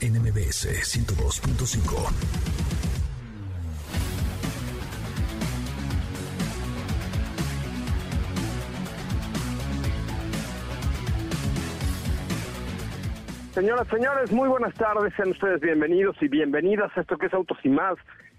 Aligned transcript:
NMBS 0.00 0.68
102.5. 0.82 2.54
Señoras, 13.54 13.86
señores, 13.88 14.32
muy 14.32 14.48
buenas 14.48 14.74
tardes. 14.74 15.14
Sean 15.14 15.30
ustedes 15.30 15.60
bienvenidos 15.60 16.16
y 16.20 16.26
bienvenidas 16.26 16.90
a 16.96 17.02
esto 17.02 17.16
que 17.16 17.26
es 17.26 17.34
Autos 17.34 17.58
y 17.62 17.68
más 17.68 17.94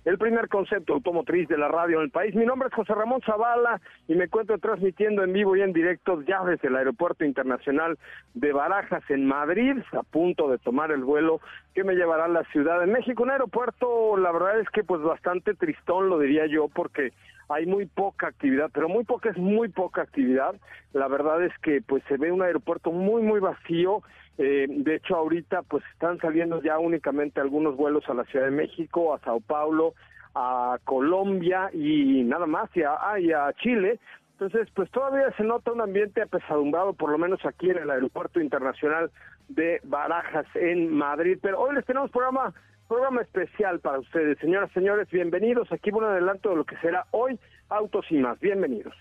el 0.06 0.20
primer 0.20 0.48
concepto 0.50 0.94
automotriz 0.94 1.48
de 1.48 1.58
la 1.58 1.68
radio 1.68 1.98
en 1.98 2.04
el 2.06 2.12
país. 2.12 2.36
Mi 2.36 2.46
nombre 2.46 2.68
es 2.68 2.74
José 2.76 2.94
Ramón 2.94 3.22
Zavala 3.26 3.82
y 4.08 4.14
me 4.14 4.26
encuentro 4.26 4.60
transmitiendo 4.60 5.24
en 5.24 5.34
vivo 5.34 5.56
y 5.56 5.62
en 5.62 5.74
directo 5.74 6.22
ya 6.22 6.44
desde 6.44 6.68
el 6.68 6.76
Aeropuerto 6.76 7.26
Internacional 7.26 7.98
de 8.36 8.54
Barajas 8.54 9.04
en 9.10 9.26
Madrid, 9.26 9.78
a 9.94 10.04
punto 10.04 10.48
de 10.50 10.60
tomar 10.60 10.92
el 10.92 11.04
vuelo 11.04 11.42
que 11.74 11.84
me 11.84 11.96
llevará 11.96 12.26
a 12.26 12.30
la 12.30 12.44
Ciudad 12.46 12.80
de 12.80 12.86
México. 12.86 13.24
Un 13.24 13.32
aeropuerto, 13.32 14.16
la 14.18 14.32
verdad 14.32 14.60
es 14.60 14.70
que 14.70 14.84
pues 14.84 15.02
bastante 15.02 15.56
tristón, 15.56 16.08
lo 16.08 16.20
diría 16.20 16.46
yo, 16.46 16.68
porque 16.68 17.12
hay 17.50 17.66
muy 17.66 17.88
poca 17.88 18.28
actividad, 18.28 18.70
pero 18.74 18.88
muy 18.88 19.06
poca 19.06 19.30
es 19.30 19.38
muy 19.38 19.70
poca 19.70 20.04
actividad. 20.04 20.56
La 20.94 21.08
verdad 21.08 21.44
es 21.44 21.58
que 21.60 21.82
pues 21.82 22.04
se 22.08 22.18
ve 22.18 22.32
un 22.32 22.44
aeropuerto 22.44 22.92
muy 22.92 23.24
muy 23.24 23.40
vacío. 23.40 24.04
Eh, 24.38 24.66
de 24.70 24.96
hecho 24.96 25.16
ahorita 25.16 25.62
pues 25.64 25.84
están 25.94 26.20
saliendo 26.20 26.62
ya 26.62 26.78
únicamente 26.78 27.40
algunos 27.40 27.78
vuelos 27.78 28.04
a 28.10 28.14
la 28.14 28.26
Ciudad 28.26 28.46
de 28.46 28.52
México, 28.52 29.14
a 29.14 29.20
Sao 29.20 29.40
Paulo, 29.40 29.94
a 30.34 30.78
Colombia 30.84 31.70
y 31.74 32.24
nada 32.24 32.46
más 32.46 32.70
y 32.76 32.84
a, 32.84 32.96
ah, 33.00 33.20
y 33.20 33.32
a 33.32 33.52
Chile. 33.54 34.00
Entonces, 34.34 34.68
pues 34.76 34.92
todavía 34.92 35.32
se 35.38 35.44
nota 35.44 35.72
un 35.72 35.80
ambiente 35.80 36.22
apesadumbrado, 36.22 36.92
por 36.92 37.10
lo 37.10 37.18
menos 37.18 37.40
aquí 37.46 37.70
en 37.70 37.78
el 37.78 37.90
Aeropuerto 37.90 38.42
Internacional 38.42 39.10
de 39.48 39.80
Barajas, 39.86 40.46
en 40.56 40.94
Madrid. 40.94 41.40
Pero 41.42 41.62
hoy 41.62 41.74
les 41.74 41.86
tenemos 41.86 42.12
programa 42.12 42.54
Programa 42.88 43.22
especial 43.24 43.80
para 43.80 43.98
ustedes, 44.00 44.38
señoras, 44.38 44.70
señores, 44.72 45.10
bienvenidos. 45.10 45.72
Aquí 45.72 45.90
un 45.92 46.04
adelanto 46.04 46.50
de 46.50 46.58
lo 46.58 46.66
que 46.66 46.78
será 46.78 47.08
hoy 47.12 47.40
Autos 47.68 48.06
y 48.12 48.18
más. 48.18 48.40
Bienvenidos. 48.40 48.94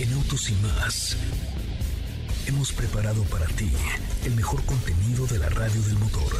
En 0.00 0.12
Autos 0.14 0.50
y 0.50 0.54
más 0.62 1.47
hemos 2.48 2.72
preparado 2.72 3.22
para 3.24 3.44
ti 3.46 3.70
el 4.24 4.34
mejor 4.34 4.64
contenido 4.64 5.26
de 5.26 5.38
la 5.38 5.50
radio 5.50 5.82
del 5.82 5.98
motor. 5.98 6.32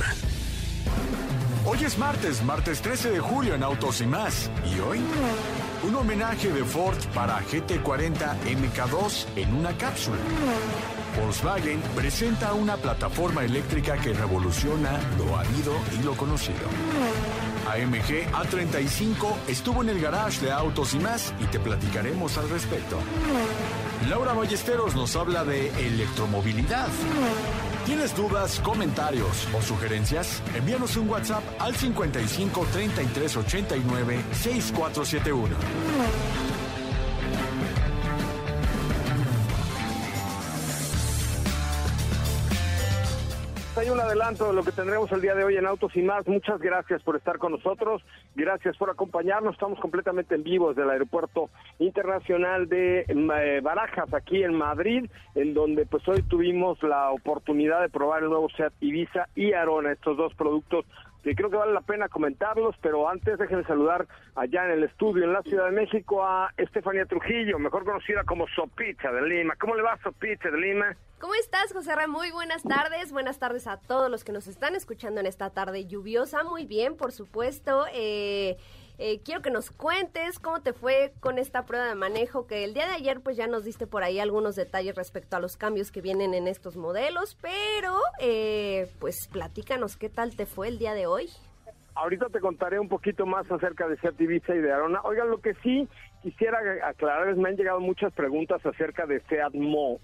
Hoy 1.67 1.85
es 1.85 1.99
martes, 1.99 2.43
martes 2.43 2.81
13 2.81 3.11
de 3.11 3.21
julio 3.21 3.55
en 3.55 3.63
Autos 3.63 4.01
y 4.01 4.07
más. 4.07 4.51
¿Y 4.65 4.81
hoy? 4.81 5.01
Un 5.87 5.95
homenaje 5.95 6.51
de 6.51 6.65
Ford 6.65 6.97
para 7.15 7.41
GT40 7.43 8.41
MK2 8.41 9.27
en 9.37 9.55
una 9.55 9.77
cápsula. 9.77 10.17
Volkswagen 11.21 11.81
presenta 11.95 12.55
una 12.55 12.77
plataforma 12.79 13.45
eléctrica 13.45 13.99
que 13.99 14.15
revoluciona 14.15 14.99
lo 15.19 15.37
habido 15.37 15.75
y 15.99 16.05
lo 16.05 16.17
conocido. 16.17 16.69
AMG 17.73 18.31
A35 18.33 19.37
estuvo 19.49 19.83
en 19.83 19.91
el 19.91 20.01
garage 20.01 20.45
de 20.45 20.53
autos 20.53 20.95
y 20.95 20.99
más 20.99 21.33
y 21.41 21.45
te 21.47 21.61
platicaremos 21.61 22.39
al 22.39 22.49
respecto. 22.49 22.99
Laura 24.09 24.33
Ballesteros 24.33 24.95
nos 24.95 25.17
habla 25.17 25.45
de 25.45 25.69
electromovilidad. 25.87 26.89
¿Tienes 27.85 28.15
dudas, 28.17 28.61
comentarios 28.61 29.49
o 29.57 29.63
sugerencias? 29.63 30.43
Envíanos 30.55 30.97
un 30.97 31.09
WhatsApp 31.09 31.43
al 31.59 31.75
55 31.75 32.67
33 32.73 33.37
89 33.37 34.21
6471. 34.33 36.48
Hay 43.79 43.91
un 43.91 44.01
adelanto 44.01 44.49
de 44.49 44.55
lo 44.55 44.65
que 44.65 44.73
tendremos 44.73 45.11
el 45.13 45.21
día 45.21 45.37
de 45.37 45.45
hoy 45.45 45.57
en 45.57 45.65
Autos 45.65 45.95
y 45.95 46.03
más. 46.03 46.27
Muchas 46.27 46.61
gracias 46.61 47.01
por 47.03 47.15
estar 47.15 47.39
con 47.39 47.53
nosotros, 47.53 48.03
gracias 48.35 48.77
por 48.77 48.91
acompañarnos. 48.91 49.55
Estamos 49.55 49.79
completamente 49.79 50.35
en 50.35 50.43
vivo 50.43 50.71
desde 50.71 50.83
el 50.83 50.91
Aeropuerto 50.91 51.49
Internacional 51.79 52.69
de 52.69 53.05
eh, 53.07 53.61
Barajas, 53.63 54.13
aquí 54.13 54.43
en 54.43 54.55
Madrid, 54.55 55.09
en 55.37 55.55
donde 55.55 55.87
pues 55.87 56.07
hoy 56.09 56.23
tuvimos 56.23 56.83
la 56.83 57.11
oportunidad 57.11 57.81
de 57.81 57.89
probar 57.89 58.25
el 58.25 58.31
nuevo 58.31 58.49
Seat 58.57 58.73
Ibiza 58.81 59.29
y 59.37 59.53
Arona, 59.53 59.93
estos 59.93 60.17
dos 60.17 60.35
productos 60.35 60.85
que 61.23 61.35
creo 61.35 61.51
que 61.51 61.57
vale 61.57 61.73
la 61.73 61.81
pena 61.81 62.09
comentarlos, 62.09 62.77
pero 62.81 63.09
antes 63.09 63.39
déjenme 63.39 63.65
saludar 63.65 64.07
allá 64.35 64.65
en 64.67 64.73
el 64.73 64.85
estudio 64.85 65.25
en 65.25 65.33
la 65.33 65.43
Ciudad 65.43 65.67
de 65.67 65.73
México 65.73 66.25
a 66.25 66.53
Estefanía 66.57 67.07
Trujillo, 67.07 67.59
mejor 67.59 67.85
conocida 67.85 68.25
como 68.25 68.47
Sopicha 68.49 69.11
de 69.11 69.23
Lima. 69.23 69.55
¿Cómo 69.61 69.75
le 69.75 69.83
va 69.83 69.99
Sopicha 70.03 70.51
de 70.51 70.59
Lima? 70.59 70.97
¿Cómo 71.21 71.35
estás, 71.35 71.73
José 71.73 71.95
Ramón? 71.97 72.19
Muy 72.19 72.31
buenas 72.31 72.63
tardes. 72.63 73.13
Buenas 73.13 73.39
tardes 73.39 73.67
a 73.67 73.77
todos 73.77 74.11
los 74.11 74.23
que 74.23 74.33
nos 74.33 74.47
están 74.47 74.77
escuchando 74.77 75.21
en 75.21 75.27
esta 75.27 75.51
tarde 75.51 75.87
lluviosa. 75.87 76.45
Muy 76.45 76.65
bien, 76.65 76.97
por 76.97 77.13
supuesto. 77.13 77.87
Eh, 77.93 78.57
eh, 78.99 79.21
quiero 79.25 79.43
que 79.43 79.51
nos 79.51 79.71
cuentes 79.71 80.41
cómo 80.41 80.61
te 80.61 80.73
fue 80.73 81.13
con 81.21 81.39
esta 81.39 81.65
prueba 81.65 81.87
de 81.87 81.95
manejo, 81.95 82.47
que 82.47 82.65
el 82.65 82.75
día 82.75 82.87
de 82.87 82.95
ayer 82.95 83.21
pues 83.21 83.37
ya 83.37 83.47
nos 83.47 83.65
diste 83.65 83.87
por 83.87 84.03
ahí 84.03 84.19
algunos 84.19 84.57
detalles 84.57 84.97
respecto 84.97 85.37
a 85.37 85.41
los 85.41 85.57
cambios 85.57 85.93
que 85.93 86.01
vienen 86.01 86.35
en 86.35 86.49
estos 86.49 86.77
modelos, 86.77 87.37
pero 87.41 87.97
eh, 88.21 88.89
pues 88.99 89.29
platícanos 89.33 89.97
qué 89.97 90.09
tal 90.09 90.35
te 90.35 90.47
fue 90.47 90.67
el 90.67 90.79
día 90.79 90.95
de 90.95 91.07
hoy. 91.07 91.29
Ahorita 91.95 92.27
te 92.27 92.41
contaré 92.41 92.79
un 92.79 92.89
poquito 92.89 93.25
más 93.25 93.51
acerca 93.51 93.89
de 93.89 93.97
Seat 93.99 94.21
Ibiza 94.21 94.55
y 94.55 94.61
de 94.61 94.73
Arona. 94.73 95.01
Oigan, 95.03 95.31
lo 95.31 95.41
que 95.41 95.55
sí 95.63 95.89
quisiera 96.23 96.59
aclarar 96.85 97.29
es 97.29 97.37
me 97.37 97.49
han 97.49 97.57
llegado 97.57 97.81
muchas 97.81 98.13
preguntas 98.13 98.65
acerca 98.67 99.07
de 99.07 99.21
Seat 99.29 99.55
Mo 99.55 99.99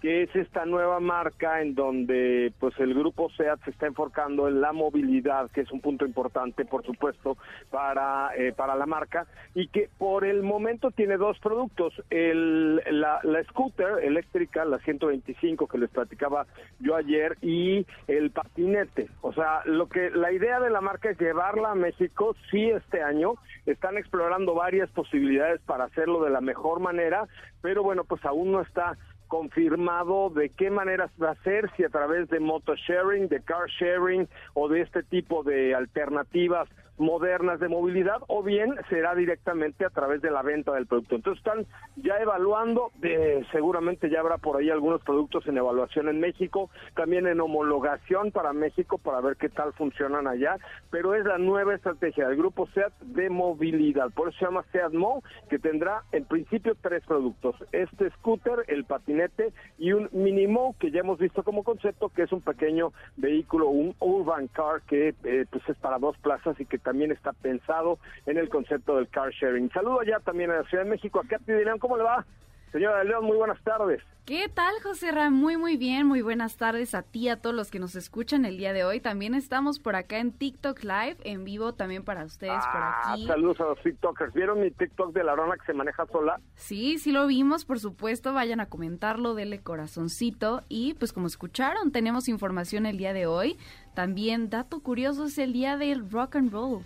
que 0.00 0.22
es 0.22 0.34
esta 0.34 0.64
nueva 0.64 0.98
marca 0.98 1.60
en 1.60 1.74
donde 1.74 2.52
pues 2.58 2.78
el 2.78 2.94
grupo 2.94 3.30
SEAT 3.30 3.62
se 3.64 3.70
está 3.70 3.86
enfocando 3.86 4.48
en 4.48 4.60
la 4.60 4.72
movilidad, 4.72 5.50
que 5.50 5.60
es 5.60 5.70
un 5.70 5.80
punto 5.80 6.06
importante, 6.06 6.64
por 6.64 6.84
supuesto, 6.84 7.36
para, 7.70 8.30
eh, 8.36 8.52
para 8.52 8.76
la 8.76 8.86
marca, 8.86 9.26
y 9.54 9.68
que 9.68 9.90
por 9.98 10.24
el 10.24 10.42
momento 10.42 10.90
tiene 10.90 11.16
dos 11.16 11.38
productos, 11.40 11.92
el, 12.08 12.76
la, 12.76 13.20
la 13.22 13.44
scooter 13.44 14.02
eléctrica, 14.02 14.64
la 14.64 14.78
125 14.78 15.66
que 15.66 15.78
les 15.78 15.90
platicaba 15.90 16.46
yo 16.78 16.96
ayer, 16.96 17.36
y 17.42 17.86
el 18.08 18.30
patinete. 18.30 19.08
O 19.20 19.32
sea, 19.32 19.62
lo 19.66 19.88
que 19.88 20.10
la 20.10 20.32
idea 20.32 20.60
de 20.60 20.70
la 20.70 20.80
marca 20.80 21.10
es 21.10 21.18
llevarla 21.18 21.72
a 21.72 21.74
México, 21.74 22.34
sí 22.50 22.70
este 22.70 23.02
año, 23.02 23.34
están 23.66 23.98
explorando 23.98 24.54
varias 24.54 24.88
posibilidades 24.90 25.60
para 25.62 25.84
hacerlo 25.84 26.24
de 26.24 26.30
la 26.30 26.40
mejor 26.40 26.80
manera, 26.80 27.26
pero 27.60 27.82
bueno, 27.82 28.04
pues 28.04 28.24
aún 28.24 28.52
no 28.52 28.62
está 28.62 28.96
confirmado 29.30 30.28
de 30.28 30.50
qué 30.50 30.70
manera 30.70 31.08
va 31.22 31.30
a 31.30 31.42
ser, 31.44 31.70
si 31.76 31.84
a 31.84 31.88
través 31.88 32.28
de 32.28 32.40
moto 32.40 32.74
sharing, 32.74 33.28
de 33.28 33.40
car 33.40 33.68
sharing 33.68 34.28
o 34.54 34.68
de 34.68 34.80
este 34.82 35.04
tipo 35.04 35.44
de 35.44 35.72
alternativas 35.72 36.68
modernas 37.00 37.58
de 37.58 37.68
movilidad 37.68 38.18
o 38.28 38.42
bien 38.42 38.74
será 38.88 39.14
directamente 39.14 39.84
a 39.84 39.90
través 39.90 40.22
de 40.22 40.30
la 40.30 40.42
venta 40.42 40.72
del 40.72 40.86
producto. 40.86 41.16
Entonces 41.16 41.44
están 41.44 41.66
ya 41.96 42.16
evaluando, 42.18 42.92
eh, 43.02 43.42
seguramente 43.50 44.10
ya 44.10 44.20
habrá 44.20 44.38
por 44.38 44.58
ahí 44.58 44.70
algunos 44.70 45.02
productos 45.02 45.46
en 45.46 45.56
evaluación 45.56 46.08
en 46.08 46.20
México, 46.20 46.70
también 46.94 47.26
en 47.26 47.40
homologación 47.40 48.30
para 48.30 48.52
México 48.52 48.98
para 48.98 49.20
ver 49.20 49.36
qué 49.36 49.48
tal 49.48 49.72
funcionan 49.72 50.26
allá, 50.26 50.56
pero 50.90 51.14
es 51.14 51.24
la 51.24 51.38
nueva 51.38 51.74
estrategia 51.74 52.28
del 52.28 52.36
grupo 52.36 52.68
SEAT 52.68 52.92
de 53.00 53.30
movilidad, 53.30 54.10
por 54.10 54.28
eso 54.28 54.38
se 54.38 54.44
llama 54.44 54.64
SEAT 54.70 54.92
Mo, 54.92 55.22
que 55.48 55.58
tendrá 55.58 56.02
en 56.12 56.24
principio 56.24 56.76
tres 56.80 57.02
productos, 57.06 57.56
este 57.72 58.10
scooter, 58.10 58.64
el 58.68 58.84
patinete 58.84 59.52
y 59.78 59.92
un 59.92 60.08
Minimo 60.12 60.76
que 60.78 60.90
ya 60.90 61.00
hemos 61.00 61.18
visto 61.18 61.42
como 61.42 61.64
concepto, 61.64 62.10
que 62.10 62.22
es 62.22 62.32
un 62.32 62.42
pequeño 62.42 62.92
vehículo, 63.16 63.68
un 63.68 63.94
urban 64.00 64.48
car 64.48 64.82
que 64.82 65.14
eh, 65.24 65.46
pues 65.50 65.68
es 65.68 65.76
para 65.78 65.98
dos 65.98 66.16
plazas 66.18 66.58
y 66.60 66.66
que 66.66 66.78
está 67.12 67.32
pensado 67.32 67.98
en 68.26 68.38
el 68.38 68.48
concepto 68.48 68.96
del 68.96 69.08
car 69.08 69.30
sharing. 69.30 69.70
Saludo 69.70 70.00
allá 70.00 70.20
también 70.20 70.50
a 70.50 70.56
la 70.56 70.64
Ciudad 70.64 70.84
de 70.84 70.90
México, 70.90 71.20
a 71.20 71.26
Katy 71.26 71.52
León, 71.52 71.78
¿cómo 71.78 71.96
le 71.96 72.02
va? 72.04 72.24
Señora 72.72 73.02
León, 73.04 73.24
muy 73.24 73.36
buenas 73.36 73.60
tardes. 73.64 74.00
¿Qué 74.26 74.48
tal, 74.48 74.72
José 74.84 75.10
Ram? 75.10 75.34
Muy, 75.34 75.56
muy 75.56 75.76
bien. 75.76 76.06
Muy 76.06 76.22
buenas 76.22 76.56
tardes 76.56 76.94
a 76.94 77.02
ti, 77.02 77.28
a 77.28 77.40
todos 77.40 77.56
los 77.56 77.68
que 77.72 77.80
nos 77.80 77.96
escuchan 77.96 78.44
el 78.44 78.58
día 78.58 78.72
de 78.72 78.84
hoy. 78.84 79.00
También 79.00 79.34
estamos 79.34 79.80
por 79.80 79.96
acá 79.96 80.18
en 80.18 80.30
TikTok 80.30 80.84
Live, 80.84 81.16
en 81.24 81.42
vivo 81.44 81.74
también 81.74 82.04
para 82.04 82.24
ustedes 82.24 82.64
por 82.72 82.80
Ah, 82.80 83.12
aquí. 83.14 83.26
saludos 83.26 83.58
a 83.60 83.64
los 83.64 83.82
TikTokers. 83.82 84.32
¿Vieron 84.32 84.60
mi 84.60 84.70
TikTok 84.70 85.12
de 85.12 85.24
la 85.24 85.34
Rona 85.34 85.56
que 85.56 85.66
se 85.66 85.72
maneja 85.72 86.06
sola? 86.12 86.38
Sí, 86.54 86.98
sí 86.98 87.10
lo 87.10 87.26
vimos, 87.26 87.64
por 87.64 87.80
supuesto. 87.80 88.32
Vayan 88.32 88.60
a 88.60 88.66
comentarlo, 88.66 89.34
denle 89.34 89.60
corazoncito. 89.62 90.62
Y 90.68 90.94
pues 90.94 91.12
como 91.12 91.26
escucharon, 91.26 91.90
tenemos 91.90 92.28
información 92.28 92.86
el 92.86 92.98
día 92.98 93.12
de 93.12 93.26
hoy. 93.26 93.56
También, 93.94 94.48
dato 94.48 94.78
curioso, 94.80 95.24
es 95.24 95.38
el 95.38 95.52
día 95.52 95.76
del 95.76 96.08
rock 96.08 96.36
and 96.36 96.52
roll. 96.52 96.84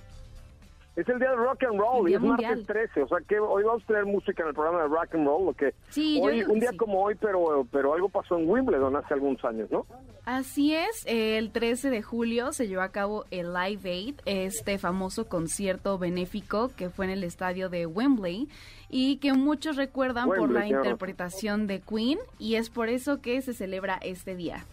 Es 0.97 1.09
el 1.09 1.19
día 1.19 1.31
del 1.31 1.39
rock 1.39 1.65
and 1.65 1.79
roll 1.79 2.09
y 2.09 2.15
es 2.15 2.21
martes 2.21 2.49
mundial. 2.49 2.67
13, 2.67 3.03
o 3.03 3.09
sea 3.09 3.19
que 3.27 3.39
hoy 3.41 3.65
vamos 3.65 3.83
a 3.83 3.87
tener 3.87 4.07
música 4.07 4.43
en 4.45 4.51
el 4.51 4.55
programa 4.55 4.83
de 4.83 4.89
rock 4.89 5.15
and 5.15 5.27
roll, 5.27 5.47
lo 5.47 5.53
que 5.53 5.75
Sí, 5.89 6.19
yo 6.19 6.25
hoy, 6.25 6.35
digo 6.37 6.53
un 6.53 6.61
día 6.61 6.71
sí. 6.71 6.77
como 6.77 7.03
hoy, 7.03 7.17
pero 7.17 7.67
pero 7.73 7.95
algo 7.95 8.09
pasó 8.09 8.39
en 8.39 8.49
Wimbledon 8.49 8.95
hace 8.95 9.15
algunos 9.15 9.45
años, 9.45 9.69
¿no? 9.73 9.87
Así 10.25 10.75
es, 10.75 11.05
el 11.07 11.51
13 11.51 11.91
de 11.91 12.03
julio 12.03 12.53
se 12.53 12.69
llevó 12.69 12.83
a 12.83 12.91
cabo 12.91 13.25
el 13.31 13.53
Live 13.53 13.91
Aid, 13.91 14.15
este 14.25 14.79
famoso 14.79 15.29
concierto 15.29 15.99
benéfico 15.99 16.71
que 16.77 16.91
fue 16.91 17.07
en 17.07 17.11
el 17.11 17.25
estadio 17.25 17.69
de 17.69 17.87
Wembley 17.87 18.49
y 18.89 19.17
que 19.17 19.33
muchos 19.33 19.77
recuerdan 19.77 20.29
por 20.29 20.43
Wembley, 20.43 20.63
la 20.63 20.69
claro. 20.69 20.85
interpretación 20.85 21.67
de 21.67 21.81
Queen 21.81 22.19
y 22.39 22.55
es 22.55 22.71
por 22.71 22.89
eso 22.89 23.21
que 23.21 23.43
se 23.43 23.53
celebra 23.53 23.99
este 24.01 24.37
día. 24.37 24.65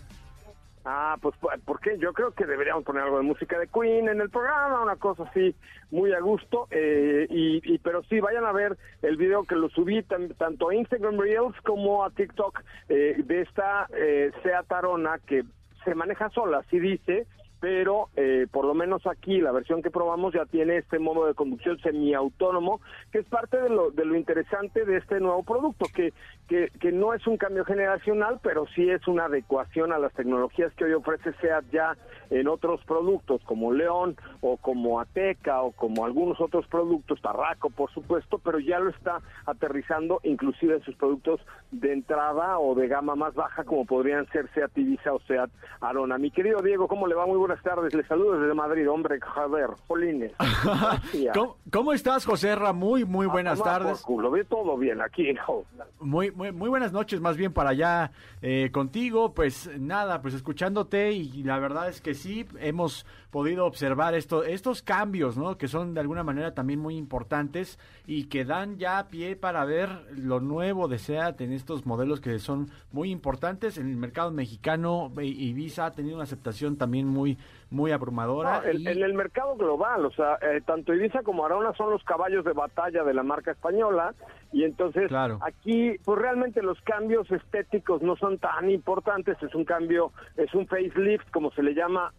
Ah, 0.83 1.15
pues 1.21 1.35
¿por 1.65 1.79
qué? 1.79 1.97
Yo 1.99 2.11
creo 2.11 2.31
que 2.31 2.45
deberíamos 2.45 2.83
poner 2.83 3.03
algo 3.03 3.17
de 3.17 3.23
música 3.23 3.59
de 3.59 3.67
Queen 3.67 4.09
en 4.09 4.19
el 4.19 4.31
programa, 4.31 4.81
una 4.81 4.95
cosa 4.95 5.23
así 5.23 5.55
muy 5.91 6.11
a 6.13 6.19
gusto. 6.19 6.67
eh, 6.71 7.27
y, 7.29 7.61
y- 7.73 7.77
pero 7.79 8.01
sí, 8.03 8.19
vayan 8.19 8.45
a 8.45 8.51
ver 8.51 8.77
el 9.03 9.15
video 9.17 9.43
que 9.43 9.55
lo 9.55 9.69
subí 9.69 10.01
tan- 10.03 10.29
tanto 10.35 10.69
a 10.69 10.75
Instagram 10.75 11.19
Reels 11.19 11.55
como 11.61 12.03
a 12.03 12.09
TikTok 12.09 12.61
eh, 12.89 13.15
de 13.23 13.41
esta 13.41 13.87
eh, 13.95 14.31
Seat 14.41 14.71
Arona 14.71 15.19
que 15.25 15.43
se 15.83 15.93
maneja 15.95 16.29
sola, 16.31 16.59
así 16.59 16.79
dice, 16.79 17.27
pero 17.61 18.09
eh, 18.15 18.47
por 18.51 18.65
lo 18.65 18.73
menos 18.73 19.05
aquí 19.05 19.39
la 19.39 19.51
versión 19.51 19.83
que 19.83 19.91
probamos 19.91 20.33
ya 20.33 20.45
tiene 20.45 20.77
este 20.77 20.97
modo 20.97 21.27
de 21.27 21.35
conducción 21.35 21.79
semiautónomo, 21.79 22.81
que 23.11 23.19
es 23.19 23.25
parte 23.27 23.61
de 23.61 23.69
lo, 23.69 23.91
de 23.91 24.03
lo 24.03 24.15
interesante 24.15 24.83
de 24.83 24.97
este 24.97 25.19
nuevo 25.19 25.43
producto, 25.43 25.85
que, 25.93 26.11
que, 26.47 26.69
que 26.79 26.91
no 26.91 27.13
es 27.13 27.25
un 27.27 27.37
cambio 27.37 27.63
generacional, 27.63 28.39
pero 28.41 28.65
sí 28.75 28.89
es 28.89 29.07
una 29.07 29.25
adecuación 29.25 29.93
a 29.93 29.99
las 29.99 30.11
tecnologías 30.13 30.73
que 30.73 30.85
hoy 30.85 30.93
ofrece 30.93 31.33
SEAT 31.33 31.65
ya 31.71 31.95
en 32.31 32.47
otros 32.47 32.83
productos 32.85 33.41
como 33.43 33.71
León 33.71 34.17
o 34.41 34.57
como 34.57 34.99
Ateca 34.99 35.61
o 35.61 35.71
como 35.71 36.03
algunos 36.03 36.41
otros 36.41 36.65
productos, 36.65 37.21
Tarraco 37.21 37.69
por 37.69 37.91
supuesto, 37.91 38.39
pero 38.39 38.57
ya 38.57 38.79
lo 38.79 38.89
está 38.89 39.19
aterrizando 39.45 40.19
inclusive 40.23 40.75
en 40.75 40.81
sus 40.81 40.95
productos 40.95 41.39
de 41.69 41.93
entrada 41.93 42.57
o 42.57 42.73
de 42.73 42.87
gama 42.87 43.15
más 43.15 43.35
baja 43.35 43.63
como 43.65 43.85
podrían 43.85 44.25
ser 44.31 44.49
SEAT 44.55 44.75
Ibiza 44.79 45.13
o 45.13 45.19
SEAT 45.21 45.51
Arona. 45.79 46.17
Mi 46.17 46.31
querido 46.31 46.59
Diego, 46.61 46.87
¿cómo 46.87 47.05
le 47.05 47.13
va? 47.13 47.27
Muy 47.27 47.37
buenas 47.37 47.50
tardes, 47.63 47.93
le 47.93 48.03
saludo 48.05 48.39
desde 48.39 48.53
Madrid, 48.53 48.89
hombre, 48.89 49.19
joder, 49.19 49.69
Polines. 49.87 50.31
¿Cómo, 51.33 51.57
cómo 51.71 51.93
estás, 51.93 52.25
José 52.25 52.55
Ra? 52.55 52.73
Muy, 52.73 53.05
muy 53.05 53.25
buenas 53.25 53.59
A 53.59 53.63
tomar 53.63 53.81
tardes. 53.81 53.97
por 54.01 54.07
culo, 54.15 54.31
ve 54.31 54.43
todo 54.45 54.77
bien 54.77 55.01
aquí, 55.01 55.29
hijo. 55.29 55.65
Muy, 55.99 56.31
muy, 56.31 56.51
muy 56.51 56.69
buenas 56.69 56.91
noches, 56.93 57.19
más 57.19 57.37
bien 57.37 57.53
para 57.53 57.71
allá 57.71 58.11
eh, 58.41 58.69
contigo. 58.71 59.33
Pues 59.33 59.69
nada, 59.79 60.21
pues 60.21 60.33
escuchándote 60.33 61.11
y 61.11 61.43
la 61.43 61.59
verdad 61.59 61.89
es 61.89 62.01
que 62.01 62.13
sí 62.13 62.45
hemos 62.59 63.05
podido 63.31 63.65
observar 63.65 64.13
esto, 64.13 64.43
estos 64.43 64.81
cambios, 64.81 65.37
¿no? 65.37 65.57
Que 65.57 65.67
son 65.67 65.93
de 65.93 66.01
alguna 66.01 66.23
manera 66.23 66.53
también 66.53 66.79
muy 66.79 66.97
importantes 66.97 67.79
y 68.05 68.25
que 68.25 68.43
dan 68.45 68.77
ya 68.77 69.07
pie 69.09 69.35
para 69.37 69.63
ver 69.65 69.89
lo 70.17 70.39
nuevo 70.41 70.87
de 70.87 70.97
SEAT 70.99 71.39
en 71.41 71.53
estos 71.53 71.85
modelos 71.85 72.19
que 72.19 72.39
son 72.39 72.69
muy 72.91 73.09
importantes 73.09 73.77
en 73.77 73.89
el 73.89 73.95
mercado 73.97 74.31
mexicano. 74.31 75.11
I- 75.21 75.49
Ibiza 75.49 75.85
ha 75.85 75.91
tenido 75.91 76.15
una 76.15 76.23
aceptación 76.25 76.75
también 76.75 77.07
muy, 77.07 77.37
muy 77.69 77.91
abrumadora. 77.91 78.59
No, 78.61 78.67
en, 78.69 78.81
y- 78.81 78.87
en 78.87 79.01
el 79.03 79.13
mercado 79.13 79.55
global, 79.55 80.05
o 80.05 80.11
sea, 80.11 80.37
eh, 80.41 80.61
tanto 80.65 80.93
Ibiza 80.93 81.23
como 81.23 81.45
Arona 81.45 81.73
son 81.73 81.89
los 81.89 82.03
caballos 82.03 82.43
de 82.43 82.51
batalla 82.53 83.03
de 83.03 83.13
la 83.13 83.23
marca 83.23 83.51
española 83.51 84.13
y 84.51 84.63
entonces 84.65 85.07
Claro. 85.07 85.39
aquí 85.41 85.95
pues 86.03 86.19
realmente 86.19 86.61
los 86.61 86.79
cambios 86.81 87.31
estéticos 87.31 88.01
no 88.01 88.15
son 88.17 88.37
tan 88.39 88.69
importantes, 88.69 89.37
es 89.41 89.55
un 89.55 89.63
cambio, 89.63 90.11
es 90.35 90.53
un 90.53 90.67
facelift 90.67 91.29
como 91.31 91.51
se 91.51 91.63
le 91.63 91.73
llama 91.73 92.11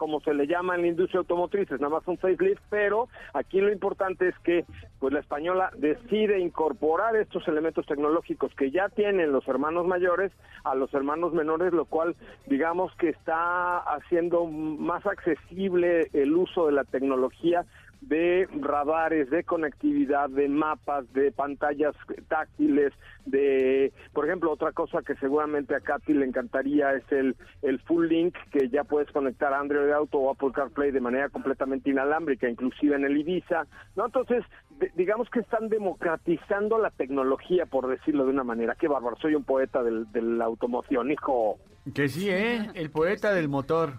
como 0.00 0.20
se 0.20 0.32
le 0.32 0.46
llama 0.46 0.76
en 0.76 0.80
la 0.80 0.86
industria 0.86 1.18
automotriz, 1.18 1.70
es 1.70 1.78
nada 1.78 1.96
más 1.96 2.08
un 2.08 2.16
facelift, 2.16 2.62
pero 2.70 3.10
aquí 3.34 3.60
lo 3.60 3.70
importante 3.70 4.28
es 4.28 4.38
que 4.38 4.64
pues 4.98 5.12
la 5.12 5.20
española 5.20 5.70
decide 5.76 6.38
incorporar 6.38 7.16
estos 7.16 7.46
elementos 7.46 7.84
tecnológicos 7.84 8.50
que 8.54 8.70
ya 8.70 8.88
tienen 8.88 9.30
los 9.30 9.46
hermanos 9.46 9.86
mayores 9.86 10.32
a 10.64 10.74
los 10.74 10.94
hermanos 10.94 11.34
menores, 11.34 11.74
lo 11.74 11.84
cual 11.84 12.16
digamos 12.46 12.90
que 12.94 13.10
está 13.10 13.76
haciendo 13.76 14.46
más 14.46 15.04
accesible 15.04 16.08
el 16.14 16.34
uso 16.34 16.64
de 16.64 16.72
la 16.72 16.84
tecnología 16.84 17.66
de 18.00 18.48
radares, 18.60 19.30
de 19.30 19.44
conectividad, 19.44 20.30
de 20.30 20.48
mapas, 20.48 21.10
de 21.12 21.32
pantallas 21.32 21.94
táctiles, 22.28 22.92
de, 23.26 23.92
por 24.12 24.26
ejemplo, 24.26 24.50
otra 24.50 24.72
cosa 24.72 25.02
que 25.02 25.14
seguramente 25.16 25.74
a 25.74 25.80
Katy 25.80 26.14
le 26.14 26.26
encantaría 26.26 26.92
es 26.94 27.04
el, 27.12 27.36
el 27.62 27.78
Full 27.80 28.06
Link, 28.08 28.34
que 28.50 28.68
ya 28.68 28.84
puedes 28.84 29.10
conectar 29.12 29.52
a 29.52 29.60
Android 29.60 29.90
Auto 29.90 30.18
o 30.18 30.30
Apple 30.30 30.50
CarPlay 30.54 30.90
de 30.90 31.00
manera 31.00 31.28
completamente 31.28 31.90
inalámbrica, 31.90 32.48
inclusive 32.48 32.96
en 32.96 33.04
el 33.04 33.18
Ibiza, 33.18 33.66
¿no? 33.96 34.06
Entonces, 34.06 34.44
digamos 34.96 35.28
que 35.30 35.40
están 35.40 35.68
democratizando 35.68 36.78
la 36.78 36.90
tecnología, 36.90 37.66
por 37.66 37.86
decirlo 37.88 38.24
de 38.24 38.30
una 38.30 38.44
manera. 38.44 38.74
Qué 38.74 38.88
bárbaro, 38.88 39.16
soy 39.20 39.34
un 39.34 39.44
poeta 39.44 39.82
del, 39.82 40.10
de 40.12 40.22
la 40.22 40.46
automoción, 40.46 41.10
hijo. 41.10 41.58
Que 41.94 42.08
sí, 42.08 42.30
¿eh? 42.30 42.70
El 42.74 42.90
poeta 42.90 43.32
del 43.32 43.48
motor. 43.48 43.94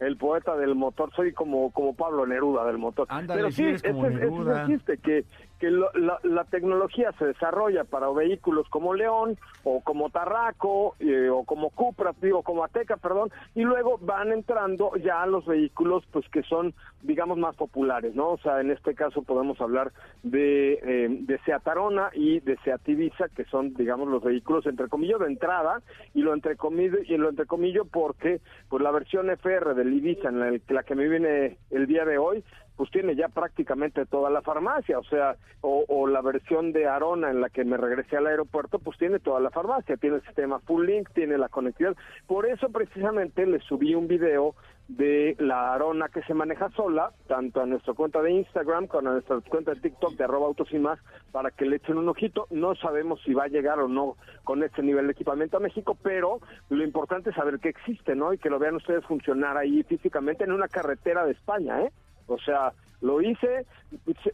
El 0.00 0.16
poeta 0.16 0.56
del 0.56 0.74
motor, 0.74 1.10
soy 1.14 1.32
como 1.32 1.70
como 1.70 1.94
Pablo 1.94 2.26
Neruda 2.26 2.64
del 2.66 2.78
motor. 2.78 3.06
Ándale, 3.10 3.40
Pero 3.40 3.50
sí 3.50 3.56
sí, 3.56 3.64
eres 3.64 3.82
como 3.82 4.06
ese, 4.06 4.16
ese 4.16 4.24
es 4.24 4.30
Neruda. 4.32 4.62
el 4.62 4.66
chiste, 4.68 4.98
que, 4.98 5.24
que 5.58 5.70
lo- 5.70 5.92
la, 5.94 6.18
la 6.22 6.44
tecnología 6.44 7.12
se 7.18 7.26
desarrolla 7.26 7.84
para 7.84 8.10
vehículos 8.10 8.68
como 8.68 8.94
León, 8.94 9.38
o 9.66 9.80
como 9.82 10.10
Tarraco, 10.10 10.94
eh, 11.00 11.28
o 11.30 11.44
como 11.44 11.70
Cupra, 11.70 12.12
digo, 12.20 12.42
como 12.42 12.64
Ateca, 12.64 12.96
perdón, 12.98 13.30
y 13.54 13.62
luego 13.62 13.98
van 13.98 14.30
entrando 14.32 14.94
ya 14.96 15.24
los 15.26 15.46
vehículos, 15.46 16.04
pues 16.12 16.28
que 16.28 16.42
son, 16.42 16.74
digamos, 17.02 17.38
más 17.38 17.56
populares, 17.56 18.14
¿no? 18.14 18.32
O 18.32 18.38
sea, 18.38 18.60
en 18.60 18.70
este 18.70 18.94
caso 18.94 19.22
podemos 19.22 19.58
hablar 19.60 19.92
de, 20.22 20.74
eh, 20.74 21.08
de 21.20 21.38
Seat 21.46 21.66
Arona 21.66 22.10
y 22.12 22.40
de 22.40 22.56
Seat 22.58 22.86
Ibiza, 22.88 23.28
que 23.30 23.44
son, 23.44 23.72
digamos, 23.74 24.08
los 24.08 24.22
vehículos, 24.22 24.66
entre 24.66 24.88
comillas, 24.88 25.20
de 25.20 25.26
entrada, 25.28 25.80
y 26.12 26.20
lo 26.20 26.34
entrecomillo, 26.34 26.98
y 27.06 27.16
lo 27.16 27.30
entrecomillo 27.30 27.84
porque, 27.86 28.40
pues 28.68 28.82
la 28.82 28.90
versión 28.90 29.30
FR 29.30 29.74
del 29.74 29.92
Ibiza, 29.94 30.28
en 30.28 30.40
la, 30.40 30.52
la 30.68 30.82
que 30.82 30.94
me 30.94 31.08
viene 31.08 31.56
el 31.70 31.86
día 31.86 32.04
de 32.04 32.18
hoy, 32.18 32.44
pues 32.76 32.90
tiene 32.90 33.14
ya 33.14 33.28
prácticamente 33.28 34.06
toda 34.06 34.30
la 34.30 34.42
farmacia, 34.42 34.98
o 34.98 35.04
sea, 35.04 35.36
o, 35.60 35.84
o 35.88 36.06
la 36.06 36.20
versión 36.22 36.72
de 36.72 36.86
Arona 36.86 37.30
en 37.30 37.40
la 37.40 37.48
que 37.48 37.64
me 37.64 37.76
regresé 37.76 38.16
al 38.16 38.26
aeropuerto, 38.26 38.78
pues 38.78 38.98
tiene 38.98 39.18
toda 39.18 39.40
la 39.40 39.50
farmacia, 39.50 39.96
tiene 39.96 40.16
el 40.16 40.22
sistema 40.22 40.58
Full 40.60 40.86
Link, 40.86 41.10
tiene 41.14 41.38
la 41.38 41.48
conectividad. 41.48 41.96
Por 42.26 42.46
eso 42.46 42.68
precisamente 42.70 43.46
le 43.46 43.60
subí 43.60 43.94
un 43.94 44.08
video 44.08 44.54
de 44.88 45.34
la 45.38 45.72
Arona 45.72 46.08
que 46.08 46.22
se 46.24 46.34
maneja 46.34 46.68
sola, 46.70 47.10
tanto 47.26 47.62
a 47.62 47.66
nuestra 47.66 47.94
cuenta 47.94 48.20
de 48.20 48.32
Instagram 48.32 48.86
como 48.86 49.08
a 49.08 49.12
nuestra 49.12 49.40
cuenta 49.48 49.72
de 49.72 49.80
TikTok 49.80 50.12
de 50.14 50.24
arroba 50.24 50.46
autos 50.46 50.70
y 50.72 50.78
más, 50.78 50.98
para 51.32 51.50
que 51.50 51.64
le 51.64 51.76
echen 51.76 51.96
un 51.96 52.08
ojito. 52.08 52.46
No 52.50 52.74
sabemos 52.74 53.22
si 53.24 53.32
va 53.32 53.44
a 53.44 53.48
llegar 53.48 53.78
o 53.80 53.88
no 53.88 54.16
con 54.42 54.62
este 54.62 54.82
nivel 54.82 55.06
de 55.06 55.12
equipamiento 55.12 55.56
a 55.56 55.60
México, 55.60 55.96
pero 56.02 56.40
lo 56.68 56.84
importante 56.84 57.30
es 57.30 57.36
saber 57.36 57.60
que 57.60 57.70
existe, 57.70 58.14
¿no? 58.14 58.34
Y 58.34 58.38
que 58.38 58.50
lo 58.50 58.58
vean 58.58 58.76
ustedes 58.76 59.04
funcionar 59.06 59.56
ahí 59.56 59.82
físicamente 59.84 60.44
en 60.44 60.52
una 60.52 60.68
carretera 60.68 61.24
de 61.24 61.32
España, 61.32 61.80
¿eh? 61.80 61.90
O 62.26 62.38
sea, 62.38 62.72
lo 63.00 63.20
hice, 63.20 63.66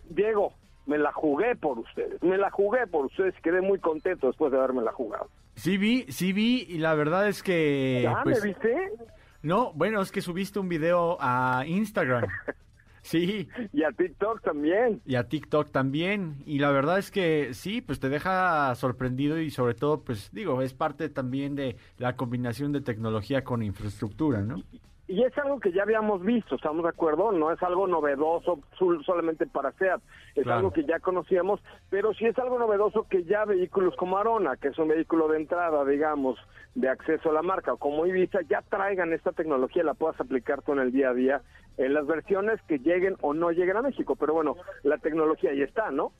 Diego, 0.09 0.55
me 0.87 0.99
la 0.99 1.13
jugué 1.13 1.57
por 1.57 1.79
ustedes, 1.79 2.23
me 2.23 2.39
la 2.39 2.51
jugué 2.51 2.87
por 2.87 3.07
ustedes 3.07 3.35
y 3.39 3.43
quedé 3.43 3.61
muy 3.61 3.79
contento 3.79 4.27
después 4.27 4.53
de 4.53 4.59
haberme 4.59 4.83
la 4.83 4.93
jugado. 4.93 5.29
Sí 5.55 5.77
vi, 5.77 6.05
sí 6.09 6.33
vi 6.33 6.67
y 6.69 6.79
la 6.79 6.95
verdad 6.95 7.29
es 7.29 7.43
que... 7.43 8.01
¿Ya 8.03 8.21
pues, 8.23 8.43
me 8.43 8.49
viste? 8.49 8.93
No, 9.43 9.73
bueno, 9.75 10.01
es 10.01 10.13
que 10.13 10.21
subiste 10.21 10.59
un 10.59 10.69
video 10.69 11.17
a 11.21 11.65
Instagram. 11.67 12.27
Sí. 13.03 13.49
Y 13.73 13.83
a 13.83 13.93
TikTok 13.93 14.43
también. 14.43 15.01
Y 15.07 15.15
a 15.15 15.29
TikTok 15.29 15.71
también. 15.71 16.43
Y 16.47 16.59
la 16.59 16.71
verdad 16.71 16.99
es 16.99 17.11
que 17.11 17.55
sí, 17.55 17.81
pues 17.81 17.99
te 18.01 18.09
deja 18.09 18.75
sorprendido 18.75 19.41
y 19.41 19.51
sobre 19.51 19.75
todo, 19.75 20.03
pues 20.03 20.31
digo, 20.33 20.61
es 20.63 20.75
parte 20.75 21.09
también 21.09 21.55
de 21.55 21.77
la 21.99 22.17
combinación 22.17 22.73
de 22.73 22.81
tecnología 22.81 23.43
con 23.43 23.63
infraestructura, 23.63 24.43
¿no? 24.43 24.63
Y 25.11 25.25
es 25.25 25.37
algo 25.39 25.59
que 25.59 25.73
ya 25.73 25.83
habíamos 25.83 26.23
visto, 26.23 26.55
¿estamos 26.55 26.85
de 26.85 26.91
acuerdo? 26.91 27.33
No 27.33 27.51
es 27.51 27.61
algo 27.65 27.89
novedoso 27.89 28.61
solamente 29.05 29.45
para 29.45 29.73
SEAT, 29.73 30.01
es 30.37 30.47
algo 30.47 30.73
que 30.73 30.85
ya 30.85 31.01
conocíamos, 31.01 31.61
pero 31.91 32.15
sí 32.15 32.27
es 32.27 32.39
algo 32.39 32.61
novedoso 32.61 33.09
que 33.11 33.25
ya 33.25 33.45
vehículos 33.45 33.97
como 33.97 34.19
Arona, 34.19 34.57
que 34.57 34.69
es 34.69 34.79
un 34.79 34.87
vehículo 34.87 35.27
de 35.27 35.39
entrada, 35.39 35.85
digamos, 35.85 36.39
de 36.77 36.89
acceso 36.89 37.31
a 37.31 37.33
la 37.33 37.43
marca, 37.43 37.75
como 37.77 38.07
Ibiza, 38.07 38.43
ya 38.49 38.63
traigan 38.63 39.13
esta 39.13 39.33
tecnología, 39.33 39.83
la 39.83 39.95
puedas 39.95 40.21
aplicar 40.21 40.63
tú 40.63 40.75
en 40.75 40.79
el 40.79 40.93
día 40.93 41.11
a 41.11 41.15
día, 41.15 41.43
en 41.77 41.93
las 41.93 42.07
versiones 42.07 42.63
que 42.69 42.79
lleguen 42.79 43.17
o 43.21 43.35
no 43.35 43.51
lleguen 43.51 43.79
a 43.79 43.83
México. 43.83 44.15
Pero 44.15 44.35
bueno, 44.35 44.55
la 44.85 44.99
tecnología 44.99 45.51
ahí 45.51 45.63
está, 45.63 45.91
¿no? 45.91 46.13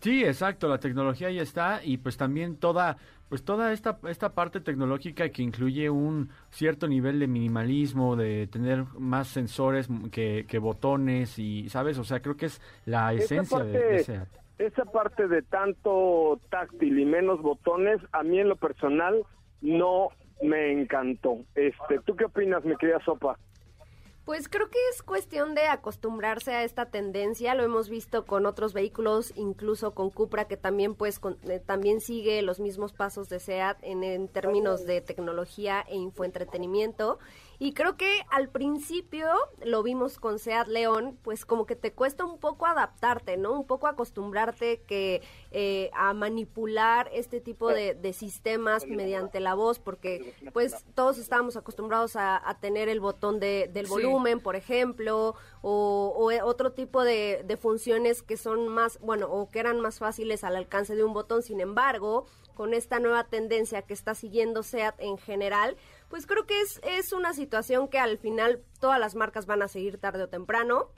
Sí, 0.00 0.24
exacto, 0.24 0.68
la 0.68 0.78
tecnología 0.78 1.30
ya 1.30 1.42
está 1.42 1.80
y 1.82 1.98
pues 1.98 2.16
también 2.16 2.56
toda 2.56 2.96
pues 3.28 3.44
toda 3.44 3.72
esta 3.72 3.98
esta 4.08 4.32
parte 4.32 4.60
tecnológica 4.60 5.28
que 5.28 5.42
incluye 5.42 5.90
un 5.90 6.30
cierto 6.50 6.86
nivel 6.86 7.18
de 7.18 7.26
minimalismo, 7.26 8.16
de 8.16 8.46
tener 8.46 8.84
más 8.98 9.28
sensores 9.28 9.88
que, 10.12 10.46
que 10.48 10.58
botones 10.58 11.38
y 11.38 11.68
sabes, 11.68 11.98
o 11.98 12.04
sea, 12.04 12.20
creo 12.20 12.36
que 12.36 12.46
es 12.46 12.60
la 12.86 13.12
esencia 13.12 13.58
de, 13.58 13.78
de 13.78 14.04
SEAT. 14.04 14.28
Esa 14.58 14.84
parte 14.84 15.28
de 15.28 15.42
tanto 15.42 16.40
táctil 16.50 16.98
y 16.98 17.04
menos 17.04 17.42
botones, 17.42 18.00
a 18.12 18.22
mí 18.22 18.40
en 18.40 18.48
lo 18.48 18.56
personal 18.56 19.22
no 19.60 20.08
me 20.42 20.72
encantó. 20.72 21.38
Este, 21.54 22.00
¿tú 22.04 22.16
qué 22.16 22.24
opinas, 22.24 22.64
mi 22.64 22.76
querida 22.76 23.00
Sopa? 23.04 23.38
Pues 24.28 24.50
creo 24.50 24.68
que 24.68 24.76
es 24.92 25.02
cuestión 25.02 25.54
de 25.54 25.68
acostumbrarse 25.68 26.52
a 26.52 26.62
esta 26.62 26.90
tendencia. 26.90 27.54
Lo 27.54 27.62
hemos 27.62 27.88
visto 27.88 28.26
con 28.26 28.44
otros 28.44 28.74
vehículos, 28.74 29.32
incluso 29.36 29.94
con 29.94 30.10
Cupra, 30.10 30.46
que 30.46 30.58
también 30.58 30.94
pues 30.94 31.18
eh, 31.44 31.62
también 31.64 32.02
sigue 32.02 32.42
los 32.42 32.60
mismos 32.60 32.92
pasos 32.92 33.30
de 33.30 33.40
SEAT 33.40 33.78
en, 33.80 34.04
en 34.04 34.28
términos 34.28 34.84
de 34.84 35.00
tecnología 35.00 35.82
e 35.88 35.96
infoentretenimiento. 35.96 37.18
Y 37.60 37.72
creo 37.72 37.96
que 37.96 38.22
al 38.30 38.48
principio 38.48 39.28
lo 39.64 39.82
vimos 39.82 40.20
con 40.20 40.38
Seat 40.38 40.68
León, 40.68 41.18
pues 41.22 41.44
como 41.44 41.66
que 41.66 41.74
te 41.74 41.92
cuesta 41.92 42.24
un 42.24 42.38
poco 42.38 42.66
adaptarte, 42.66 43.36
¿no? 43.36 43.52
Un 43.52 43.66
poco 43.66 43.88
acostumbrarte 43.88 44.82
que 44.82 45.22
eh, 45.50 45.90
a 45.92 46.14
manipular 46.14 47.10
este 47.12 47.40
tipo 47.40 47.68
de, 47.68 47.96
sistemas 48.12 48.86
mediante 48.86 49.40
la 49.40 49.54
voz, 49.54 49.78
porque 49.78 50.34
pues 50.52 50.84
todos 50.94 51.18
estábamos 51.18 51.56
acostumbrados 51.56 52.16
a, 52.16 52.56
tener 52.60 52.88
el 52.88 53.00
botón 53.00 53.38
de, 53.38 53.68
del 53.72 53.86
volumen, 53.86 54.40
por 54.40 54.56
ejemplo, 54.56 55.34
o, 55.62 56.30
otro 56.44 56.72
tipo 56.72 57.02
de, 57.02 57.42
de 57.44 57.56
funciones 57.56 58.22
que 58.22 58.36
son 58.36 58.68
más, 58.68 58.98
bueno, 59.00 59.26
o 59.30 59.48
que 59.50 59.58
eran 59.58 59.80
más 59.80 59.98
fáciles 59.98 60.44
al 60.44 60.56
alcance 60.56 60.94
de 60.94 61.04
un 61.04 61.12
botón. 61.12 61.42
Sin 61.42 61.60
embargo, 61.60 62.26
con 62.54 62.74
esta 62.74 62.98
nueva 62.98 63.24
tendencia 63.24 63.82
que 63.82 63.94
está 63.94 64.16
siguiendo 64.16 64.64
SEAT 64.64 64.96
en 64.98 65.16
general, 65.16 65.76
pues 66.08 66.26
creo 66.26 66.46
que 66.46 66.60
es, 66.60 66.80
es 66.84 67.12
una 67.12 67.32
situación 67.32 67.88
que 67.88 67.98
al 67.98 68.18
final 68.18 68.60
todas 68.80 68.98
las 68.98 69.14
marcas 69.14 69.46
van 69.46 69.62
a 69.62 69.68
seguir 69.68 69.98
tarde 69.98 70.24
o 70.24 70.28
temprano 70.28 70.90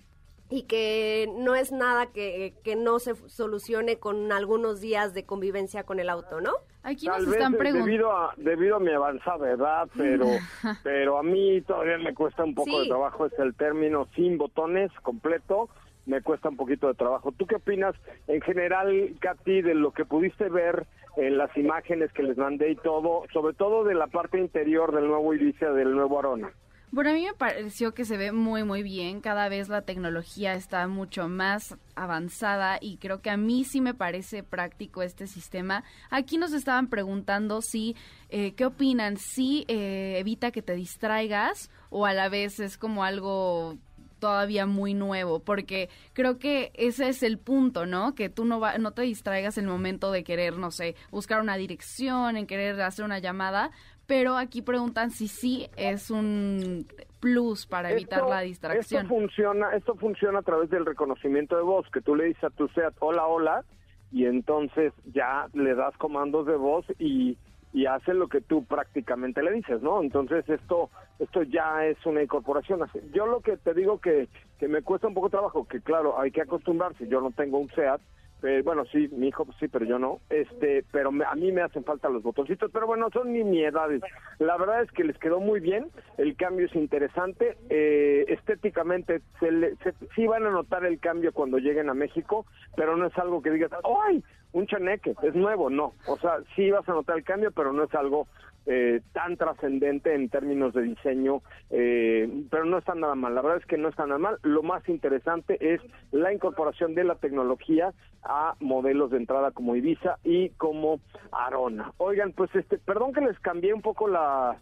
y 0.50 0.64
que 0.64 1.32
no 1.38 1.54
es 1.54 1.70
nada 1.70 2.06
que, 2.06 2.54
que, 2.64 2.74
no 2.74 2.98
se 2.98 3.14
solucione 3.28 3.98
con 3.98 4.32
algunos 4.32 4.80
días 4.80 5.14
de 5.14 5.24
convivencia 5.24 5.84
con 5.84 6.00
el 6.00 6.10
auto, 6.10 6.40
¿no? 6.40 6.52
Aquí 6.82 7.06
nos 7.06 7.26
están 7.26 7.54
preguntando. 7.54 7.86
Debido 7.86 8.12
a, 8.12 8.34
debido 8.36 8.76
a 8.76 8.80
mi 8.80 8.90
avanzada 8.90 9.48
edad, 9.50 9.88
pero, 9.96 10.26
pero 10.82 11.18
a 11.18 11.22
mí 11.22 11.60
todavía 11.62 11.98
me 11.98 12.14
cuesta 12.14 12.42
un 12.42 12.54
poco 12.54 12.80
de 12.80 12.88
trabajo, 12.88 13.26
es 13.26 13.38
el 13.38 13.54
término 13.54 14.08
sin 14.16 14.38
botones 14.38 14.90
completo, 15.02 15.68
me 16.06 16.20
cuesta 16.20 16.48
un 16.48 16.56
poquito 16.56 16.88
de 16.88 16.94
trabajo. 16.94 17.30
¿Tú 17.30 17.46
qué 17.46 17.56
opinas 17.56 17.94
en 18.26 18.40
general, 18.40 19.14
Katy, 19.20 19.62
de 19.62 19.74
lo 19.74 19.92
que 19.92 20.04
pudiste 20.04 20.48
ver 20.48 20.86
en 21.20 21.36
las 21.36 21.54
imágenes 21.56 22.10
que 22.12 22.22
les 22.22 22.36
mandé 22.36 22.70
y 22.70 22.76
todo, 22.76 23.24
sobre 23.32 23.54
todo 23.54 23.84
de 23.84 23.94
la 23.94 24.06
parte 24.06 24.38
interior 24.38 24.94
del 24.94 25.06
nuevo 25.06 25.34
Ibiza, 25.34 25.70
del 25.70 25.94
nuevo 25.94 26.18
Arona. 26.18 26.50
Bueno, 26.92 27.10
a 27.10 27.12
mí 27.12 27.24
me 27.24 27.34
pareció 27.34 27.94
que 27.94 28.04
se 28.04 28.16
ve 28.16 28.32
muy, 28.32 28.64
muy 28.64 28.82
bien. 28.82 29.20
Cada 29.20 29.48
vez 29.48 29.68
la 29.68 29.82
tecnología 29.82 30.54
está 30.54 30.88
mucho 30.88 31.28
más 31.28 31.76
avanzada 31.94 32.78
y 32.80 32.96
creo 32.96 33.22
que 33.22 33.30
a 33.30 33.36
mí 33.36 33.62
sí 33.64 33.80
me 33.80 33.94
parece 33.94 34.42
práctico 34.42 35.02
este 35.02 35.28
sistema. 35.28 35.84
Aquí 36.10 36.36
nos 36.36 36.52
estaban 36.52 36.88
preguntando 36.88 37.62
si, 37.62 37.94
eh, 38.28 38.54
¿qué 38.54 38.64
opinan? 38.64 39.18
Si 39.18 39.64
eh, 39.68 40.16
evita 40.18 40.50
que 40.50 40.62
te 40.62 40.74
distraigas 40.74 41.70
o 41.90 42.06
a 42.06 42.12
la 42.12 42.28
vez 42.28 42.58
es 42.58 42.76
como 42.76 43.04
algo 43.04 43.78
todavía 44.20 44.66
muy 44.66 44.94
nuevo, 44.94 45.40
porque 45.40 45.88
creo 46.12 46.38
que 46.38 46.70
ese 46.74 47.08
es 47.08 47.22
el 47.22 47.38
punto, 47.38 47.86
¿no? 47.86 48.14
Que 48.14 48.28
tú 48.28 48.44
no, 48.44 48.60
va, 48.60 48.78
no 48.78 48.92
te 48.92 49.02
distraigas 49.02 49.58
en 49.58 49.64
el 49.64 49.70
momento 49.70 50.12
de 50.12 50.22
querer, 50.22 50.58
no 50.58 50.70
sé, 50.70 50.94
buscar 51.10 51.40
una 51.40 51.56
dirección, 51.56 52.36
en 52.36 52.46
querer 52.46 52.80
hacer 52.82 53.04
una 53.04 53.18
llamada, 53.18 53.70
pero 54.06 54.36
aquí 54.36 54.62
preguntan 54.62 55.10
si 55.10 55.28
sí 55.28 55.68
es 55.76 56.10
un 56.10 56.86
plus 57.20 57.66
para 57.66 57.92
evitar 57.92 58.24
la 58.24 58.40
distracción. 58.40 59.02
Esto 59.02 59.14
funciona, 59.14 59.74
esto 59.74 59.94
funciona 59.94 60.40
a 60.40 60.42
través 60.42 60.70
del 60.70 60.84
reconocimiento 60.84 61.56
de 61.56 61.62
voz, 61.62 61.86
que 61.92 62.00
tú 62.00 62.16
le 62.16 62.24
dices 62.24 62.44
a 62.44 62.50
tu 62.50 62.68
SEAT 62.68 62.94
hola, 63.00 63.26
hola, 63.26 63.64
y 64.12 64.26
entonces 64.26 64.92
ya 65.12 65.46
le 65.52 65.74
das 65.74 65.96
comandos 65.96 66.46
de 66.46 66.56
voz 66.56 66.84
y 66.98 67.38
y 67.72 67.86
hace 67.86 68.14
lo 68.14 68.28
que 68.28 68.40
tú 68.40 68.64
prácticamente 68.64 69.42
le 69.42 69.52
dices, 69.52 69.82
¿no? 69.82 70.02
Entonces 70.02 70.48
esto 70.48 70.90
esto 71.18 71.42
ya 71.42 71.86
es 71.86 71.98
una 72.06 72.22
incorporación. 72.22 72.80
Yo 73.12 73.26
lo 73.26 73.40
que 73.40 73.56
te 73.56 73.74
digo 73.74 74.00
que, 74.00 74.28
que 74.58 74.68
me 74.68 74.82
cuesta 74.82 75.06
un 75.06 75.14
poco 75.14 75.30
trabajo, 75.30 75.68
que 75.68 75.80
claro, 75.80 76.18
hay 76.18 76.30
que 76.30 76.40
acostumbrarse, 76.40 77.06
yo 77.08 77.20
no 77.20 77.30
tengo 77.30 77.58
un 77.58 77.68
SEAT, 77.70 78.00
eh, 78.42 78.62
bueno, 78.64 78.84
sí, 78.86 79.08
mi 79.12 79.28
hijo 79.28 79.46
sí, 79.58 79.68
pero 79.68 79.84
yo 79.84 79.98
no. 79.98 80.20
Este, 80.30 80.84
pero 80.90 81.10
a 81.10 81.34
mí 81.34 81.52
me 81.52 81.62
hacen 81.62 81.84
falta 81.84 82.08
los 82.08 82.22
botoncitos, 82.22 82.70
pero 82.72 82.86
bueno, 82.86 83.08
son 83.12 83.32
nimiedades. 83.32 84.02
La 84.38 84.56
verdad 84.56 84.82
es 84.82 84.90
que 84.92 85.04
les 85.04 85.18
quedó 85.18 85.40
muy 85.40 85.60
bien, 85.60 85.88
el 86.16 86.36
cambio 86.36 86.66
es 86.66 86.74
interesante, 86.74 87.56
eh, 87.68 88.24
estéticamente 88.28 89.20
se, 89.38 89.76
sí 90.14 90.26
van 90.26 90.46
a 90.46 90.50
notar 90.50 90.84
el 90.84 90.98
cambio 91.00 91.32
cuando 91.32 91.58
lleguen 91.58 91.90
a 91.90 91.94
México, 91.94 92.46
pero 92.76 92.96
no 92.96 93.06
es 93.06 93.18
algo 93.18 93.42
que 93.42 93.50
digas, 93.50 93.70
¡ay! 94.06 94.24
Un 94.52 94.66
chaneque, 94.66 95.14
es 95.22 95.34
nuevo, 95.34 95.70
no. 95.70 95.92
O 96.06 96.18
sea, 96.18 96.38
sí 96.56 96.70
vas 96.70 96.88
a 96.88 96.92
notar 96.92 97.16
el 97.16 97.24
cambio, 97.24 97.52
pero 97.52 97.72
no 97.72 97.84
es 97.84 97.94
algo 97.94 98.26
eh, 98.66 99.00
tan 99.12 99.36
trascendente 99.36 100.14
en 100.14 100.28
términos 100.28 100.74
de 100.74 100.82
diseño, 100.82 101.42
eh, 101.70 102.28
pero 102.50 102.64
no 102.64 102.78
está 102.78 102.94
nada 102.94 103.14
mal. 103.14 103.34
La 103.34 103.42
verdad 103.42 103.58
es 103.58 103.66
que 103.66 103.78
no 103.78 103.88
está 103.88 104.06
nada 104.06 104.18
mal. 104.18 104.38
Lo 104.42 104.62
más 104.62 104.86
interesante 104.88 105.74
es 105.74 105.80
la 106.12 106.32
incorporación 106.32 106.94
de 106.94 107.04
la 107.04 107.14
tecnología 107.14 107.92
a 108.22 108.54
modelos 108.60 109.10
de 109.10 109.16
entrada 109.16 109.50
como 109.52 109.76
Ibiza 109.76 110.18
y 110.24 110.50
como 110.50 111.00
Arona. 111.32 111.92
Oigan, 111.96 112.32
pues 112.32 112.54
este, 112.54 112.78
perdón 112.78 113.12
que 113.12 113.22
les 113.22 113.38
cambié 113.40 113.72
un 113.72 113.82
poco 113.82 114.08
la, 114.08 114.58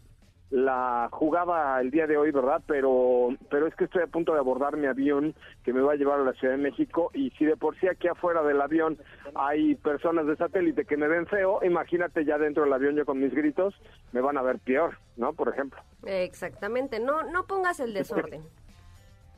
la 0.51 1.09
jugaba 1.13 1.81
el 1.81 1.91
día 1.91 2.07
de 2.07 2.17
hoy, 2.17 2.31
¿verdad? 2.31 2.63
Pero, 2.67 3.29
pero 3.51 3.67
es 3.67 3.75
que 3.75 3.85
estoy 3.85 4.03
a 4.03 4.07
punto 4.07 4.33
de 4.33 4.39
abordar 4.39 4.77
mi 4.77 4.87
avión 4.87 5.35
que 5.63 5.73
me 5.73 5.81
va 5.81 5.93
a 5.93 5.97
llevar 5.97 6.21
a 6.21 6.25
la 6.25 6.33
Ciudad 6.33 6.55
de 6.55 6.63
México 6.63 7.11
y 7.13 7.31
si 7.33 7.45
de 7.45 7.57
por 7.57 7.79
sí 7.79 7.87
aquí 7.87 8.09
afuera 8.09 8.43
del 8.43 8.61
avión 8.61 8.99
hay 9.35 9.75
personas 9.75 10.27
de 10.27 10.37
satélite 10.37 10.87
que 10.87 10.97
me 10.97 11.09
ven 11.09 11.27
feo, 11.27 11.61
imagínate 11.63 12.25
ya 12.25 12.39
dentro 12.39 12.65
del 12.65 12.73
avión 12.73 12.97
yo 12.97 13.05
con 13.05 13.21
mis 13.21 13.35
gritos, 13.35 13.75
me 14.13 14.21
van 14.21 14.39
a 14.39 14.43
ver 14.43 14.59
peor, 14.59 14.97
¿no? 15.17 15.35
Por 15.35 15.49
ejemplo. 15.49 15.81
Exactamente, 16.07 16.99
no, 16.99 17.23
no 17.25 17.47
pongas 17.47 17.81
el 17.81 17.93
desorden. 17.95 18.43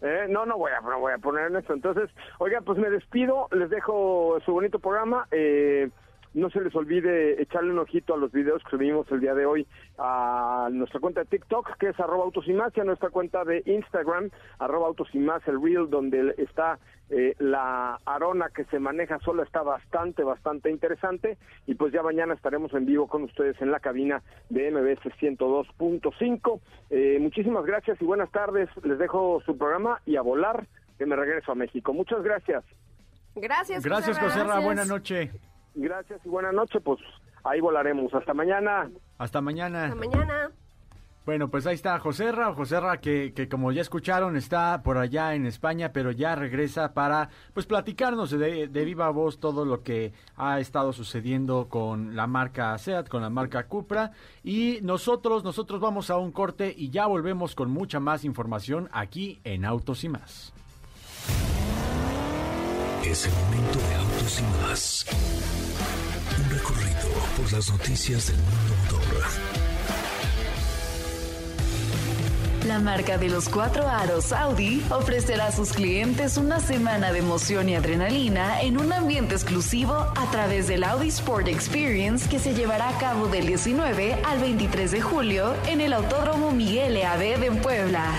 Eh, 0.02 0.24
no, 0.30 0.46
no 0.46 0.56
voy 0.56 0.72
a, 0.72 0.80
no 0.80 0.98
voy 0.98 1.12
a 1.12 1.18
poner 1.18 1.48
en 1.50 1.56
esto. 1.56 1.74
Entonces, 1.74 2.08
oiga, 2.38 2.62
pues 2.62 2.78
me 2.78 2.88
despido, 2.88 3.48
les 3.50 3.68
dejo 3.68 4.38
su 4.46 4.52
bonito 4.52 4.78
programa. 4.78 5.28
Eh, 5.30 5.90
no 6.34 6.50
se 6.50 6.60
les 6.60 6.74
olvide 6.74 7.40
echarle 7.42 7.72
un 7.72 7.78
ojito 7.78 8.14
a 8.14 8.16
los 8.16 8.32
videos 8.32 8.62
que 8.64 8.70
subimos 8.70 9.10
el 9.10 9.20
día 9.20 9.34
de 9.34 9.46
hoy 9.46 9.66
a 9.98 10.68
nuestra 10.70 11.00
cuenta 11.00 11.20
de 11.20 11.26
TikTok, 11.26 11.76
que 11.78 11.88
es 11.88 12.00
arroba 12.00 12.24
autos 12.24 12.46
y 12.46 12.52
más, 12.52 12.72
y 12.76 12.80
a 12.80 12.84
nuestra 12.84 13.10
cuenta 13.10 13.44
de 13.44 13.62
Instagram, 13.66 14.30
arroba 14.58 14.88
autos 14.88 15.08
y 15.12 15.18
más, 15.18 15.46
el 15.48 15.60
reel, 15.60 15.90
donde 15.90 16.34
está 16.38 16.78
eh, 17.10 17.34
la 17.38 17.98
arona 18.06 18.50
que 18.54 18.64
se 18.66 18.78
maneja 18.78 19.18
sola, 19.20 19.42
está 19.42 19.62
bastante, 19.62 20.22
bastante 20.22 20.70
interesante. 20.70 21.38
Y 21.66 21.74
pues 21.74 21.92
ya 21.92 22.02
mañana 22.02 22.34
estaremos 22.34 22.72
en 22.74 22.86
vivo 22.86 23.08
con 23.08 23.24
ustedes 23.24 23.60
en 23.60 23.72
la 23.72 23.80
cabina 23.80 24.22
de 24.48 24.70
MBS 24.70 25.02
102.5. 25.20 26.60
Eh, 26.90 27.18
muchísimas 27.20 27.64
gracias 27.66 28.00
y 28.00 28.04
buenas 28.04 28.30
tardes. 28.30 28.68
Les 28.84 28.98
dejo 28.98 29.42
su 29.44 29.58
programa 29.58 30.00
y 30.06 30.16
a 30.16 30.22
volar, 30.22 30.66
que 30.98 31.06
me 31.06 31.16
regreso 31.16 31.52
a 31.52 31.56
México. 31.56 31.92
Muchas 31.92 32.22
gracias. 32.22 32.64
Gracias, 33.34 33.84
Gracias, 33.84 34.18
José 34.18 34.42
Buenas 34.62 34.88
noches. 34.88 35.30
Gracias 35.74 36.20
y 36.24 36.28
buena 36.28 36.52
noche, 36.52 36.80
pues 36.80 37.00
ahí 37.44 37.60
volaremos. 37.60 38.12
Hasta 38.14 38.34
mañana. 38.34 38.90
Hasta 39.18 39.40
mañana. 39.40 39.84
Hasta 39.84 39.96
mañana. 39.96 40.50
Bueno, 41.26 41.48
pues 41.48 41.66
ahí 41.66 41.74
está 41.74 41.98
Joserra, 41.98 42.54
Joserra 42.54 42.96
que, 42.96 43.34
que 43.34 43.46
como 43.46 43.72
ya 43.72 43.82
escucharon 43.82 44.36
está 44.36 44.82
por 44.82 44.96
allá 44.96 45.34
en 45.34 45.44
España, 45.44 45.92
pero 45.92 46.10
ya 46.10 46.34
regresa 46.34 46.94
para 46.94 47.28
pues 47.52 47.66
platicarnos 47.66 48.30
de, 48.30 48.68
de, 48.68 48.84
viva 48.84 49.10
voz 49.10 49.38
todo 49.38 49.66
lo 49.66 49.82
que 49.82 50.14
ha 50.36 50.58
estado 50.60 50.94
sucediendo 50.94 51.68
con 51.68 52.16
la 52.16 52.26
marca 52.26 52.76
SEAT, 52.78 53.08
con 53.08 53.20
la 53.20 53.28
marca 53.28 53.66
Cupra 53.66 54.12
y 54.42 54.78
nosotros, 54.82 55.44
nosotros 55.44 55.78
vamos 55.78 56.08
a 56.08 56.16
un 56.16 56.32
corte 56.32 56.74
y 56.74 56.88
ya 56.88 57.06
volvemos 57.06 57.54
con 57.54 57.70
mucha 57.70 58.00
más 58.00 58.24
información 58.24 58.88
aquí 58.90 59.40
en 59.44 59.66
Autos 59.66 60.02
y 60.04 60.08
más. 60.08 60.54
Es 63.04 63.26
el 63.26 63.32
momento 63.32 63.78
de 63.78 63.94
autos 63.94 64.40
y 64.40 64.42
más. 64.62 65.59
Por 67.36 67.52
las 67.52 67.70
noticias 67.70 68.28
del 68.28 68.36
mundo 68.36 68.74
motor. 68.84 69.24
La 72.66 72.78
marca 72.78 73.16
de 73.16 73.28
los 73.28 73.48
cuatro 73.48 73.88
aros 73.88 74.32
Audi 74.32 74.82
ofrecerá 74.90 75.46
a 75.46 75.52
sus 75.52 75.72
clientes 75.72 76.36
una 76.36 76.60
semana 76.60 77.10
de 77.12 77.20
emoción 77.20 77.68
y 77.68 77.74
adrenalina 77.74 78.60
en 78.60 78.78
un 78.78 78.92
ambiente 78.92 79.34
exclusivo 79.34 79.94
a 79.94 80.30
través 80.30 80.68
del 80.68 80.84
Audi 80.84 81.08
Sport 81.08 81.48
Experience 81.48 82.28
que 82.28 82.38
se 82.38 82.54
llevará 82.54 82.90
a 82.90 82.98
cabo 82.98 83.28
del 83.28 83.46
19 83.46 84.18
al 84.24 84.40
23 84.40 84.90
de 84.90 85.00
julio 85.00 85.54
en 85.66 85.80
el 85.80 85.94
Autódromo 85.94 86.52
Miguel 86.52 86.96
E. 86.96 87.06
Abed 87.06 87.42
en 87.42 87.56
Puebla. 87.62 88.12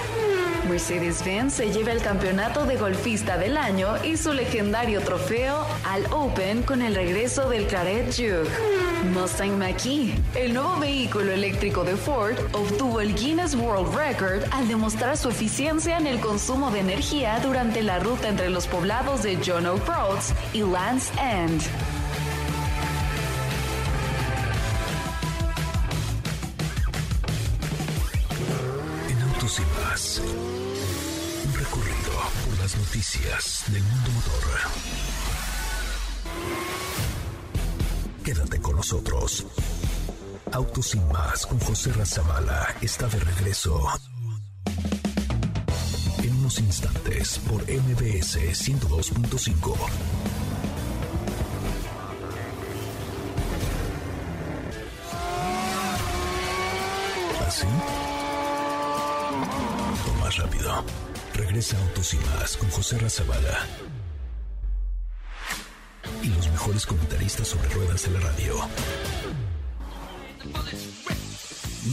Mercedes-Benz 0.69 1.53
se 1.53 1.71
lleva 1.71 1.91
el 1.91 2.01
campeonato 2.01 2.65
de 2.65 2.77
golfista 2.77 3.37
del 3.37 3.57
año 3.57 4.03
y 4.03 4.17
su 4.17 4.33
legendario 4.33 5.01
trofeo 5.01 5.65
al 5.85 6.05
Open 6.11 6.63
con 6.63 6.81
el 6.81 6.95
regreso 6.95 7.49
del 7.49 7.67
Claret 7.67 8.13
Jug. 8.15 8.47
Mustang 9.13 9.57
Mach-E, 9.57 10.13
el 10.35 10.53
nuevo 10.53 10.79
vehículo 10.79 11.31
eléctrico 11.31 11.83
de 11.83 11.95
Ford, 11.95 12.37
obtuvo 12.53 13.01
el 13.01 13.15
Guinness 13.15 13.55
World 13.55 13.95
Record 13.95 14.43
al 14.51 14.67
demostrar 14.67 15.17
su 15.17 15.29
eficiencia 15.29 15.97
en 15.97 16.07
el 16.07 16.19
consumo 16.19 16.71
de 16.71 16.79
energía 16.79 17.39
durante 17.41 17.81
la 17.81 17.99
ruta 17.99 18.29
entre 18.29 18.49
los 18.49 18.67
poblados 18.67 19.23
de 19.23 19.39
John 19.45 19.65
O'Groats 19.65 20.33
y 20.53 20.61
Land's 20.61 21.11
End. 21.19 21.61
Nosotros. 38.91 39.45
Autos 40.51 40.95
y 40.95 40.99
más 40.99 41.45
con 41.45 41.57
José 41.59 41.93
Razabala 41.93 42.75
está 42.81 43.07
de 43.07 43.19
regreso. 43.19 43.87
En 46.21 46.35
unos 46.35 46.59
instantes 46.59 47.39
por 47.39 47.61
MBS 47.61 48.37
102.5. 48.37 49.75
¿Así? 57.47 57.67
O 60.09 60.19
más 60.19 60.35
rápido. 60.35 60.83
Regresa 61.33 61.77
Autos 61.77 62.13
y 62.13 62.17
más 62.17 62.57
con 62.57 62.69
José 62.71 62.97
Razabala. 62.97 63.65
Mejores 66.71 66.85
comentaristas 66.85 67.47
sobre 67.49 67.67
ruedas 67.67 68.07
de 68.07 68.17
la 68.17 68.25
radio. 68.25 68.55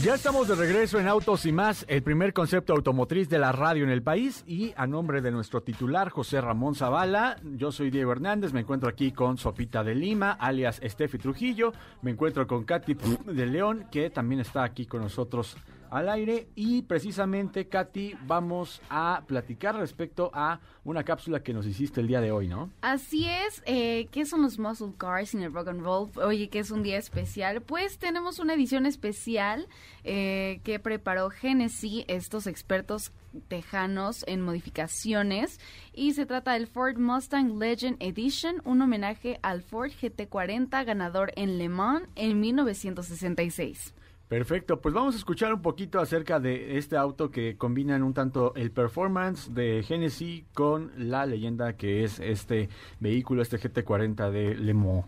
Ya 0.01 0.15
estamos 0.15 0.47
de 0.47 0.55
regreso 0.55 1.01
en 1.01 1.09
Autos 1.09 1.45
y 1.45 1.51
más, 1.51 1.83
el 1.89 2.01
primer 2.01 2.31
concepto 2.31 2.71
automotriz 2.71 3.27
de 3.27 3.39
la 3.39 3.51
radio 3.51 3.83
en 3.83 3.89
el 3.89 4.01
país 4.01 4.45
y 4.47 4.71
a 4.77 4.87
nombre 4.87 5.19
de 5.19 5.31
nuestro 5.31 5.61
titular 5.61 6.09
José 6.09 6.39
Ramón 6.39 6.75
Zavala, 6.75 7.41
yo 7.57 7.73
soy 7.73 7.89
Diego 7.89 8.13
Hernández, 8.13 8.53
me 8.53 8.61
encuentro 8.61 8.87
aquí 8.87 9.11
con 9.11 9.37
Sopita 9.37 9.83
de 9.83 9.95
Lima, 9.95 10.31
alias 10.31 10.79
Estefi 10.81 11.17
Trujillo, 11.17 11.73
me 12.01 12.11
encuentro 12.11 12.47
con 12.47 12.63
Katy 12.63 12.95
de 13.25 13.45
León, 13.47 13.87
que 13.91 14.09
también 14.09 14.39
está 14.39 14.63
aquí 14.63 14.85
con 14.85 15.01
nosotros 15.01 15.57
al 15.89 16.09
aire 16.09 16.47
y 16.55 16.83
precisamente 16.83 17.67
Katy 17.67 18.15
vamos 18.25 18.81
a 18.89 19.23
platicar 19.27 19.75
respecto 19.75 20.31
a 20.33 20.59
una 20.83 21.03
cápsula 21.03 21.41
que 21.41 21.53
nos 21.53 21.65
hiciste 21.65 22.01
el 22.01 22.07
día 22.07 22.21
de 22.21 22.31
hoy, 22.31 22.47
¿no? 22.47 22.69
Así 22.81 23.27
es, 23.27 23.61
eh, 23.65 24.07
¿qué 24.11 24.25
son 24.25 24.41
los 24.41 24.59
muscle 24.59 24.93
cars 24.97 25.33
en 25.33 25.43
el 25.43 25.53
rock 25.53 25.69
and 25.69 25.81
roll? 25.81 26.09
Oye, 26.15 26.49
que 26.49 26.59
es 26.59 26.71
un 26.71 26.83
día 26.83 26.97
especial. 26.97 27.61
Pues 27.61 27.97
tenemos 27.97 28.39
una 28.39 28.53
edición 28.53 28.85
especial 28.85 29.67
eh, 30.03 30.61
que 30.63 30.79
preparó 30.79 31.29
Genesis, 31.29 32.05
estos 32.07 32.47
expertos 32.47 33.11
tejanos 33.47 34.23
en 34.27 34.41
modificaciones 34.41 35.59
y 35.93 36.13
se 36.13 36.25
trata 36.25 36.53
del 36.53 36.67
Ford 36.67 36.97
Mustang 36.97 37.59
Legend 37.59 37.97
Edition, 37.99 38.61
un 38.65 38.81
homenaje 38.81 39.39
al 39.43 39.61
Ford 39.61 39.91
GT40 39.91 40.85
ganador 40.85 41.31
en 41.35 41.57
Le 41.57 41.69
Mans 41.69 42.07
en 42.15 42.39
1966. 42.39 43.93
Perfecto, 44.29 44.79
pues 44.79 44.93
vamos 44.93 45.15
a 45.15 45.17
escuchar 45.17 45.51
un 45.51 45.63
poquito 45.63 45.99
acerca 45.99 46.39
de 46.39 46.77
este 46.77 46.95
auto 46.95 47.31
que 47.31 47.57
combinan 47.57 48.03
un 48.03 48.13
tanto 48.13 48.53
el 48.55 48.69
performance 48.69 49.51
de 49.55 49.81
Genesis 49.81 50.43
con 50.53 50.91
la 50.95 51.25
leyenda 51.25 51.73
que 51.73 52.03
es 52.03 52.19
este 52.19 52.69
vehículo, 52.99 53.41
este 53.41 53.57
GT40 53.57 54.29
de 54.29 54.53
Le 54.53 54.75
Mans. 54.75 55.05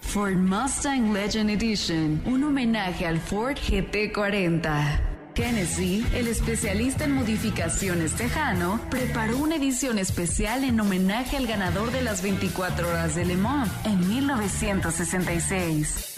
Ford 0.00 0.36
Mustang 0.36 1.12
Legend 1.12 1.50
Edition, 1.50 2.22
un 2.24 2.42
homenaje 2.44 3.04
al 3.04 3.18
Ford 3.18 3.56
GT40. 3.56 5.13
Genesis, 5.34 6.06
el 6.14 6.28
especialista 6.28 7.04
en 7.04 7.12
modificaciones 7.12 8.12
tejano, 8.12 8.80
preparó 8.88 9.38
una 9.38 9.56
edición 9.56 9.98
especial 9.98 10.64
en 10.64 10.78
homenaje 10.78 11.36
al 11.36 11.46
ganador 11.46 11.90
de 11.90 12.02
las 12.02 12.22
24 12.22 12.88
horas 12.88 13.16
de 13.16 13.24
Le 13.24 13.36
Mans 13.36 13.70
en 13.84 14.08
1966. 14.08 16.14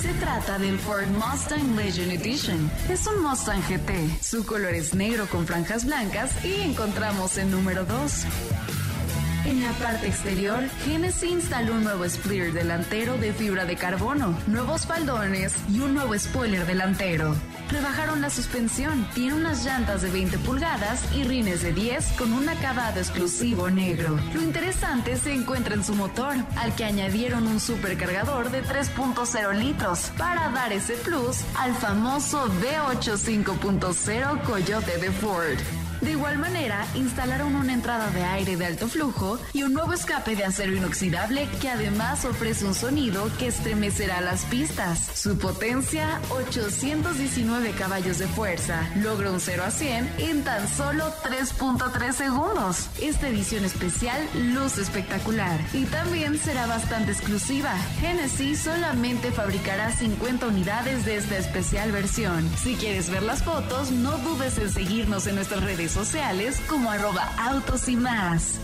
Se 0.00 0.12
trata 0.20 0.58
del 0.58 0.78
Ford 0.78 1.06
Mustang 1.08 1.76
Legend 1.76 2.12
Edition. 2.12 2.70
Es 2.88 3.06
un 3.06 3.22
Mustang 3.22 3.62
GT. 3.68 4.22
Su 4.22 4.44
color 4.44 4.74
es 4.74 4.94
negro 4.94 5.26
con 5.26 5.46
franjas 5.46 5.84
blancas 5.84 6.44
y 6.44 6.62
encontramos 6.62 7.36
el 7.38 7.50
número 7.50 7.84
2. 7.84 8.26
En 9.46 9.60
la 9.60 9.72
parte 9.72 10.06
exterior, 10.06 10.62
Genesis 10.86 11.30
instaló 11.30 11.74
un 11.74 11.84
nuevo 11.84 12.08
splitter 12.08 12.54
delantero 12.54 13.18
de 13.18 13.34
fibra 13.34 13.66
de 13.66 13.76
carbono, 13.76 14.38
nuevos 14.46 14.86
faldones 14.86 15.54
y 15.70 15.80
un 15.80 15.92
nuevo 15.92 16.18
spoiler 16.18 16.64
delantero. 16.66 17.36
Rebajaron 17.68 18.22
la 18.22 18.30
suspensión, 18.30 19.06
tiene 19.14 19.34
unas 19.34 19.62
llantas 19.62 20.00
de 20.00 20.10
20 20.10 20.38
pulgadas 20.38 21.02
y 21.14 21.24
rines 21.24 21.62
de 21.62 21.74
10 21.74 22.12
con 22.12 22.32
un 22.32 22.48
acabado 22.48 23.00
exclusivo 23.00 23.68
negro. 23.68 24.18
Lo 24.32 24.40
interesante 24.40 25.16
se 25.16 25.34
encuentra 25.34 25.74
en 25.74 25.84
su 25.84 25.94
motor, 25.94 26.36
al 26.56 26.74
que 26.74 26.84
añadieron 26.84 27.46
un 27.46 27.60
supercargador 27.60 28.50
de 28.50 28.64
3.0 28.64 29.58
litros 29.58 30.10
para 30.16 30.48
dar 30.50 30.72
ese 30.72 30.94
plus 30.94 31.42
al 31.58 31.74
famoso 31.74 32.46
V8 32.46 33.44
5.0 33.44 34.42
Coyote 34.42 34.96
de 34.98 35.10
Ford. 35.10 35.83
De 36.04 36.10
igual 36.10 36.36
manera, 36.36 36.86
instalaron 36.94 37.56
una 37.56 37.72
entrada 37.72 38.10
de 38.10 38.22
aire 38.22 38.58
de 38.58 38.66
alto 38.66 38.88
flujo 38.88 39.38
y 39.54 39.62
un 39.62 39.72
nuevo 39.72 39.94
escape 39.94 40.36
de 40.36 40.44
acero 40.44 40.74
inoxidable 40.76 41.48
que 41.62 41.70
además 41.70 42.26
ofrece 42.26 42.66
un 42.66 42.74
sonido 42.74 43.30
que 43.38 43.46
estremecerá 43.46 44.20
las 44.20 44.44
pistas. 44.44 44.98
Su 45.14 45.38
potencia, 45.38 46.20
819 46.28 47.70
caballos 47.70 48.18
de 48.18 48.26
fuerza, 48.26 48.86
logra 48.96 49.30
un 49.32 49.40
0 49.40 49.62
a 49.64 49.70
100 49.70 50.16
en 50.18 50.44
tan 50.44 50.68
solo 50.68 51.10
3.3 51.22 52.12
segundos. 52.12 52.90
Esta 53.00 53.28
edición 53.28 53.64
especial 53.64 54.28
luce 54.34 54.82
espectacular 54.82 55.58
y 55.72 55.86
también 55.86 56.38
será 56.38 56.66
bastante 56.66 57.12
exclusiva. 57.12 57.74
Genesis 58.00 58.60
solamente 58.60 59.32
fabricará 59.32 59.90
50 59.90 60.48
unidades 60.48 61.06
de 61.06 61.16
esta 61.16 61.38
especial 61.38 61.92
versión. 61.92 62.46
Si 62.62 62.74
quieres 62.74 63.08
ver 63.08 63.22
las 63.22 63.42
fotos, 63.42 63.90
no 63.90 64.18
dudes 64.18 64.58
en 64.58 64.70
seguirnos 64.70 65.26
en 65.26 65.36
nuestras 65.36 65.64
redes 65.64 65.93
sociales 65.94 66.60
como 66.68 66.90
arroba 66.90 67.22
autos 67.38 67.88
y 67.88 67.94
más. 67.94 68.58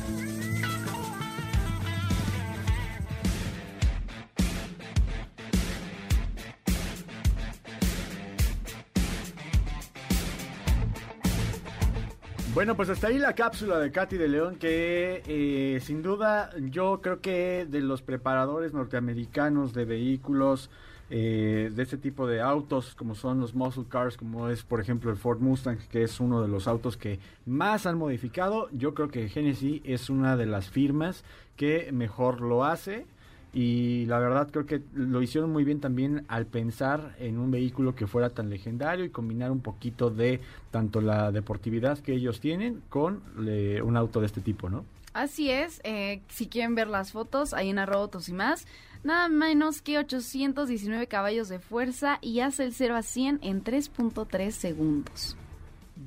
Bueno, 12.52 12.76
pues 12.76 12.88
hasta 12.88 13.06
ahí 13.06 13.18
la 13.18 13.36
cápsula 13.36 13.78
de 13.78 13.92
Katy 13.92 14.16
de 14.16 14.26
León, 14.26 14.56
que 14.56 15.22
eh, 15.24 15.80
sin 15.80 16.02
duda 16.02 16.50
yo 16.58 17.00
creo 17.00 17.20
que 17.20 17.64
de 17.70 17.80
los 17.80 18.02
preparadores 18.02 18.74
norteamericanos 18.74 19.72
de 19.72 19.84
vehículos, 19.84 20.68
eh, 21.12 21.72
de 21.74 21.82
este 21.82 21.96
tipo 21.96 22.26
de 22.28 22.40
autos, 22.40 22.94
como 22.94 23.16
son 23.16 23.40
los 23.40 23.54
muscle 23.54 23.84
cars, 23.88 24.16
como 24.16 24.48
es 24.48 24.62
por 24.62 24.80
ejemplo 24.80 25.10
el 25.10 25.16
Ford 25.16 25.40
Mustang, 25.40 25.78
que 25.90 26.04
es 26.04 26.20
uno 26.20 26.40
de 26.40 26.46
los 26.46 26.68
autos 26.68 26.96
que 26.96 27.18
más 27.46 27.84
han 27.86 27.98
modificado, 27.98 28.68
yo 28.70 28.94
creo 28.94 29.08
que 29.08 29.28
Genesis 29.28 29.82
es 29.84 30.08
una 30.08 30.36
de 30.36 30.46
las 30.46 30.70
firmas 30.70 31.24
que 31.56 31.90
mejor 31.92 32.40
lo 32.40 32.64
hace. 32.64 33.06
Y 33.52 34.06
la 34.06 34.20
verdad 34.20 34.48
creo 34.52 34.64
que 34.64 34.80
lo 34.94 35.20
hicieron 35.22 35.50
muy 35.50 35.64
bien 35.64 35.80
también 35.80 36.24
al 36.28 36.46
pensar 36.46 37.16
en 37.18 37.36
un 37.36 37.50
vehículo 37.50 37.96
que 37.96 38.06
fuera 38.06 38.30
tan 38.30 38.48
legendario 38.48 39.04
y 39.04 39.10
combinar 39.10 39.50
un 39.50 39.58
poquito 39.58 40.08
de 40.08 40.40
tanto 40.70 41.00
la 41.00 41.32
deportividad 41.32 41.98
que 41.98 42.12
ellos 42.12 42.38
tienen 42.38 42.80
con 42.88 43.24
eh, 43.44 43.82
un 43.82 43.96
auto 43.96 44.20
de 44.20 44.26
este 44.26 44.40
tipo, 44.40 44.70
¿no? 44.70 44.84
Así 45.12 45.50
es, 45.50 45.80
eh, 45.82 46.20
si 46.28 46.46
quieren 46.46 46.76
ver 46.76 46.86
las 46.86 47.10
fotos, 47.10 47.52
ahí 47.52 47.68
en 47.68 47.80
arroba 47.80 48.02
autos 48.02 48.28
y 48.28 48.32
más, 48.32 48.68
nada 49.02 49.28
menos 49.28 49.82
que 49.82 49.98
819 49.98 51.06
caballos 51.06 51.48
de 51.48 51.58
fuerza 51.58 52.18
y 52.20 52.40
hace 52.40 52.64
el 52.64 52.72
0 52.72 52.96
a 52.96 53.02
100 53.02 53.40
en 53.42 53.64
3.3 53.64 54.50
segundos. 54.50 55.36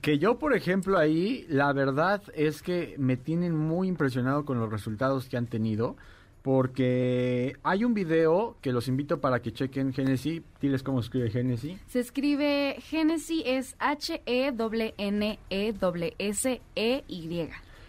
Que 0.02 0.18
yo, 0.18 0.40
por 0.40 0.56
ejemplo, 0.56 0.98
ahí, 0.98 1.46
la 1.50 1.72
verdad 1.72 2.22
es 2.34 2.62
que 2.64 2.96
me 2.98 3.16
tienen 3.16 3.56
muy 3.56 3.88
impresionado 3.88 4.44
con 4.46 4.60
los 4.60 4.72
resultados 4.72 5.30
que 5.30 5.38
han 5.38 5.48
tenido. 5.48 5.96
Porque 6.44 7.56
hay 7.64 7.86
un 7.86 7.94
video 7.94 8.58
que 8.62 8.74
los 8.74 8.90
invito 8.90 9.22
para 9.22 9.42
que 9.42 9.54
chequen 9.54 9.94
Genesis. 9.94 10.42
Diles 10.60 10.84
cómo 10.84 11.02
se 11.02 11.06
escribe 11.06 11.30
Genesis. 11.30 11.80
Se 11.88 12.02
escribe 12.02 12.76
Genesis, 12.82 13.44
es 13.46 13.76
H-E-N-E-S-E-Y. 13.80 14.50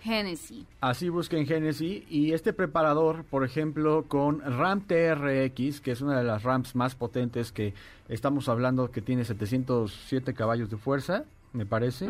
Genesis. 0.04 0.66
Así 0.82 1.08
busquen 1.08 1.46
Genesis. 1.46 2.04
Y 2.10 2.32
este 2.32 2.52
preparador, 2.52 3.24
por 3.24 3.42
ejemplo, 3.42 4.04
con 4.06 4.40
RAM 4.40 4.82
TRX, 4.82 5.80
que 5.80 5.92
es 5.92 6.02
una 6.02 6.18
de 6.18 6.24
las 6.24 6.42
RAMs 6.42 6.74
más 6.74 6.94
potentes 6.94 7.52
que 7.52 7.72
estamos 8.10 8.50
hablando, 8.50 8.90
que 8.90 9.00
tiene 9.00 9.24
707 9.24 10.34
caballos 10.34 10.68
de 10.68 10.76
fuerza, 10.76 11.24
me 11.54 11.64
parece. 11.64 12.06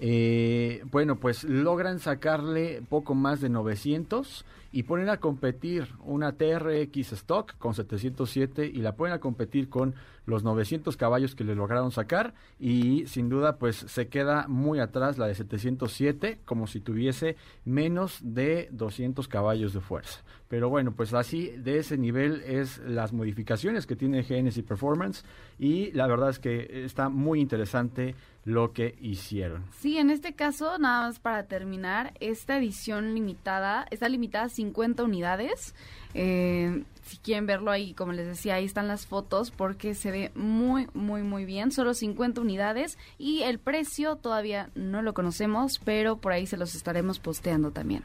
Eh, 0.00 0.84
bueno, 0.90 1.16
pues 1.16 1.44
logran 1.44 2.00
sacarle 2.00 2.82
poco 2.86 3.14
más 3.14 3.40
de 3.40 3.48
900 3.48 4.44
y 4.72 4.84
ponen 4.84 5.10
a 5.10 5.18
competir 5.18 5.88
una 6.00 6.32
TRX 6.32 7.12
Stock 7.12 7.56
con 7.58 7.74
707 7.74 8.66
y 8.66 8.78
la 8.78 8.96
ponen 8.96 9.14
a 9.14 9.20
competir 9.20 9.68
con 9.68 9.94
los 10.24 10.44
900 10.44 10.96
caballos 10.96 11.34
que 11.34 11.44
le 11.44 11.54
lograron 11.54 11.90
sacar 11.90 12.34
y 12.58 13.06
sin 13.06 13.28
duda 13.28 13.58
pues 13.58 13.76
se 13.76 14.08
queda 14.08 14.46
muy 14.48 14.78
atrás 14.80 15.18
la 15.18 15.26
de 15.26 15.34
707 15.34 16.40
como 16.44 16.66
si 16.66 16.80
tuviese 16.80 17.36
menos 17.64 18.18
de 18.22 18.68
200 18.72 19.28
caballos 19.28 19.72
de 19.72 19.80
fuerza. 19.80 20.20
Pero 20.48 20.68
bueno, 20.68 20.92
pues 20.92 21.12
así 21.14 21.48
de 21.48 21.78
ese 21.78 21.96
nivel 21.98 22.42
es 22.42 22.78
las 22.78 23.12
modificaciones 23.12 23.86
que 23.86 23.96
tiene 23.96 24.22
Genesis 24.22 24.62
Performance 24.62 25.24
y 25.58 25.90
la 25.92 26.06
verdad 26.06 26.30
es 26.30 26.38
que 26.38 26.84
está 26.84 27.08
muy 27.08 27.40
interesante 27.40 28.14
lo 28.44 28.72
que 28.72 28.96
hicieron. 29.00 29.64
Sí, 29.70 29.98
en 29.98 30.10
este 30.10 30.34
caso, 30.34 30.78
nada 30.78 31.06
más 31.06 31.20
para 31.20 31.44
terminar, 31.44 32.12
esta 32.20 32.58
edición 32.58 33.14
limitada 33.14 33.86
está 33.90 34.08
limitada 34.08 34.48
50 34.62 35.02
unidades. 35.04 35.74
Eh, 36.14 36.84
si 37.02 37.16
quieren 37.18 37.46
verlo 37.46 37.70
ahí, 37.70 37.94
como 37.94 38.12
les 38.12 38.26
decía, 38.26 38.54
ahí 38.54 38.64
están 38.64 38.86
las 38.86 39.06
fotos 39.06 39.50
porque 39.50 39.94
se 39.94 40.10
ve 40.10 40.30
muy, 40.34 40.88
muy, 40.94 41.22
muy 41.22 41.44
bien. 41.44 41.72
Solo 41.72 41.94
50 41.94 42.40
unidades 42.40 42.96
y 43.18 43.42
el 43.42 43.58
precio 43.58 44.16
todavía 44.16 44.70
no 44.74 45.02
lo 45.02 45.14
conocemos, 45.14 45.80
pero 45.84 46.16
por 46.16 46.32
ahí 46.32 46.46
se 46.46 46.56
los 46.56 46.74
estaremos 46.74 47.18
posteando 47.18 47.70
también 47.72 48.02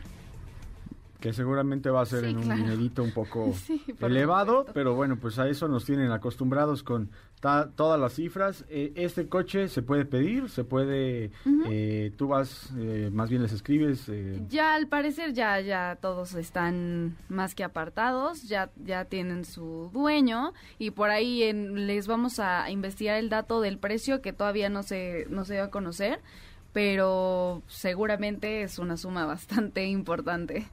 que 1.19 1.33
seguramente 1.33 1.89
va 1.89 2.01
a 2.01 2.05
ser 2.05 2.25
en 2.25 2.37
un 2.37 2.55
dinerito 2.55 3.03
un 3.03 3.11
poco 3.11 3.53
elevado, 4.01 4.65
pero 4.73 4.95
bueno, 4.95 5.17
pues 5.17 5.39
a 5.39 5.47
eso 5.47 5.67
nos 5.67 5.85
tienen 5.85 6.11
acostumbrados 6.11 6.83
con 6.83 7.09
todas 7.39 7.99
las 7.99 8.13
cifras. 8.13 8.65
Eh, 8.69 8.93
este 8.95 9.27
coche 9.27 9.67
se 9.67 9.81
puede 9.81 10.05
pedir, 10.05 10.49
se 10.49 10.63
puede, 10.63 11.31
eh, 11.69 12.11
tú 12.17 12.27
vas, 12.27 12.71
eh, 12.77 13.09
más 13.11 13.29
bien 13.29 13.41
les 13.43 13.53
escribes. 13.53 14.11
Ya 14.49 14.75
al 14.75 14.87
parecer 14.87 15.33
ya 15.33 15.59
ya 15.59 15.97
todos 16.01 16.33
están 16.33 17.15
más 17.29 17.55
que 17.55 17.63
apartados, 17.63 18.43
ya 18.43 18.71
ya 18.83 19.05
tienen 19.05 19.45
su 19.45 19.89
dueño 19.93 20.53
y 20.79 20.91
por 20.91 21.09
ahí 21.09 21.51
les 21.53 22.07
vamos 22.07 22.39
a 22.39 22.69
investigar 22.71 23.17
el 23.17 23.29
dato 23.29 23.61
del 23.61 23.77
precio 23.77 24.21
que 24.21 24.33
todavía 24.33 24.69
no 24.69 24.83
se 24.83 25.27
no 25.29 25.45
se 25.45 25.59
va 25.59 25.65
a 25.65 25.71
conocer, 25.71 26.19
pero 26.73 27.61
seguramente 27.67 28.63
es 28.63 28.79
una 28.79 28.97
suma 28.97 29.25
bastante 29.25 29.85
importante. 29.87 30.67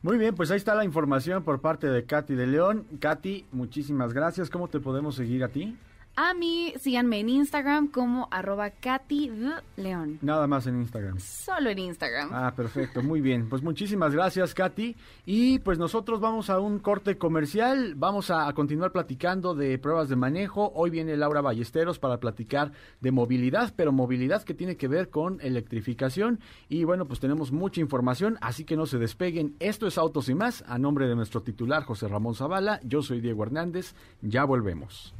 Muy 0.00 0.16
bien, 0.16 0.36
pues 0.36 0.52
ahí 0.52 0.56
está 0.56 0.76
la 0.76 0.84
información 0.84 1.42
por 1.42 1.60
parte 1.60 1.88
de 1.88 2.04
Katy 2.04 2.36
de 2.36 2.46
León. 2.46 2.86
Katy, 3.00 3.46
muchísimas 3.50 4.12
gracias. 4.12 4.48
¿Cómo 4.48 4.68
te 4.68 4.78
podemos 4.78 5.16
seguir 5.16 5.42
a 5.42 5.48
ti? 5.48 5.76
A 6.20 6.34
mí, 6.34 6.74
síganme 6.80 7.20
en 7.20 7.28
Instagram 7.28 7.86
como 7.86 8.26
arroba 8.32 8.70
Katy 8.70 9.30
León. 9.76 10.18
Nada 10.20 10.48
más 10.48 10.66
en 10.66 10.80
Instagram. 10.80 11.20
Solo 11.20 11.70
en 11.70 11.78
Instagram. 11.78 12.30
Ah, 12.32 12.52
perfecto, 12.56 13.04
muy 13.04 13.20
bien. 13.20 13.48
Pues 13.48 13.62
muchísimas 13.62 14.12
gracias, 14.12 14.52
Katy. 14.52 14.96
Y 15.26 15.60
pues 15.60 15.78
nosotros 15.78 16.18
vamos 16.18 16.50
a 16.50 16.58
un 16.58 16.80
corte 16.80 17.18
comercial. 17.18 17.94
Vamos 17.94 18.32
a, 18.32 18.52
continuar 18.52 18.90
platicando 18.90 19.54
de 19.54 19.78
pruebas 19.78 20.08
de 20.08 20.16
manejo. 20.16 20.72
Hoy 20.74 20.90
viene 20.90 21.16
Laura 21.16 21.40
Ballesteros 21.40 22.00
para 22.00 22.18
platicar 22.18 22.72
de 23.00 23.12
movilidad, 23.12 23.72
pero 23.76 23.92
movilidad 23.92 24.42
que 24.42 24.54
tiene 24.54 24.76
que 24.76 24.88
ver 24.88 25.10
con 25.10 25.40
electrificación. 25.40 26.40
Y 26.68 26.82
bueno, 26.82 27.06
pues 27.06 27.20
tenemos 27.20 27.52
mucha 27.52 27.80
información, 27.80 28.38
así 28.40 28.64
que 28.64 28.76
no 28.76 28.86
se 28.86 28.98
despeguen. 28.98 29.54
Esto 29.60 29.86
es 29.86 29.96
Autos 29.96 30.28
y 30.28 30.34
más. 30.34 30.64
A 30.66 30.78
nombre 30.78 31.06
de 31.06 31.14
nuestro 31.14 31.44
titular, 31.44 31.84
José 31.84 32.08
Ramón 32.08 32.34
Zavala, 32.34 32.80
yo 32.82 33.02
soy 33.02 33.20
Diego 33.20 33.44
Hernández. 33.44 33.94
Ya 34.20 34.42
volvemos. 34.42 35.14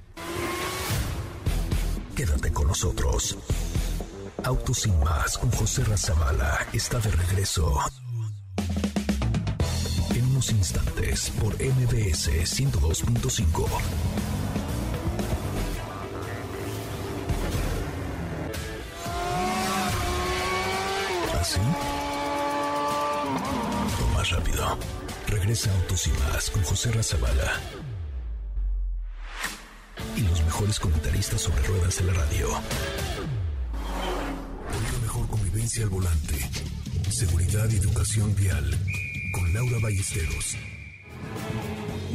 Quédate 2.18 2.52
con 2.52 2.66
nosotros. 2.66 3.38
Autos 4.42 4.78
sin 4.78 4.98
más 5.04 5.38
con 5.38 5.52
José 5.52 5.84
Razabala 5.84 6.66
está 6.72 6.98
de 6.98 7.12
regreso. 7.12 7.78
En 10.16 10.24
unos 10.24 10.50
instantes 10.50 11.30
por 11.40 11.54
MBS 11.54 12.28
102.5. 12.42 13.68
¿Así? 21.40 21.60
O 24.02 24.14
más 24.16 24.28
rápido. 24.30 24.76
Regresa 25.28 25.70
Autos 25.72 26.08
y 26.08 26.10
más 26.10 26.50
con 26.50 26.64
José 26.64 26.90
Razabala 26.90 27.77
mejores 30.58 30.80
comentaristas 30.80 31.40
sobre 31.40 31.62
ruedas 31.62 32.00
en 32.00 32.08
la 32.08 32.14
radio. 32.14 32.48
Una 34.88 35.02
mejor 35.02 35.28
convivencia 35.28 35.84
al 35.84 35.90
volante. 35.90 36.34
Seguridad 37.10 37.70
y 37.70 37.76
educación 37.76 38.34
vial. 38.34 38.64
Con 39.32 39.54
Laura 39.54 39.76
Ballesteros. 39.80 40.56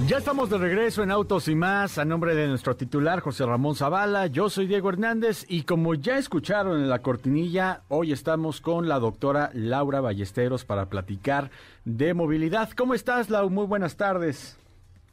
Ya 0.08 0.18
estamos 0.18 0.50
de 0.50 0.58
regreso 0.58 1.04
en 1.04 1.12
Autos 1.12 1.48
y 1.48 1.56
más, 1.56 1.98
a 1.98 2.04
nombre 2.04 2.36
de 2.36 2.50
nuestro 2.50 2.76
titular 2.76 3.22
José 3.22 3.46
Ramón 3.46 3.78
Zavala, 3.78 4.28
yo 4.28 4.50
soy 4.50 4.68
Diego 4.68 4.90
Hernández 4.90 5.46
y 5.48 5.64
como 5.64 5.96
ya 5.96 6.18
escucharon 6.18 6.82
en 6.82 6.90
la 6.90 7.00
cortinilla, 7.00 7.84
hoy 7.88 8.12
estamos 8.12 8.60
con 8.60 8.90
la 8.90 9.00
doctora 9.00 9.52
Laura 9.54 10.02
Ballesteros 10.02 10.66
para 10.66 10.88
platicar 10.88 11.50
de 11.86 12.14
movilidad. 12.14 12.72
¿Cómo 12.72 12.94
estás, 12.94 13.30
Lau? 13.30 13.50
Muy 13.50 13.68
buenas 13.68 13.96
tardes. 13.96 14.58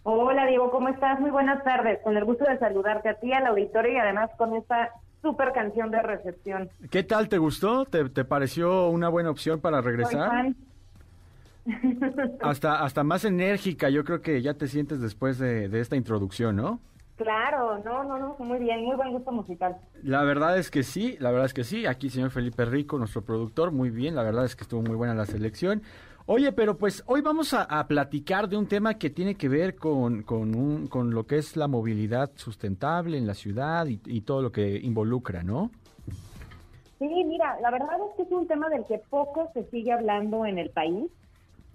Hola 0.03 0.47
Diego, 0.47 0.71
¿cómo 0.71 0.89
estás? 0.89 1.21
Muy 1.21 1.31
buenas 1.31 1.63
tardes. 1.63 1.99
Con 2.03 2.17
el 2.17 2.25
gusto 2.25 2.45
de 2.45 2.59
saludarte 2.59 3.11
a 3.11 3.15
ti, 3.15 3.33
al 3.33 3.47
auditorio 3.47 3.93
y 3.93 3.97
además 3.97 4.31
con 4.39 4.55
esta 4.55 4.91
super 5.21 5.53
canción 5.53 5.91
de 5.91 6.01
recepción. 6.01 6.71
¿Qué 6.91 7.03
tal? 7.03 7.29
¿Te 7.29 7.37
gustó? 7.37 7.85
¿Te, 7.85 8.25
pareció 8.25 8.89
una 8.89 9.11
buena 9.11 9.31
opción 9.31 9.61
para 9.61 9.83
regresar? 9.83 10.55
hasta, 12.41 12.83
hasta 12.83 13.05
más 13.05 13.27
enérgica, 13.27 13.91
yo 13.91 14.05
creo 14.05 14.23
que 14.23 14.41
ya 14.41 14.55
te 14.55 14.67
sientes 14.67 15.01
después 15.01 15.39
de, 15.39 15.69
de 15.69 15.81
esta 15.81 15.97
introducción, 15.97 16.57
¿no? 16.57 16.81
Claro, 17.23 17.83
no, 17.85 18.03
no, 18.03 18.19
no, 18.19 18.37
muy 18.39 18.59
bien, 18.59 18.83
muy 18.83 18.97
buen 18.97 19.13
gusto 19.13 19.31
musical. 19.31 19.77
La 20.03 20.23
verdad 20.23 20.57
es 20.57 20.71
que 20.71 20.83
sí, 20.83 21.19
la 21.21 21.31
verdad 21.31 21.45
es 21.45 21.53
que 21.53 21.65
sí. 21.65 21.85
Aquí 21.85 22.09
señor 22.09 22.31
Felipe 22.31 22.65
Rico, 22.65 22.97
nuestro 22.97 23.21
productor, 23.21 23.73
muy 23.73 23.91
bien, 23.91 24.15
la 24.15 24.23
verdad 24.23 24.47
es 24.47 24.57
que 24.57 24.63
estuvo 24.63 24.81
muy 24.81 24.97
buena 24.97 25.15
la 25.15 25.27
selección. 25.27 25.83
Oye, 26.33 26.53
pero 26.53 26.79
pues 26.79 27.03
hoy 27.09 27.23
vamos 27.23 27.53
a, 27.55 27.88
platicar 27.88 28.49
de 28.49 28.57
un 28.57 28.69
tema 28.69 28.99
que 28.99 29.11
tiene 29.11 29.35
que 29.35 29.49
ver 29.49 29.75
con, 29.75 30.23
con, 30.23 30.87
con, 30.87 31.11
lo 31.12 31.27
que 31.27 31.38
es 31.38 31.57
la 31.57 31.66
movilidad 31.66 32.31
sustentable 32.37 33.19
en 33.19 33.27
la 33.27 33.35
ciudad 33.35 33.85
y, 33.88 34.21
todo 34.21 34.40
lo 34.40 34.53
que 34.53 34.79
involucra, 34.79 35.43
¿no? 35.43 35.73
Sí, 37.01 37.25
mira, 37.25 37.59
la 37.61 37.73
verdad 37.73 37.97
es 38.09 38.16
que 38.16 38.23
es 38.23 38.31
un 38.31 38.47
tema 38.47 38.69
del 38.69 38.85
que 38.85 38.99
poco 39.11 39.51
se 39.55 39.64
sigue 39.71 39.90
hablando 39.90 40.47
en 40.47 40.59
el 40.59 40.71
país 40.71 41.11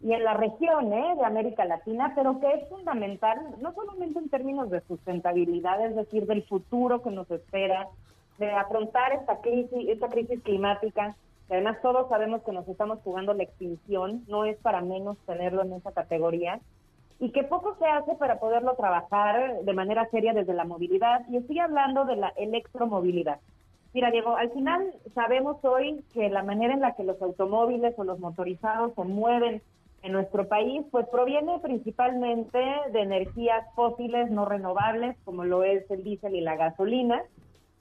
y 0.01 0.13
en 0.13 0.23
la 0.23 0.35
región 0.35 0.93
¿eh? 0.93 1.15
de 1.17 1.25
América 1.25 1.65
Latina, 1.65 2.13
pero 2.15 2.39
que 2.39 2.47
es 2.53 2.69
fundamental, 2.69 3.37
no 3.59 3.73
solamente 3.73 4.19
en 4.19 4.29
términos 4.29 4.69
de 4.69 4.79
sustentabilidad, 4.87 5.85
es 5.85 5.97
decir, 5.97 6.27
del 6.27 6.43
futuro 6.43 7.03
que 7.03 7.11
nos 7.11 7.29
espera, 7.29 7.89
de 8.37 8.49
afrontar 8.51 9.11
esta 9.11 9.41
crisis, 9.41 9.89
esta 9.89 10.07
crisis 10.07 10.41
climática, 10.43 11.13
además 11.49 11.77
todos 11.81 12.09
sabemos 12.09 12.41
que 12.43 12.51
nos 12.51 12.67
estamos 12.67 12.99
jugando 13.03 13.33
la 13.33 13.43
extinción, 13.43 14.23
no 14.27 14.45
es 14.45 14.57
para 14.57 14.81
menos 14.81 15.17
tenerlo 15.25 15.61
en 15.61 15.73
esa 15.73 15.91
categoría, 15.91 16.59
y 17.19 17.31
que 17.31 17.43
poco 17.43 17.75
se 17.79 17.85
hace 17.85 18.15
para 18.15 18.39
poderlo 18.39 18.75
trabajar 18.75 19.61
de 19.61 19.73
manera 19.73 20.07
seria 20.09 20.33
desde 20.33 20.53
la 20.53 20.65
movilidad, 20.65 21.21
y 21.29 21.37
estoy 21.37 21.59
hablando 21.59 22.05
de 22.05 22.15
la 22.17 22.33
electromovilidad. 22.35 23.39
Mira, 23.93 24.11
Diego, 24.11 24.35
al 24.35 24.51
final 24.51 24.93
sabemos 25.13 25.63
hoy 25.63 26.03
que 26.13 26.29
la 26.29 26.43
manera 26.43 26.73
en 26.73 26.81
la 26.81 26.95
que 26.95 27.05
los 27.05 27.21
automóviles 27.21 27.93
o 27.97 28.03
los 28.03 28.19
motorizados 28.19 28.93
se 28.93 29.03
mueven 29.05 29.61
en 30.03 30.11
nuestro 30.11 30.47
país, 30.47 30.85
pues 30.91 31.07
proviene 31.07 31.59
principalmente 31.59 32.59
de 32.91 33.01
energías 33.01 33.65
fósiles 33.73 34.29
no 34.29 34.45
renovables, 34.45 35.15
como 35.23 35.45
lo 35.45 35.63
es 35.63 35.89
el 35.89 36.03
diésel 36.03 36.35
y 36.35 36.41
la 36.41 36.57
gasolina, 36.57 37.23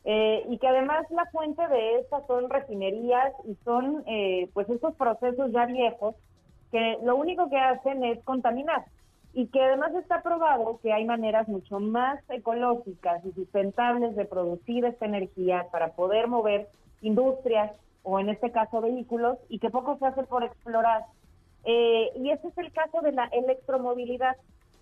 eh, 0.05 0.45
y 0.49 0.59
que 0.59 0.69
además 0.69 1.07
la 1.11 1.25
fuente 1.27 1.67
de 1.67 2.01
estas 2.01 2.27
son 2.27 2.51
refinerías 2.51 3.33
y 3.47 3.55
son 3.65 4.05
eh, 4.07 4.51
pues 4.53 4.69
estos 4.69 4.95
procesos 4.97 5.51
ya 5.51 5.65
viejos 5.67 6.15
que 6.71 6.99
lo 7.03 7.17
único 7.17 7.49
que 7.49 7.57
hacen 7.57 8.05
es 8.05 8.23
contaminar 8.25 8.85
y 9.33 9.47
que 9.47 9.63
además 9.63 9.95
está 9.95 10.23
probado 10.23 10.79
que 10.83 10.93
hay 10.93 11.05
maneras 11.05 11.49
mucho 11.49 11.81
más 11.81 12.21
ecológicas 12.29 13.25
y 13.25 13.33
sustentables 13.33 14.15
de 14.15 14.27
producir 14.27 14.85
esta 14.85 15.07
energía 15.07 15.67
para 15.73 15.93
poder 15.93 16.29
mover 16.29 16.69
industrias 17.01 17.73
o 18.03 18.21
en 18.21 18.29
este 18.29 18.53
caso 18.53 18.81
vehículos 18.81 19.39
y 19.49 19.59
que 19.59 19.71
poco 19.71 19.97
se 19.99 20.07
hace 20.07 20.23
por 20.25 20.45
explorar. 20.45 21.05
Eh, 21.65 22.11
y 22.17 22.31
ese 22.31 22.49
es 22.49 22.59
el 22.59 22.73
caso 22.73 23.01
de 23.01 23.13
la 23.13 23.25
electromovilidad. 23.33 24.37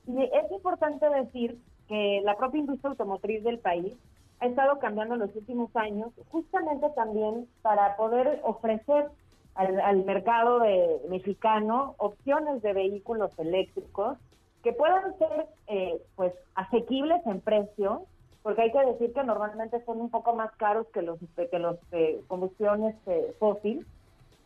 Y 0.07 0.23
es 0.23 0.51
importante 0.51 1.09
decir 1.09 1.59
que 1.89 2.21
la 2.25 2.37
propia 2.37 2.59
industria 2.59 2.91
automotriz 2.91 3.45
del 3.45 3.61
país 3.61 3.95
ha 4.43 4.47
estado 4.47 4.81
cambiando 4.81 5.15
en 5.15 5.21
los 5.21 5.37
últimos 5.37 5.75
años, 5.77 6.11
justamente 6.31 6.91
también 6.97 7.47
para 7.63 7.97
poder 7.97 8.41
ofrecer 8.43 9.09
al, 9.55 10.05
mercado 10.05 10.59
de, 10.59 11.01
mexicano 11.09 11.95
opciones 11.99 12.61
de 12.61 12.73
vehículos 12.73 13.31
eléctricos 13.39 14.19
que 14.65 14.73
puedan 14.73 15.17
ser 15.17 15.47
eh, 15.69 16.03
pues 16.17 16.33
asequibles 16.57 17.25
en 17.27 17.41
precio, 17.41 18.03
porque 18.43 18.63
hay 18.63 18.73
que 18.73 18.85
decir 18.85 19.13
que 19.13 19.23
normalmente 19.23 19.85
son 19.85 20.01
un 20.01 20.11
poco 20.11 20.35
más 20.35 20.51
caros 20.57 20.89
que 20.89 21.03
los 21.03 21.21
que 21.37 21.59
los 21.61 21.77
eh, 21.93 22.21
combustiones 22.27 22.97
eh, 23.07 23.37
fósiles 23.39 23.87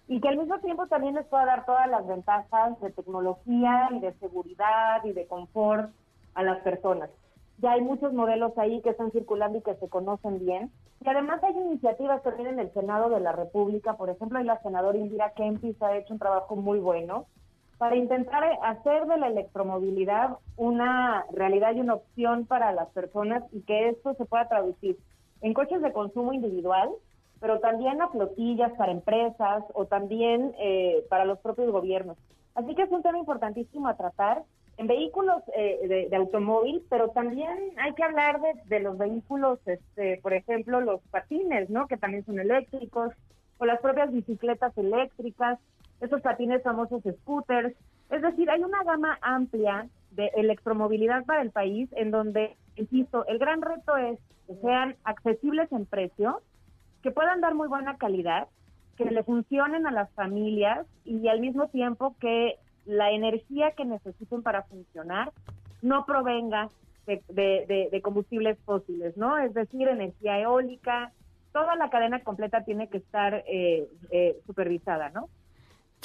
y 0.09 0.20
que 0.20 0.28
al 0.28 0.37
mismo 0.37 0.59
tiempo 0.59 0.87
también 0.88 1.14
les 1.14 1.26
pueda 1.26 1.46
dar 1.46 1.64
todas 1.64 1.88
las 1.88 2.06
ventajas 2.06 2.78
de 2.80 2.90
tecnología 2.90 3.88
y 3.92 4.00
de 4.00 4.12
seguridad 4.14 5.02
y 5.04 5.12
de 5.12 5.26
confort 5.26 5.90
a 6.35 6.42
las 6.42 6.59
personas. 6.59 7.09
Ya 7.58 7.72
hay 7.72 7.80
muchos 7.80 8.12
modelos 8.12 8.56
ahí 8.58 8.82
que 8.82 8.90
están 8.90 9.10
circulando 9.12 9.58
y 9.58 9.62
que 9.62 9.74
se 9.76 9.88
conocen 9.88 10.38
bien. 10.38 10.70
Y 11.04 11.08
además 11.08 11.42
hay 11.42 11.56
iniciativas 11.56 12.22
también 12.22 12.48
en 12.48 12.58
el 12.58 12.72
Senado 12.72 13.08
de 13.08 13.20
la 13.20 13.32
República. 13.32 13.94
Por 13.94 14.10
ejemplo, 14.10 14.42
la 14.42 14.60
senadora 14.62 14.98
Indira 14.98 15.32
Kempis 15.34 15.80
ha 15.82 15.96
hecho 15.96 16.12
un 16.12 16.18
trabajo 16.18 16.56
muy 16.56 16.78
bueno 16.78 17.26
para 17.78 17.96
intentar 17.96 18.42
hacer 18.62 19.06
de 19.06 19.18
la 19.18 19.28
electromovilidad 19.28 20.38
una 20.56 21.26
realidad 21.32 21.74
y 21.74 21.80
una 21.80 21.94
opción 21.94 22.46
para 22.46 22.72
las 22.72 22.88
personas 22.88 23.42
y 23.52 23.60
que 23.62 23.90
esto 23.90 24.14
se 24.14 24.24
pueda 24.24 24.48
traducir 24.48 24.98
en 25.42 25.52
coches 25.52 25.82
de 25.82 25.92
consumo 25.92 26.32
individual, 26.32 26.90
pero 27.40 27.60
también 27.60 28.00
a 28.00 28.08
flotillas 28.08 28.72
para 28.72 28.92
empresas 28.92 29.62
o 29.74 29.84
también 29.84 30.54
eh, 30.58 31.04
para 31.10 31.26
los 31.26 31.38
propios 31.40 31.70
gobiernos. 31.70 32.16
Así 32.54 32.74
que 32.74 32.82
es 32.82 32.90
un 32.90 33.02
tema 33.02 33.18
importantísimo 33.18 33.88
a 33.88 33.96
tratar 33.96 34.42
en 34.78 34.86
vehículos 34.86 35.42
eh, 35.56 36.06
de, 36.10 36.16
automóvil, 36.16 36.82
pero 36.90 37.08
también 37.10 37.72
hay 37.78 37.94
que 37.94 38.04
hablar 38.04 38.40
de, 38.66 38.80
los 38.80 38.98
vehículos, 38.98 39.58
este, 39.66 40.18
por 40.22 40.34
ejemplo, 40.34 40.80
los 40.80 41.00
patines, 41.10 41.70
¿no? 41.70 41.86
Que 41.86 41.96
también 41.96 42.24
son 42.26 42.38
eléctricos, 42.38 43.12
o 43.58 43.64
las 43.64 43.80
propias 43.80 44.12
bicicletas 44.12 44.76
eléctricas, 44.76 45.58
esos 46.00 46.20
patines 46.20 46.62
famosos 46.62 47.02
scooters. 47.02 47.74
Es 48.10 48.20
decir, 48.20 48.50
hay 48.50 48.62
una 48.62 48.82
gama 48.84 49.18
amplia 49.22 49.88
de 50.10 50.30
electromovilidad 50.36 51.24
para 51.24 51.40
el 51.40 51.50
país 51.50 51.88
en 51.92 52.10
donde, 52.10 52.56
insisto, 52.76 53.24
el 53.26 53.38
gran 53.38 53.62
reto 53.62 53.96
es 53.96 54.18
que 54.46 54.56
sean 54.56 54.96
accesibles 55.04 55.72
en 55.72 55.86
precio, 55.86 56.42
que 57.02 57.10
puedan 57.10 57.40
dar 57.40 57.54
muy 57.54 57.68
buena 57.68 57.96
calidad, 57.96 58.48
que 58.96 59.06
le 59.06 59.22
funcionen 59.24 59.86
a 59.86 59.90
las 59.90 60.10
familias 60.12 60.86
y 61.04 61.28
al 61.28 61.40
mismo 61.40 61.68
tiempo 61.68 62.14
que 62.20 62.56
la 62.87 63.11
energía 63.11 63.72
que 63.72 63.85
necesiten 63.85 64.42
para 64.42 64.62
funcionar 64.62 65.33
no 65.83 66.07
provenga 66.07 66.70
de, 67.07 68.01
combustibles 68.03 68.59
fósiles, 68.64 69.16
¿no? 69.16 69.38
Es 69.38 69.55
decir, 69.55 69.88
energía 69.88 70.40
eólica, 70.40 71.12
toda 71.53 71.77
la 71.77 71.90
cadena 71.90 72.20
completa 72.20 72.64
tiene 72.64 72.88
que 72.88 72.99
estar 72.99 73.44
eh, 73.46 73.88
eh, 74.11 74.37
supervisada, 74.46 75.11
¿no? 75.11 75.29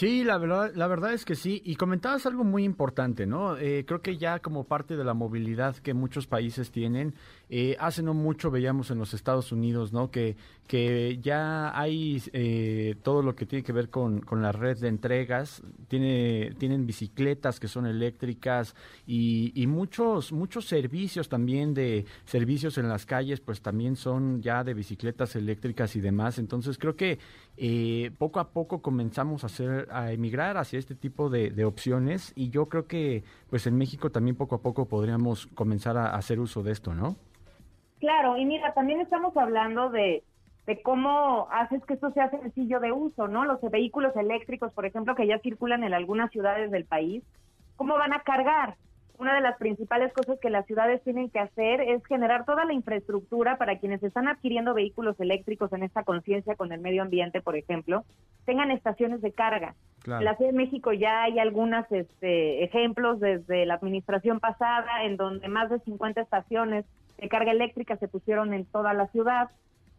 Sí, 0.02 0.24
la 0.24 0.40
verdad, 0.40 0.72
la 0.74 0.88
verdad 0.88 1.14
es 1.14 1.26
que 1.26 1.36
sí. 1.36 1.62
Y 1.64 1.76
comentabas 1.76 2.26
algo 2.26 2.44
muy 2.44 2.64
importante, 2.64 3.28
¿no? 3.28 3.56
Eh, 3.56 3.86
creo 3.86 4.02
que 4.02 4.18
ya 4.18 4.40
como 4.40 4.64
parte 4.64 4.98
de 4.98 5.04
la 5.04 5.14
movilidad 5.14 5.76
que 5.76 5.94
muchos 5.94 6.26
países 6.26 6.72
tienen, 6.72 7.14
eh, 7.52 7.78
hace 7.80 8.02
no 8.02 8.16
mucho 8.16 8.50
veíamos 8.50 8.90
en 8.90 8.98
los 8.98 9.14
Estados 9.14 9.52
Unidos, 9.52 9.94
¿no? 9.94 10.10
Que, 10.10 10.38
que 10.66 11.20
ya 11.22 11.80
hay 11.80 12.20
eh, 12.34 12.96
todo 13.04 13.22
lo 13.22 13.36
que 13.36 13.46
tiene 13.46 13.62
que 13.62 13.74
ver 13.74 13.92
con, 13.92 14.22
con, 14.22 14.42
la 14.42 14.52
red 14.52 14.80
de 14.80 14.88
entregas. 14.88 15.62
Tiene, 15.88 16.56
tienen 16.58 16.88
bicicletas 16.88 17.60
que 17.60 17.68
son 17.68 17.86
eléctricas 17.86 18.74
y, 19.06 19.52
y 19.54 19.68
muchos, 19.68 20.32
muchos 20.32 20.66
servicios 20.66 21.30
también 21.30 21.76
de 21.76 22.06
servicios 22.26 22.80
en 22.80 22.90
las 22.90 23.06
calles, 23.06 23.40
pues 23.40 23.62
también 23.62 23.96
son 23.96 24.42
ya 24.42 24.64
de 24.64 24.74
bicicletas 24.74 25.36
eléctricas 25.36 25.96
y 25.96 26.02
demás. 26.02 26.40
Entonces 26.40 26.80
creo 26.80 26.96
que 26.96 27.20
eh, 27.58 28.12
poco 28.18 28.40
a 28.40 28.50
poco 28.50 28.82
comenzamos 28.82 29.44
a 29.44 29.48
hacer 29.48 29.88
a 29.92 30.12
emigrar 30.12 30.58
hacia 30.58 30.80
este 30.80 30.96
tipo 30.96 31.30
de, 31.30 31.66
opciones 31.66 32.34
y 32.36 32.50
yo 32.50 32.68
creo 32.70 32.88
que 32.88 33.24
pues 33.50 33.68
en 33.68 33.78
México 33.78 34.10
también 34.10 34.36
poco 34.36 34.56
a 34.56 34.62
poco 34.62 34.88
podríamos 34.88 35.48
comenzar 35.48 35.98
a, 35.98 36.16
hacer 36.16 36.40
uso 36.40 36.64
de 36.64 36.72
esto, 36.72 36.94
¿no? 36.94 37.16
Claro, 38.00 38.38
y 38.38 38.46
mira, 38.46 38.74
también 38.74 39.00
estamos 39.00 39.36
hablando 39.38 39.90
de, 39.90 40.24
de 40.66 40.82
cómo 40.82 41.48
haces 41.52 41.86
que 41.86 41.94
esto 41.94 42.12
sea 42.12 42.32
sencillo 42.32 42.80
de 42.80 42.92
uso, 42.92 43.28
¿no? 43.28 43.46
Los 43.46 43.62
vehículos 43.62 44.16
eléctricos, 44.16 44.74
por 44.74 44.86
ejemplo, 44.86 45.14
que 45.14 45.28
ya 45.28 45.38
circulan 45.40 45.84
en 45.84 45.94
algunas 45.94 46.32
ciudades 46.32 46.72
del 46.72 46.86
país, 46.86 47.24
¿cómo 47.76 47.96
van 47.96 48.14
a 48.14 48.24
cargar? 48.24 48.76
Una 49.22 49.36
de 49.36 49.42
las 49.42 49.58
principales 49.58 50.12
cosas 50.14 50.40
que 50.40 50.50
las 50.50 50.66
ciudades 50.66 51.04
tienen 51.04 51.30
que 51.30 51.38
hacer 51.38 51.80
es 51.80 52.04
generar 52.08 52.44
toda 52.44 52.66
la 52.66 52.74
infraestructura 52.74 53.58
para 53.58 53.78
quienes 53.78 54.02
están 54.02 54.28
adquiriendo 54.28 54.74
vehículos 54.74 55.20
eléctricos 55.20 55.72
en 55.74 55.84
esta 55.84 56.04
conciencia 56.04 56.56
con 56.56 56.72
el 56.72 56.82
medio 56.82 57.04
ambiente, 57.04 57.40
por 57.40 57.56
ejemplo, 57.56 58.04
tengan 58.46 58.72
estaciones 58.72 59.22
de 59.22 59.32
carga. 59.32 59.76
En 60.08 60.26
la 60.26 60.36
Ciudad 60.36 60.52
de 60.52 60.58
México 60.58 60.92
ya 60.92 61.22
hay 61.22 61.38
algunos 61.38 61.86
este, 61.92 62.64
ejemplos 62.64 63.20
desde 63.20 63.68
la 63.68 63.76
administración 63.76 64.40
pasada 64.40 65.04
en 65.04 65.18
donde 65.18 65.48
más 65.48 65.70
de 65.70 65.78
50 65.78 66.20
estaciones 66.20 66.86
de 67.20 67.30
carga 67.30 67.52
eléctrica 67.52 67.98
se 67.98 68.08
pusieron 68.08 68.56
en 68.56 68.66
toda 68.66 68.94
la 68.96 69.06
ciudad. 69.10 69.52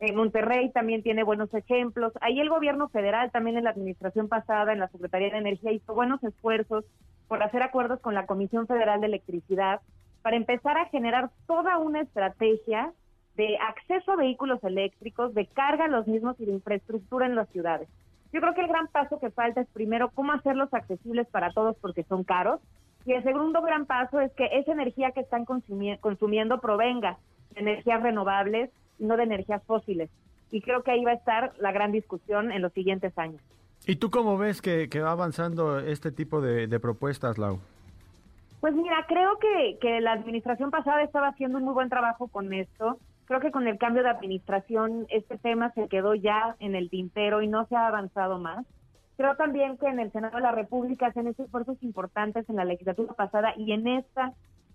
En 0.02 0.16
Monterrey 0.16 0.68
también 0.72 1.04
tiene 1.04 1.22
buenos 1.22 1.54
ejemplos. 1.54 2.12
Ahí 2.20 2.40
el 2.40 2.48
gobierno 2.48 2.88
federal, 2.88 3.30
también 3.30 3.56
en 3.56 3.62
la 3.62 3.70
administración 3.70 4.26
pasada, 4.26 4.72
en 4.72 4.80
la 4.80 4.88
Secretaría 4.88 5.30
de 5.30 5.38
Energía, 5.38 5.70
hizo 5.70 5.94
buenos 5.94 6.20
esfuerzos 6.24 6.84
por 7.28 7.40
hacer 7.40 7.62
acuerdos 7.62 8.00
con 8.00 8.12
la 8.12 8.26
Comisión 8.26 8.66
Federal 8.66 9.00
de 9.00 9.06
Electricidad 9.06 9.80
para 10.22 10.34
empezar 10.34 10.76
a 10.76 10.86
generar 10.86 11.30
toda 11.46 11.78
una 11.78 12.00
estrategia 12.00 12.92
de 13.36 13.56
acceso 13.58 14.10
a 14.10 14.16
vehículos 14.16 14.58
eléctricos, 14.64 15.34
de 15.34 15.46
carga 15.46 15.84
a 15.84 15.88
los 15.88 16.08
mismos 16.08 16.34
y 16.40 16.46
de 16.46 16.52
infraestructura 16.52 17.26
en 17.26 17.36
las 17.36 17.48
ciudades. 17.50 17.88
Yo 18.32 18.40
creo 18.40 18.54
que 18.54 18.62
el 18.62 18.68
gran 18.68 18.88
paso 18.88 19.20
que 19.20 19.30
falta 19.30 19.60
es 19.60 19.68
primero 19.68 20.10
cómo 20.10 20.32
hacerlos 20.32 20.74
accesibles 20.74 21.28
para 21.28 21.52
todos 21.52 21.76
porque 21.80 22.02
son 22.02 22.24
caros. 22.24 22.60
Y 23.06 23.12
el 23.12 23.22
segundo 23.22 23.62
gran 23.62 23.86
paso 23.86 24.18
es 24.18 24.32
que 24.32 24.48
esa 24.50 24.72
energía 24.72 25.12
que 25.12 25.20
están 25.20 25.44
consumiendo 25.44 26.60
provenga 26.60 27.18
de 27.54 27.60
energías 27.60 28.02
renovables 28.02 28.70
no 29.02 29.16
de 29.16 29.24
energías 29.24 29.62
fósiles. 29.64 30.10
Y 30.50 30.60
creo 30.60 30.82
que 30.82 30.90
ahí 30.90 31.04
va 31.04 31.12
a 31.12 31.14
estar 31.14 31.52
la 31.58 31.72
gran 31.72 31.92
discusión 31.92 32.52
en 32.52 32.62
los 32.62 32.72
siguientes 32.72 33.16
años. 33.18 33.40
¿Y 33.86 33.96
tú 33.96 34.10
cómo 34.10 34.38
ves 34.38 34.62
que, 34.62 34.88
va 35.00 35.10
avanzando 35.10 35.80
este 35.80 36.12
tipo 36.12 36.40
de, 36.40 36.78
propuestas, 36.78 37.38
Lau? 37.38 37.58
Pues 38.60 38.74
mira, 38.74 39.04
creo 39.08 39.38
que, 39.38 39.78
que 39.80 40.00
la 40.00 40.12
administración 40.12 40.70
pasada 40.70 41.02
estaba 41.02 41.28
haciendo 41.28 41.58
un 41.58 41.64
muy 41.64 41.74
buen 41.74 41.88
trabajo 41.88 42.28
con 42.28 42.52
esto. 42.52 42.98
Creo 43.24 43.40
que 43.40 43.50
con 43.50 43.66
el 43.66 43.78
cambio 43.78 44.02
de 44.02 44.10
administración 44.10 45.06
este 45.08 45.36
tema 45.38 45.72
se 45.72 45.88
quedó 45.88 46.14
ya 46.14 46.54
en 46.60 46.76
el 46.76 46.90
tintero 46.90 47.42
y 47.42 47.48
no 47.48 47.66
se 47.66 47.74
ha 47.74 47.88
avanzado 47.88 48.38
más. 48.38 48.64
Creo 49.16 49.36
también 49.36 49.76
que 49.78 49.86
en 49.86 50.00
el 50.00 50.12
Senado 50.12 50.36
de 50.36 50.42
la 50.42 50.52
República 50.52 51.06
hacen 51.06 51.26
esfuerzos 51.26 51.82
importantes 51.82 52.48
en 52.48 52.56
la 52.56 52.64
legislatura 52.64 53.14
pasada 53.14 53.54
y 53.56 53.72
en 53.72 53.86
esta 53.86 54.32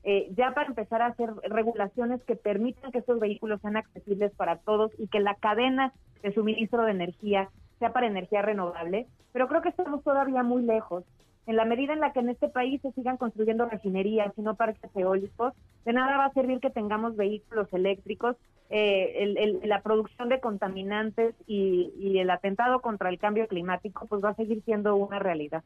eh, 0.09 0.31
ya 0.37 0.53
para 0.53 0.69
empezar 0.69 1.01
a 1.01 1.07
hacer 1.07 1.31
regulaciones 1.49 2.23
que 2.23 2.37
permitan 2.37 2.93
que 2.93 2.99
estos 2.99 3.19
vehículos 3.19 3.59
sean 3.59 3.75
accesibles 3.75 4.31
para 4.31 4.55
todos 4.55 4.89
y 4.97 5.09
que 5.09 5.19
la 5.19 5.35
cadena 5.35 5.91
de 6.23 6.33
suministro 6.33 6.85
de 6.85 6.91
energía 6.91 7.49
sea 7.79 7.91
para 7.91 8.07
energía 8.07 8.41
renovable, 8.41 9.07
pero 9.33 9.49
creo 9.49 9.61
que 9.61 9.67
estamos 9.67 10.01
todavía 10.05 10.43
muy 10.43 10.63
lejos. 10.63 11.03
En 11.45 11.57
la 11.57 11.65
medida 11.65 11.91
en 11.91 11.99
la 11.99 12.13
que 12.13 12.21
en 12.21 12.29
este 12.29 12.47
país 12.47 12.81
se 12.81 12.93
sigan 12.93 13.17
construyendo 13.17 13.65
refinerías 13.65 14.31
y 14.37 14.41
no 14.43 14.55
parques 14.55 14.89
eólicos, 14.95 15.51
de 15.83 15.91
nada 15.91 16.17
va 16.17 16.25
a 16.27 16.33
servir 16.33 16.61
que 16.61 16.69
tengamos 16.69 17.17
vehículos 17.17 17.67
eléctricos, 17.73 18.37
eh, 18.69 19.59
la 19.65 19.81
producción 19.81 20.29
de 20.29 20.39
contaminantes 20.39 21.35
y, 21.47 21.91
y 21.99 22.19
el 22.19 22.29
atentado 22.29 22.79
contra 22.79 23.09
el 23.09 23.19
cambio 23.19 23.45
climático 23.49 24.05
pues 24.07 24.23
va 24.23 24.29
a 24.29 24.35
seguir 24.35 24.63
siendo 24.63 24.95
una 24.95 25.19
realidad. 25.19 25.65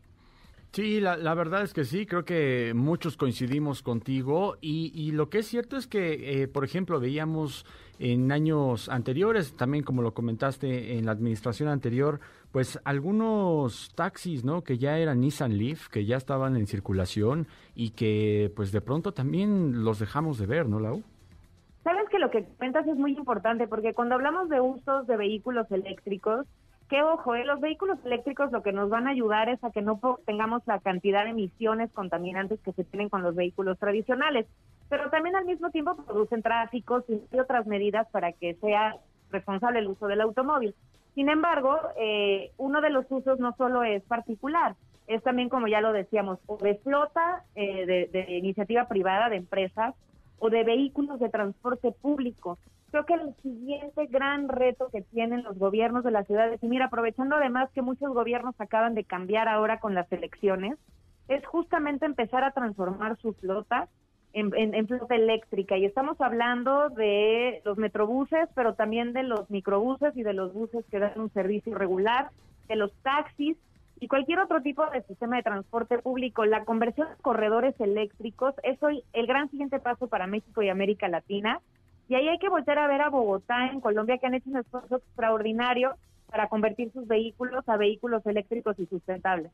Sí, 0.74 1.02
la, 1.02 1.18
la, 1.18 1.34
verdad 1.34 1.64
es 1.64 1.74
que 1.74 1.84
sí, 1.84 2.06
creo 2.06 2.24
que 2.24 2.72
muchos 2.74 3.18
coincidimos 3.18 3.84
contigo 3.84 4.56
y, 4.62 4.94
y 4.96 5.12
lo 5.12 5.30
que 5.30 5.40
es 5.40 5.48
cierto 5.48 5.76
es 5.76 5.86
que, 5.86 6.44
eh, 6.44 6.48
por 6.48 6.64
ejemplo, 6.64 6.98
veíamos 7.02 7.66
en 8.00 8.32
años 8.32 8.88
anteriores, 8.88 9.54
también 9.58 9.84
como 9.84 10.02
lo 10.02 10.14
comentaste 10.14 10.98
en 10.98 11.06
la 11.06 11.12
administración 11.12 11.68
anterior, 11.68 12.22
pues 12.54 12.80
algunos 12.86 13.94
taxis, 13.96 14.46
¿no? 14.46 14.64
Que 14.64 14.78
ya 14.78 14.98
eran 14.98 15.20
Nissan 15.20 15.58
Leaf, 15.58 15.90
que 15.90 16.06
ya 16.06 16.16
estaban 16.16 16.56
en 16.56 16.68
circulación 16.68 17.48
y 17.76 17.92
que 17.92 18.52
pues 18.56 18.72
de 18.72 18.80
pronto 18.80 19.14
también 19.14 19.84
los 19.84 20.00
dejamos 20.00 20.38
de 20.38 20.46
ver, 20.46 20.70
¿no, 20.70 20.80
Lau? 20.80 21.04
Sabes 21.84 22.08
que 22.10 22.18
lo 22.18 22.32
que 22.32 22.46
cuentas 22.58 22.88
es 22.88 22.96
muy 22.96 23.12
importante 23.12 23.68
porque 23.68 23.94
cuando 23.94 24.16
hablamos 24.16 24.48
de 24.50 24.62
usos 24.62 25.06
de 25.06 25.18
vehículos 25.18 25.70
eléctricos, 25.70 26.48
que 26.92 27.02
ojo, 27.04 27.36
eh, 27.36 27.46
los 27.46 27.62
vehículos 27.62 27.98
eléctricos 28.04 28.52
lo 28.52 28.62
que 28.62 28.74
nos 28.74 28.90
van 28.90 29.08
a 29.08 29.12
ayudar 29.12 29.48
es 29.48 29.64
a 29.64 29.72
que 29.72 29.82
no 29.82 29.98
tengamos 30.26 30.62
la 30.66 30.80
cantidad 30.80 31.24
de 31.24 31.30
emisiones 31.30 31.90
contaminantes 31.94 32.60
que 32.60 32.74
se 32.74 32.84
tienen 32.84 33.08
con 33.08 33.24
los 33.24 33.34
vehículos 33.34 33.80
tradicionales, 33.80 34.46
pero 34.90 35.10
también 35.10 35.38
al 35.38 35.46
mismo 35.46 35.70
tiempo 35.70 35.96
producen 35.96 36.42
tráfico 36.42 37.02
y 37.08 37.40
otras 37.40 37.66
medidas 37.66 38.10
para 38.10 38.34
que 38.34 38.56
sea 38.56 38.98
responsable 39.32 39.80
el 39.80 39.88
uso 39.88 40.08
del 40.08 40.20
automóvil. 40.20 40.76
Sin 41.16 41.30
embargo, 41.30 41.80
eh, 41.98 42.52
uno 42.58 42.82
de 42.82 42.90
los 42.90 43.06
usos 43.10 43.40
no 43.40 43.56
solo 43.56 43.84
es 43.84 44.04
particular, 44.04 44.76
es 45.08 45.24
también, 45.24 45.48
como 45.48 45.70
ya 45.70 45.80
lo 45.80 45.94
decíamos, 45.94 46.40
o 46.46 46.58
de 46.58 46.76
flota 46.76 47.46
eh, 47.56 48.10
de 48.12 48.38
iniciativa 48.38 48.90
privada, 48.90 49.30
de 49.30 49.38
empresas, 49.38 49.96
o 50.42 50.50
de 50.50 50.64
vehículos 50.64 51.20
de 51.20 51.30
transporte 51.30 51.92
público. 51.92 52.58
Creo 52.90 53.06
que 53.06 53.14
el 53.14 53.36
siguiente 53.44 54.08
gran 54.08 54.50
reto 54.50 54.90
que 54.92 55.04
tienen 55.04 55.44
los 55.44 55.58
gobiernos 55.58 56.04
de 56.04 56.10
las 56.10 56.26
ciudades, 56.26 56.62
y 56.64 56.68
mira, 56.68 56.86
aprovechando 56.86 57.36
además 57.36 57.70
que 57.74 57.84
muchos 57.84 58.12
gobiernos 58.12 58.56
acaban 58.58 58.96
de 58.96 59.04
cambiar 59.04 59.48
ahora 59.48 59.80
con 59.80 59.94
las 59.94 60.12
elecciones, 60.12 60.80
es 61.28 61.46
justamente 61.46 62.08
empezar 62.08 62.44
a 62.44 62.52
transformar 62.52 63.18
su 63.18 63.34
flota 63.34 63.88
en, 64.34 64.52
en, 64.56 64.88
flota 64.88 65.14
eléctrica. 65.16 65.78
Y 65.78 65.86
estamos 65.86 66.20
hablando 66.20 66.90
de 66.90 67.62
los 67.64 67.78
metrobuses, 67.78 68.50
pero 68.56 68.74
también 68.74 69.14
de 69.14 69.24
los 69.24 69.48
microbuses 69.52 70.18
y 70.18 70.24
de 70.24 70.34
los 70.34 70.54
buses 70.54 70.84
que 70.90 70.98
dan 70.98 71.20
un 71.20 71.32
servicio 71.34 71.76
regular, 71.76 72.32
de 72.68 72.78
los 72.78 72.92
taxis 73.04 73.58
y 74.02 74.08
cualquier 74.08 74.40
otro 74.40 74.62
tipo 74.64 74.84
de 74.88 75.04
sistema 75.04 75.38
de 75.38 75.44
transporte 75.44 76.00
público. 76.00 76.44
La 76.44 76.66
conversión 76.66 77.08
de 77.08 77.22
corredores 77.22 77.80
eléctricos 77.80 78.56
es 78.64 78.82
hoy 78.82 79.04
el 79.14 79.28
gran 79.28 79.50
siguiente 79.52 79.80
paso 79.80 80.08
para 80.08 80.26
México 80.26 80.64
y 80.64 80.70
América 80.70 81.08
Latina. 81.08 81.62
Y 82.10 82.16
ahí 82.16 82.28
hay 82.28 82.40
que 82.40 82.50
volver 82.50 82.80
a 82.80 82.88
ver 82.88 83.02
a 83.02 83.10
Bogotá, 83.10 83.68
en 83.68 83.80
Colombia, 83.80 84.18
que 84.18 84.26
han 84.26 84.34
hecho 84.34 84.50
un 84.50 84.58
esfuerzo 84.58 84.98
extraordinario 84.98 85.94
para 86.32 86.50
convertir 86.50 86.92
sus 86.92 87.08
vehículos 87.08 87.64
a 87.70 87.78
vehículos 87.78 88.26
eléctricos 88.26 88.78
y 88.80 88.88
sustentables. 88.88 89.52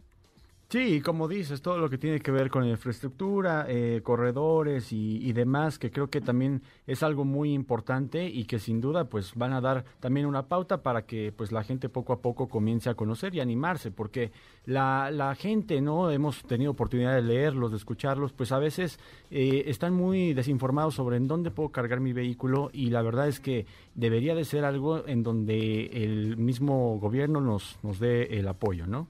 Sí, 0.70 1.00
como 1.00 1.30
dices, 1.30 1.62
todo 1.62 1.78
lo 1.78 1.90
que 1.90 1.98
tiene 1.98 2.20
que 2.20 2.30
ver 2.30 2.50
con 2.50 2.66
infraestructura, 2.66 3.66
eh, 3.70 4.02
corredores 4.04 4.92
y, 4.92 5.32
demás, 5.32 5.80
que 5.80 5.92
creo 5.92 6.10
que 6.10 6.20
también 6.20 6.62
es 6.86 7.04
algo 7.04 7.24
muy 7.24 7.54
importante 7.54 8.26
y 8.28 8.44
que 8.44 8.60
sin 8.60 8.82
duda 8.82 9.06
pues 9.06 9.34
van 9.36 9.54
a 9.54 9.62
dar 9.62 9.86
también 10.02 10.26
una 10.26 10.50
pauta 10.50 10.84
para 10.84 11.06
que 11.06 11.32
pues 11.32 11.54
la 11.54 11.64
gente 11.64 11.88
poco 11.88 12.12
a 12.12 12.22
poco 12.22 12.50
comience 12.50 12.90
a 12.90 12.96
conocer 12.96 13.34
y 13.34 13.40
animarse, 13.40 13.92
porque 13.92 14.34
la, 14.66 15.10
la 15.10 15.36
gente, 15.36 15.80
¿no? 15.80 16.12
Hemos 16.12 16.44
tenido 16.44 16.72
oportunidad 16.72 17.16
de 17.16 17.22
leerlos, 17.22 17.72
de 17.72 17.78
escucharlos, 17.78 18.34
pues 18.34 18.52
a 18.52 18.60
veces 18.60 19.00
eh, 19.32 19.64
están 19.68 19.94
muy 19.94 20.34
desinformados 20.34 20.96
sobre 20.96 21.16
en 21.16 21.30
dónde 21.30 21.50
puedo 21.50 21.70
cargar 21.70 22.02
mi 22.02 22.12
vehículo 22.12 22.72
y 22.74 22.90
la 22.90 23.02
verdad 23.02 23.30
es 23.30 23.40
que 23.40 23.66
debería 23.96 24.36
de 24.36 24.44
ser 24.44 24.66
algo 24.66 25.08
en 25.08 25.24
donde 25.24 25.86
el 25.94 26.36
mismo 26.36 27.00
gobierno 27.00 27.40
nos, 27.40 27.80
nos 27.84 28.00
dé 28.00 28.38
el 28.38 28.50
apoyo, 28.50 28.86
¿no? 28.86 29.08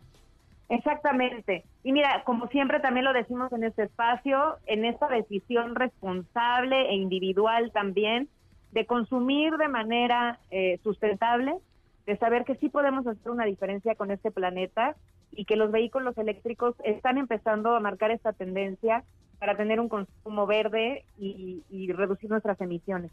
Exactamente. 0.69 1.63
Y 1.83 1.93
mira, 1.93 2.23
como 2.25 2.47
siempre 2.47 2.79
también 2.79 3.05
lo 3.05 3.13
decimos 3.13 3.51
en 3.53 3.63
este 3.63 3.83
espacio, 3.83 4.57
en 4.65 4.83
esta 4.83 5.07
decisión 5.07 5.75
responsable 5.75 6.89
e 6.89 6.95
individual 6.95 7.71
también 7.71 8.27
de 8.71 8.85
consumir 8.85 9.55
de 9.57 9.69
manera 9.69 10.39
eh, 10.51 10.79
sustentable, 10.83 11.55
de 12.05 12.17
saber 12.17 12.43
que 12.43 12.55
sí 12.55 12.69
podemos 12.69 13.07
hacer 13.07 13.31
una 13.31 13.45
diferencia 13.45 13.95
con 13.95 14.11
este 14.11 14.29
planeta 14.29 14.95
y 15.31 15.45
que 15.45 15.55
los 15.55 15.71
vehículos 15.71 16.17
eléctricos 16.17 16.75
están 16.83 17.17
empezando 17.17 17.75
a 17.75 17.79
marcar 17.79 18.11
esta 18.11 18.33
tendencia 18.33 19.03
para 19.39 19.55
tener 19.55 19.79
un 19.79 19.87
consumo 19.87 20.47
verde 20.47 21.05
y 21.17 21.91
reducir 21.91 22.29
nuestras 22.29 22.59
emisiones. 22.59 23.11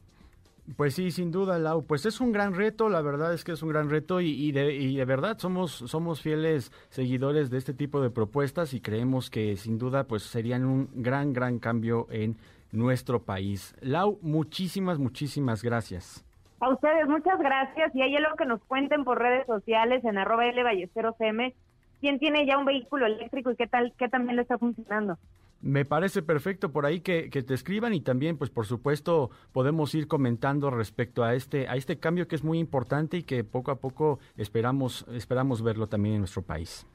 Pues 0.76 0.94
sí, 0.94 1.10
sin 1.10 1.30
duda, 1.30 1.58
Lau. 1.58 1.84
Pues 1.84 2.06
es 2.06 2.20
un 2.20 2.32
gran 2.32 2.54
reto, 2.54 2.88
la 2.88 3.02
verdad 3.02 3.34
es 3.34 3.44
que 3.44 3.52
es 3.52 3.62
un 3.62 3.68
gran 3.68 3.90
reto 3.90 4.20
y, 4.20 4.50
de, 4.50 4.74
y 4.74 4.96
de 4.96 5.04
verdad 5.04 5.38
somos, 5.38 5.72
somos 5.72 6.22
fieles 6.22 6.72
seguidores 6.88 7.50
de 7.50 7.58
este 7.58 7.74
tipo 7.74 8.00
de 8.00 8.10
propuestas 8.10 8.72
y 8.72 8.80
creemos 8.80 9.28
que 9.28 9.56
sin 9.56 9.78
duda 9.78 10.04
pues 10.04 10.22
serían 10.22 10.64
un 10.64 10.88
gran, 10.94 11.34
gran 11.34 11.58
cambio 11.58 12.06
en 12.10 12.38
nuestro 12.72 13.22
país. 13.22 13.76
Lau, 13.82 14.18
muchísimas, 14.22 14.98
muchísimas 14.98 15.62
gracias. 15.62 16.24
A 16.60 16.70
ustedes, 16.70 17.06
muchas 17.08 17.38
gracias 17.38 17.94
y 17.94 18.00
hay 18.00 18.16
algo 18.16 18.34
que 18.36 18.46
nos 18.46 18.62
cuenten 18.64 19.04
por 19.04 19.18
redes 19.18 19.46
sociales 19.46 20.02
en 20.02 20.16
arroba 20.16 20.46
L 20.46 20.62
Ballesteros 20.62 21.14
M. 21.20 21.54
¿Quién 22.00 22.18
tiene 22.18 22.46
ya 22.46 22.56
un 22.56 22.64
vehículo 22.64 23.04
eléctrico 23.04 23.50
y 23.50 23.56
qué 23.56 23.66
tal, 23.66 23.92
qué 23.98 24.08
también 24.08 24.36
le 24.36 24.42
está 24.42 24.56
funcionando? 24.56 25.18
Me 25.60 25.84
parece 25.84 26.22
perfecto 26.22 26.72
por 26.72 26.84
ahí 26.84 27.00
que, 27.00 27.28
te 27.30 27.54
escriban 27.54 27.94
y 27.94 28.00
también, 28.00 28.36
pues 28.36 28.50
por 28.50 28.66
supuesto, 28.66 29.30
podemos 29.52 29.94
ir 29.94 30.08
comentando 30.08 30.70
respecto 30.70 31.24
a 31.24 31.34
este, 31.34 31.68
a 31.68 31.76
este 31.76 31.98
cambio 31.98 32.28
que 32.28 32.36
es 32.36 32.44
muy 32.44 32.58
importante 32.58 33.18
y 33.18 33.22
que 33.22 33.44
poco 33.44 33.70
a 33.70 33.76
poco 33.76 34.18
esperamos, 34.36 35.06
esperamos 35.12 35.62
verlo 35.62 35.86
también 35.86 36.16
en 36.16 36.20
nuestro 36.20 36.42
país. 36.42 36.86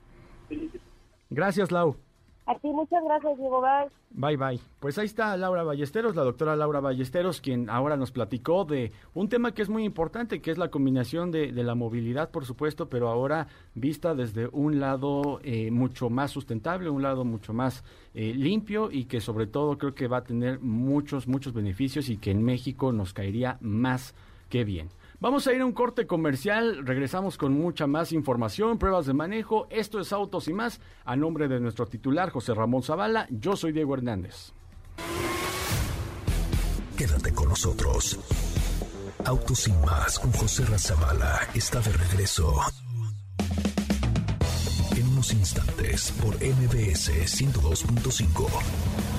Gracias, 1.30 1.72
Lau. 1.72 1.98
A 2.50 2.58
muchas 2.64 3.04
gracias, 3.04 3.38
Diego. 3.38 3.62
Bye. 3.62 3.90
Bye, 4.10 4.36
bye. 4.36 4.60
Pues 4.80 4.98
ahí 4.98 5.06
está 5.06 5.38
Laura 5.38 5.62
Ballesteros, 5.62 6.16
la 6.16 6.24
doctora 6.24 6.56
Laura 6.56 6.80
Ballesteros, 6.80 7.42
quien 7.42 7.70
ahora 7.70 7.96
nos 7.96 8.12
platicó 8.12 8.66
de 8.66 8.92
un 9.14 9.30
tema 9.30 9.54
que 9.54 9.62
es 9.62 9.70
muy 9.70 9.84
importante, 9.84 10.42
que 10.42 10.50
es 10.50 10.58
la 10.58 10.72
combinación 10.72 11.30
de, 11.30 11.52
la 11.52 11.76
movilidad, 11.76 12.32
por 12.32 12.46
supuesto, 12.46 12.90
pero 12.90 13.10
ahora 13.10 13.46
vista 13.76 14.16
desde 14.16 14.48
un 14.48 14.80
lado 14.80 15.40
eh, 15.44 15.70
mucho 15.70 16.10
más 16.10 16.32
sustentable, 16.32 16.90
un 16.90 17.04
lado 17.04 17.24
mucho 17.24 17.54
más 17.54 17.84
eh, 18.16 18.34
limpio 18.34 18.90
y 18.92 19.06
que 19.06 19.22
sobre 19.22 19.46
todo 19.46 19.78
creo 19.78 19.94
que 19.94 20.08
va 20.08 20.18
a 20.18 20.24
tener 20.24 20.60
muchos, 20.60 21.28
muchos 21.28 21.54
beneficios 21.54 22.10
y 22.10 22.18
que 22.18 22.32
en 22.32 22.44
México 22.44 22.92
nos 22.92 23.14
caería 23.14 23.60
más 23.62 24.16
que 24.50 24.64
bien. 24.64 24.90
Vamos 25.22 25.48
a 25.48 25.54
ir 25.54 25.60
a 25.60 25.66
un 25.66 25.74
corte 25.74 26.08
comercial, 26.08 26.86
regresamos 26.86 27.38
con 27.38 27.52
mucha 27.54 27.88
más 27.88 28.14
información, 28.14 28.78
pruebas 28.78 29.06
de 29.06 29.14
manejo, 29.14 29.68
esto 29.70 30.00
es 30.00 30.14
Autos 30.14 30.48
y 30.48 30.54
más, 30.54 30.80
a 31.04 31.18
nombre 31.18 31.50
de 31.50 31.60
nuestro 31.60 31.86
titular 31.88 32.30
José 32.30 32.54
Ramón 32.54 32.84
Zavala, 32.84 33.28
yo 33.30 33.58
soy 33.58 33.74
Diego 33.74 33.96
Hernández. 33.96 34.54
Quédate 36.98 37.34
con 37.34 37.50
nosotros. 37.50 38.18
Autos 39.26 39.68
y 39.68 39.74
más 39.86 40.20
con 40.20 40.32
José 40.32 40.66
Razabala 40.66 41.42
está 41.54 41.82
de 41.82 41.92
regreso. 41.92 42.56
En 44.96 45.06
unos 45.06 45.34
instantes 45.34 46.14
por 46.22 46.36
MBS 46.36 47.12
102.5. 47.42 49.19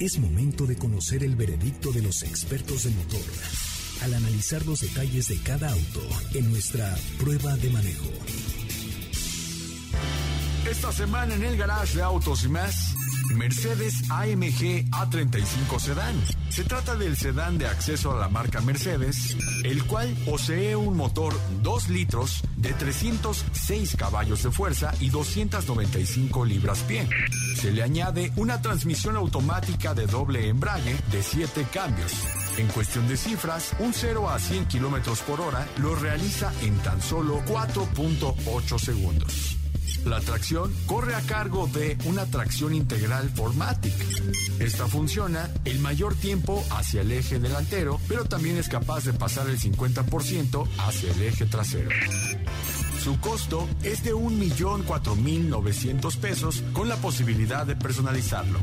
Es 0.00 0.18
momento 0.18 0.66
de 0.66 0.76
conocer 0.76 1.24
el 1.24 1.36
veredicto 1.36 1.90
de 1.90 2.02
los 2.02 2.22
expertos 2.22 2.84
de 2.84 2.90
motor 2.90 3.24
al 4.02 4.12
analizar 4.12 4.64
los 4.66 4.80
detalles 4.80 5.28
de 5.28 5.38
cada 5.38 5.72
auto 5.72 6.02
en 6.34 6.50
nuestra 6.50 6.94
prueba 7.18 7.56
de 7.56 7.70
manejo. 7.70 8.10
Esta 10.70 10.92
semana 10.92 11.34
en 11.34 11.44
el 11.44 11.56
garage 11.56 11.96
de 11.96 12.02
Autos 12.02 12.44
y 12.44 12.48
más, 12.48 12.95
Mercedes 13.34 14.10
AMG 14.10 14.90
A35 14.90 15.78
Sedán. 15.78 16.14
Se 16.48 16.64
trata 16.64 16.94
del 16.94 17.16
sedán 17.16 17.58
de 17.58 17.66
acceso 17.66 18.12
a 18.12 18.16
la 18.18 18.28
marca 18.28 18.60
Mercedes, 18.60 19.36
el 19.64 19.84
cual 19.84 20.14
posee 20.24 20.76
un 20.76 20.96
motor 20.96 21.34
2 21.62 21.88
litros 21.90 22.42
de 22.56 22.72
306 22.72 23.96
caballos 23.96 24.42
de 24.42 24.50
fuerza 24.50 24.94
y 25.00 25.10
295 25.10 26.44
libras-pie. 26.44 27.08
Se 27.56 27.72
le 27.72 27.82
añade 27.82 28.32
una 28.36 28.62
transmisión 28.62 29.16
automática 29.16 29.94
de 29.94 30.06
doble 30.06 30.48
embrague 30.48 30.96
de 31.10 31.22
7 31.22 31.66
cambios. 31.72 32.12
En 32.58 32.68
cuestión 32.68 33.06
de 33.08 33.16
cifras, 33.16 33.74
un 33.80 33.92
0 33.92 34.30
a 34.30 34.38
100 34.38 34.66
kilómetros 34.66 35.20
por 35.20 35.40
hora 35.40 35.66
lo 35.78 35.94
realiza 35.94 36.52
en 36.62 36.76
tan 36.78 37.02
solo 37.02 37.42
4.8 37.46 38.78
segundos. 38.78 39.55
La 40.06 40.20
tracción 40.20 40.72
corre 40.86 41.14
a 41.16 41.20
cargo 41.22 41.66
de 41.66 41.98
una 42.04 42.26
tracción 42.26 42.72
integral 42.74 43.28
Formatic. 43.30 43.92
Esta 44.60 44.86
funciona 44.86 45.50
el 45.64 45.80
mayor 45.80 46.14
tiempo 46.14 46.62
hacia 46.70 47.00
el 47.00 47.10
eje 47.10 47.40
delantero, 47.40 48.00
pero 48.06 48.24
también 48.24 48.56
es 48.56 48.68
capaz 48.68 49.04
de 49.04 49.12
pasar 49.12 49.48
el 49.48 49.58
50% 49.58 50.68
hacia 50.78 51.12
el 51.12 51.22
eje 51.22 51.46
trasero. 51.46 51.90
Su 53.02 53.18
costo 53.18 53.66
es 53.82 54.04
de 54.04 54.14
1.4900.000 54.14 56.16
pesos 56.18 56.62
con 56.72 56.88
la 56.88 56.94
posibilidad 56.96 57.66
de 57.66 57.74
personalizarlo. 57.74 58.60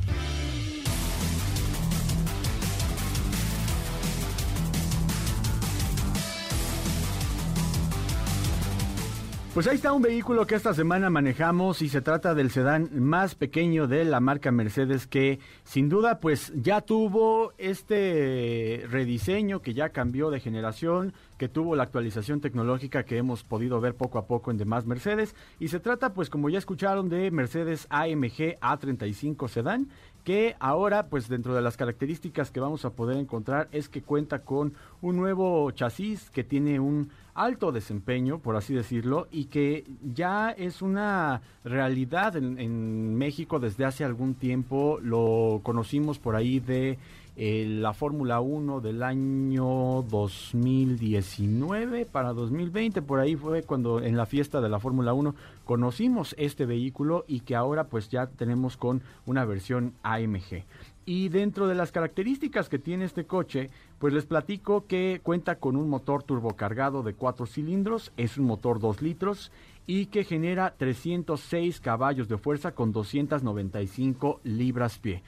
Pues 9.54 9.68
ahí 9.68 9.76
está 9.76 9.94
un 9.94 10.02
vehículo 10.02 10.48
que 10.48 10.56
esta 10.56 10.74
semana 10.74 11.12
manejamos 11.12 11.84
y 11.84 11.90
se 11.90 12.02
trata 12.02 12.34
del 12.34 12.50
sedán 12.50 12.90
más 13.00 13.36
pequeño 13.36 13.86
de 13.86 14.04
la 14.04 14.20
marca 14.20 14.52
Mercedes 14.52 15.06
que 15.06 15.38
sin 15.64 15.90
duda 15.90 16.20
pues 16.20 16.52
ya 16.56 16.82
tuvo 16.82 17.54
este 17.60 18.84
rediseño 18.90 19.62
que 19.62 19.76
ya 19.76 19.90
cambió 19.90 20.32
de 20.32 20.40
generación, 20.40 21.14
que 21.38 21.50
tuvo 21.50 21.76
la 21.76 21.84
actualización 21.84 22.42
tecnológica 22.42 23.04
que 23.04 23.18
hemos 23.18 23.44
podido 23.44 23.80
ver 23.80 23.94
poco 23.94 24.18
a 24.18 24.26
poco 24.26 24.50
en 24.50 24.58
demás 24.58 24.88
Mercedes. 24.88 25.36
Y 25.60 25.68
se 25.68 25.80
trata 25.80 26.16
pues 26.16 26.32
como 26.32 26.50
ya 26.50 26.58
escucharon 26.58 27.08
de 27.10 27.30
Mercedes 27.30 27.86
AMG 27.92 28.58
A35 28.60 29.48
sedán 29.50 29.90
que 30.24 30.56
ahora 30.60 31.08
pues 31.08 31.28
dentro 31.28 31.54
de 31.54 31.62
las 31.62 31.78
características 31.78 32.52
que 32.52 32.60
vamos 32.60 32.86
a 32.86 32.92
poder 32.92 33.18
encontrar 33.18 33.68
es 33.72 33.90
que 33.90 34.02
cuenta 34.02 34.40
con 34.40 34.74
un 35.02 35.18
nuevo 35.18 35.70
chasis 35.72 36.30
que 36.30 36.44
tiene 36.44 36.80
un 36.80 37.10
alto 37.36 37.72
desempeño, 37.72 38.40
por 38.40 38.56
así 38.56 38.74
decirlo, 38.74 39.28
y 39.32 39.46
que 39.46 39.86
ya 40.02 40.50
es 40.52 40.82
una 40.82 41.42
realidad 41.64 42.36
en, 42.36 43.16
México 43.16 43.60
desde 43.60 43.86
hace 43.86 44.04
algún 44.04 44.34
tiempo. 44.36 45.00
Lo 45.02 45.62
conocimos 45.64 46.20
por 46.20 46.36
ahí 46.36 46.60
de 46.60 47.00
eh, 47.36 47.66
la 47.68 47.94
Fórmula 47.94 48.40
1 48.42 48.82
del 48.82 49.02
año 49.02 50.04
2019 50.04 52.06
para 52.06 52.34
2020, 52.34 53.02
por 53.02 53.20
ahí 53.20 53.36
fue 53.36 53.64
cuando 53.64 54.00
en 54.00 54.16
la 54.16 54.28
fiesta 54.28 54.62
de 54.62 54.70
la 54.70 54.80
Fórmula 54.80 55.14
1 55.14 55.34
conocimos 55.66 56.36
este 56.38 56.66
vehículo 56.66 57.26
y 57.28 57.42
que 57.42 57.56
ahora 57.56 57.86
pues 57.86 58.10
ya 58.10 58.28
tenemos 58.28 58.78
con 58.78 59.02
una 59.26 59.46
versión 59.46 59.94
AMG. 60.04 60.66
Y 61.06 61.30
dentro 61.30 61.68
de 61.68 61.76
las 61.76 61.92
características 61.92 62.70
que 62.70 62.80
tiene 62.80 63.06
este 63.06 63.26
coche, 63.26 63.70
pues 64.00 64.14
les 64.14 64.26
platico 64.26 64.86
que 64.88 65.20
cuenta 65.22 65.56
con 65.56 65.76
un 65.76 65.90
motor 65.90 66.24
turbocargado 66.24 67.04
de 67.04 67.14
4 67.14 67.46
cilindros, 67.46 68.14
es 68.16 68.38
un 68.38 68.46
motor 68.46 68.80
2 68.80 69.02
litros 69.02 69.52
y 69.86 70.06
que 70.06 70.24
genera 70.24 70.74
306 70.78 71.82
caballos 71.82 72.30
de 72.30 72.38
fuerza 72.38 72.72
con 72.72 72.94
295 72.94 74.40
libras-pie. 74.44 75.24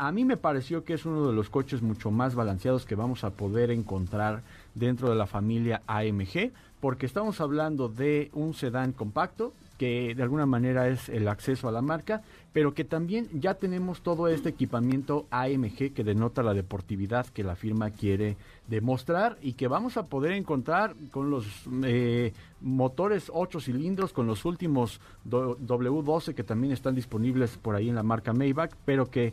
A 0.00 0.12
mí 0.12 0.24
me 0.24 0.36
pareció 0.36 0.84
que 0.84 0.94
es 0.94 1.04
uno 1.04 1.26
de 1.26 1.32
los 1.32 1.50
coches 1.50 1.82
mucho 1.82 2.12
más 2.12 2.36
balanceados 2.36 2.86
que 2.86 2.94
vamos 2.94 3.24
a 3.24 3.30
poder 3.30 3.72
encontrar 3.72 4.44
dentro 4.76 5.08
de 5.10 5.16
la 5.16 5.26
familia 5.26 5.82
AMG, 5.88 6.52
porque 6.80 7.06
estamos 7.06 7.40
hablando 7.40 7.88
de 7.88 8.30
un 8.32 8.54
sedán 8.54 8.92
compacto 8.92 9.52
que 9.78 10.14
de 10.14 10.22
alguna 10.22 10.44
manera 10.44 10.88
es 10.88 11.08
el 11.08 11.28
acceso 11.28 11.68
a 11.68 11.72
la 11.72 11.80
marca, 11.80 12.22
pero 12.52 12.74
que 12.74 12.84
también 12.84 13.28
ya 13.32 13.54
tenemos 13.54 14.02
todo 14.02 14.26
este 14.28 14.48
equipamiento 14.48 15.26
AMG 15.30 15.94
que 15.94 16.04
denota 16.04 16.42
la 16.42 16.54
deportividad 16.54 17.26
que 17.26 17.44
la 17.44 17.54
firma 17.54 17.90
quiere 17.90 18.36
demostrar 18.66 19.38
y 19.40 19.52
que 19.52 19.68
vamos 19.68 19.96
a 19.96 20.06
poder 20.06 20.32
encontrar 20.32 20.94
con 21.12 21.30
los 21.30 21.46
eh, 21.84 22.32
motores 22.60 23.30
8 23.32 23.60
cilindros, 23.60 24.12
con 24.12 24.26
los 24.26 24.44
últimos 24.44 25.00
W12 25.30 26.34
que 26.34 26.42
también 26.42 26.72
están 26.72 26.94
disponibles 26.94 27.56
por 27.56 27.76
ahí 27.76 27.88
en 27.88 27.94
la 27.94 28.02
marca 28.02 28.32
Maybach, 28.32 28.74
pero 28.84 29.10
que 29.10 29.32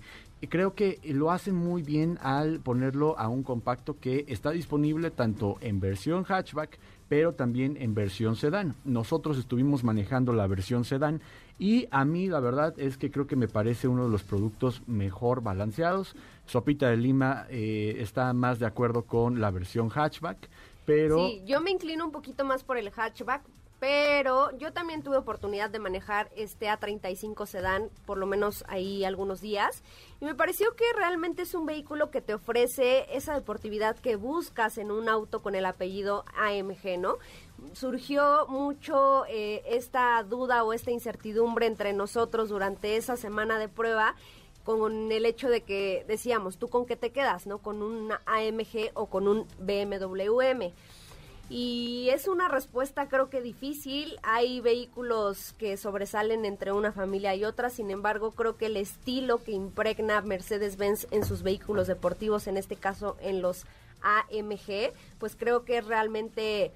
creo 0.50 0.76
que 0.76 1.00
lo 1.06 1.32
hacen 1.32 1.56
muy 1.56 1.82
bien 1.82 2.20
al 2.22 2.60
ponerlo 2.60 3.18
a 3.18 3.28
un 3.30 3.44
compacto 3.44 3.98
que 4.00 4.26
está 4.28 4.52
disponible 4.52 5.10
tanto 5.10 5.58
en 5.62 5.80
versión 5.80 6.24
hatchback 6.24 6.78
pero 7.08 7.34
también 7.34 7.78
en 7.80 7.94
versión 7.94 8.36
sedán. 8.36 8.76
Nosotros 8.84 9.38
estuvimos 9.38 9.84
manejando 9.84 10.34
la 10.34 10.48
versión 10.48 10.86
sedán 10.86 11.22
y 11.60 11.88
a 11.92 12.04
mí 12.06 12.28
la 12.28 12.40
verdad 12.40 12.74
es 12.78 12.98
que 12.98 13.12
creo 13.12 13.28
que 13.28 13.36
me 13.36 13.48
parece 13.48 13.88
uno 13.88 14.06
de 14.06 14.12
los 14.12 14.24
productos 14.24 14.82
mejor 14.88 15.42
balanceados. 15.42 16.16
Sopita 16.46 16.90
de 16.90 16.98
Lima 16.98 17.46
eh, 17.50 17.98
está 18.00 18.34
más 18.34 18.60
de 18.60 18.66
acuerdo 18.66 19.04
con 19.04 19.40
la 19.40 19.52
versión 19.52 19.90
hatchback, 19.90 20.50
pero... 20.86 21.28
Sí, 21.28 21.44
yo 21.46 21.62
me 21.62 21.72
inclino 21.72 22.06
un 22.06 22.12
poquito 22.12 22.44
más 22.44 22.64
por 22.64 22.78
el 22.78 22.92
hatchback 22.92 23.44
pero 23.80 24.56
yo 24.58 24.72
también 24.72 25.04
tuve 25.04 25.18
oportunidad 25.18 25.70
de 25.70 25.80
manejar 25.80 26.30
este 26.36 26.68
A35 26.68 27.46
sedán, 27.46 27.90
por 28.06 28.18
lo 28.18 28.26
menos 28.26 28.64
ahí 28.68 29.04
algunos 29.04 29.42
días, 29.42 29.84
y 30.22 30.26
me 30.26 30.36
pareció 30.36 30.76
que 30.76 30.86
realmente 30.96 31.42
es 31.42 31.54
un 31.54 31.66
vehículo 31.66 32.10
que 32.10 32.22
te 32.22 32.34
ofrece 32.34 33.06
esa 33.16 33.34
deportividad 33.34 33.98
que 33.98 34.16
buscas 34.16 34.78
en 34.78 34.92
un 34.92 35.10
auto 35.10 35.42
con 35.42 35.56
el 35.56 35.66
apellido 35.66 36.24
AMG, 36.38 36.98
¿no? 37.00 37.18
Surgió 37.74 38.48
mucho 38.48 39.26
eh, 39.28 39.64
esta 39.68 40.24
duda 40.24 40.64
o 40.64 40.74
esta 40.74 40.92
incertidumbre 40.92 41.66
entre 41.66 41.94
nosotros 41.94 42.50
durante 42.50 42.96
esa 42.96 43.18
semana 43.18 43.60
de 43.60 43.68
prueba 43.68 44.16
con 44.64 45.12
el 45.12 45.26
hecho 45.26 45.48
de 45.48 45.62
que 45.62 46.04
decíamos, 46.08 46.58
¿tú 46.58 46.70
con 46.70 46.86
qué 46.86 46.96
te 46.96 47.12
quedas, 47.12 47.46
no? 47.46 47.60
¿Con 47.60 47.84
un 47.84 48.12
AMG 48.12 48.92
o 48.96 49.06
con 49.06 49.28
un 49.28 49.48
BMW 49.60 50.42
M? 50.42 50.74
Y 51.50 52.10
es 52.12 52.28
una 52.28 52.48
respuesta 52.48 53.08
creo 53.08 53.30
que 53.30 53.42
difícil. 53.42 54.18
Hay 54.24 54.62
vehículos 54.62 55.54
que 55.58 55.78
sobresalen 55.78 56.46
entre 56.46 56.72
una 56.72 56.92
familia 56.92 57.36
y 57.36 57.46
otra, 57.46 57.70
sin 57.70 57.92
embargo 57.92 58.32
creo 58.32 58.58
que 58.58 58.66
el 58.68 58.78
estilo 58.78 59.44
que 59.44 59.52
impregna 59.52 60.22
Mercedes-Benz 60.22 61.08
en 61.12 61.24
sus 61.24 61.44
vehículos 61.44 61.88
deportivos, 61.88 62.48
en 62.48 62.58
este 62.58 62.76
caso 62.76 63.18
en 63.22 63.42
los 63.42 63.66
AMG, 64.02 64.92
pues 65.20 65.36
creo 65.36 65.66
que 65.66 65.78
es 65.78 65.86
realmente... 65.86 66.72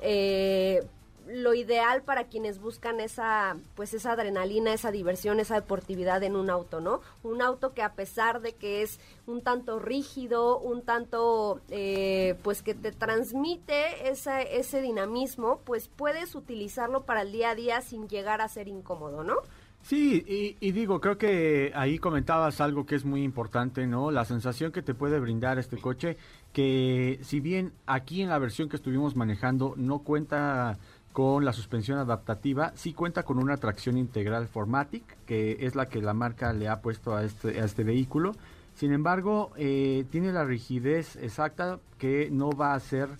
Eh, 0.00 0.86
lo 1.26 1.54
ideal 1.54 2.02
para 2.02 2.24
quienes 2.24 2.60
buscan 2.60 3.00
esa 3.00 3.56
pues 3.74 3.94
esa 3.94 4.12
adrenalina, 4.12 4.72
esa 4.72 4.90
diversión, 4.90 5.40
esa 5.40 5.56
deportividad 5.56 6.22
en 6.22 6.36
un 6.36 6.50
auto, 6.50 6.80
¿no? 6.80 7.00
Un 7.22 7.42
auto 7.42 7.74
que 7.74 7.82
a 7.82 7.92
pesar 7.92 8.40
de 8.40 8.52
que 8.54 8.82
es 8.82 9.00
un 9.26 9.42
tanto 9.42 9.78
rígido, 9.78 10.58
un 10.58 10.82
tanto 10.82 11.60
eh, 11.70 12.36
pues 12.42 12.62
que 12.62 12.74
te 12.74 12.92
transmite 12.92 14.08
ese, 14.08 14.58
ese 14.58 14.80
dinamismo, 14.80 15.60
pues 15.64 15.88
puedes 15.88 16.34
utilizarlo 16.34 17.04
para 17.04 17.22
el 17.22 17.32
día 17.32 17.50
a 17.50 17.54
día 17.54 17.80
sin 17.80 18.08
llegar 18.08 18.40
a 18.40 18.48
ser 18.48 18.68
incómodo, 18.68 19.24
¿no? 19.24 19.36
Sí, 19.84 20.24
y, 20.26 20.56
y, 20.66 20.72
digo, 20.72 20.98
creo 20.98 21.18
que 21.18 21.70
ahí 21.74 21.98
comentabas 21.98 22.62
algo 22.62 22.86
que 22.86 22.94
es 22.94 23.04
muy 23.04 23.22
importante, 23.22 23.86
¿no? 23.86 24.10
La 24.10 24.24
sensación 24.24 24.72
que 24.72 24.80
te 24.80 24.94
puede 24.94 25.20
brindar 25.20 25.58
este 25.58 25.76
coche, 25.76 26.16
que 26.54 27.18
si 27.20 27.40
bien 27.40 27.74
aquí 27.84 28.22
en 28.22 28.30
la 28.30 28.38
versión 28.38 28.70
que 28.70 28.76
estuvimos 28.76 29.14
manejando 29.14 29.74
no 29.76 29.98
cuenta 29.98 30.78
con 31.14 31.44
la 31.44 31.52
suspensión 31.52 31.96
adaptativa, 31.98 32.72
sí 32.74 32.92
cuenta 32.92 33.22
con 33.22 33.38
una 33.38 33.56
tracción 33.56 33.96
integral 33.96 34.48
Formatic, 34.48 35.04
que 35.26 35.58
es 35.60 35.76
la 35.76 35.86
que 35.86 36.02
la 36.02 36.12
marca 36.12 36.52
le 36.52 36.68
ha 36.68 36.82
puesto 36.82 37.14
a 37.14 37.22
este, 37.22 37.60
a 37.60 37.64
este 37.64 37.84
vehículo. 37.84 38.32
Sin 38.74 38.92
embargo, 38.92 39.52
eh, 39.56 40.06
tiene 40.10 40.32
la 40.32 40.44
rigidez 40.44 41.14
exacta 41.14 41.78
que 41.98 42.30
no 42.32 42.50
va 42.50 42.72
a 42.72 42.74
hacer 42.74 43.10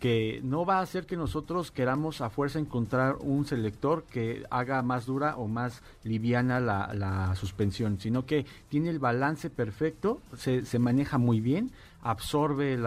que 0.00 0.40
no 0.42 0.66
va 0.66 0.80
a 0.80 0.82
hacer 0.82 1.06
que 1.06 1.16
nosotros 1.16 1.70
queramos 1.70 2.20
a 2.20 2.28
fuerza 2.28 2.58
encontrar 2.58 3.16
un 3.20 3.46
selector 3.46 4.04
que 4.04 4.44
haga 4.50 4.82
más 4.82 5.06
dura 5.06 5.36
o 5.36 5.46
más 5.48 5.80
liviana 6.02 6.60
la, 6.60 7.34
suspensión, 7.36 7.98
sino 7.98 8.26
que 8.26 8.44
tiene 8.68 8.90
el 8.90 8.98
balance 8.98 9.48
perfecto, 9.48 10.20
se 10.36 10.78
maneja 10.78 11.16
muy 11.16 11.40
bien, 11.40 11.70
absorbe 12.04 12.78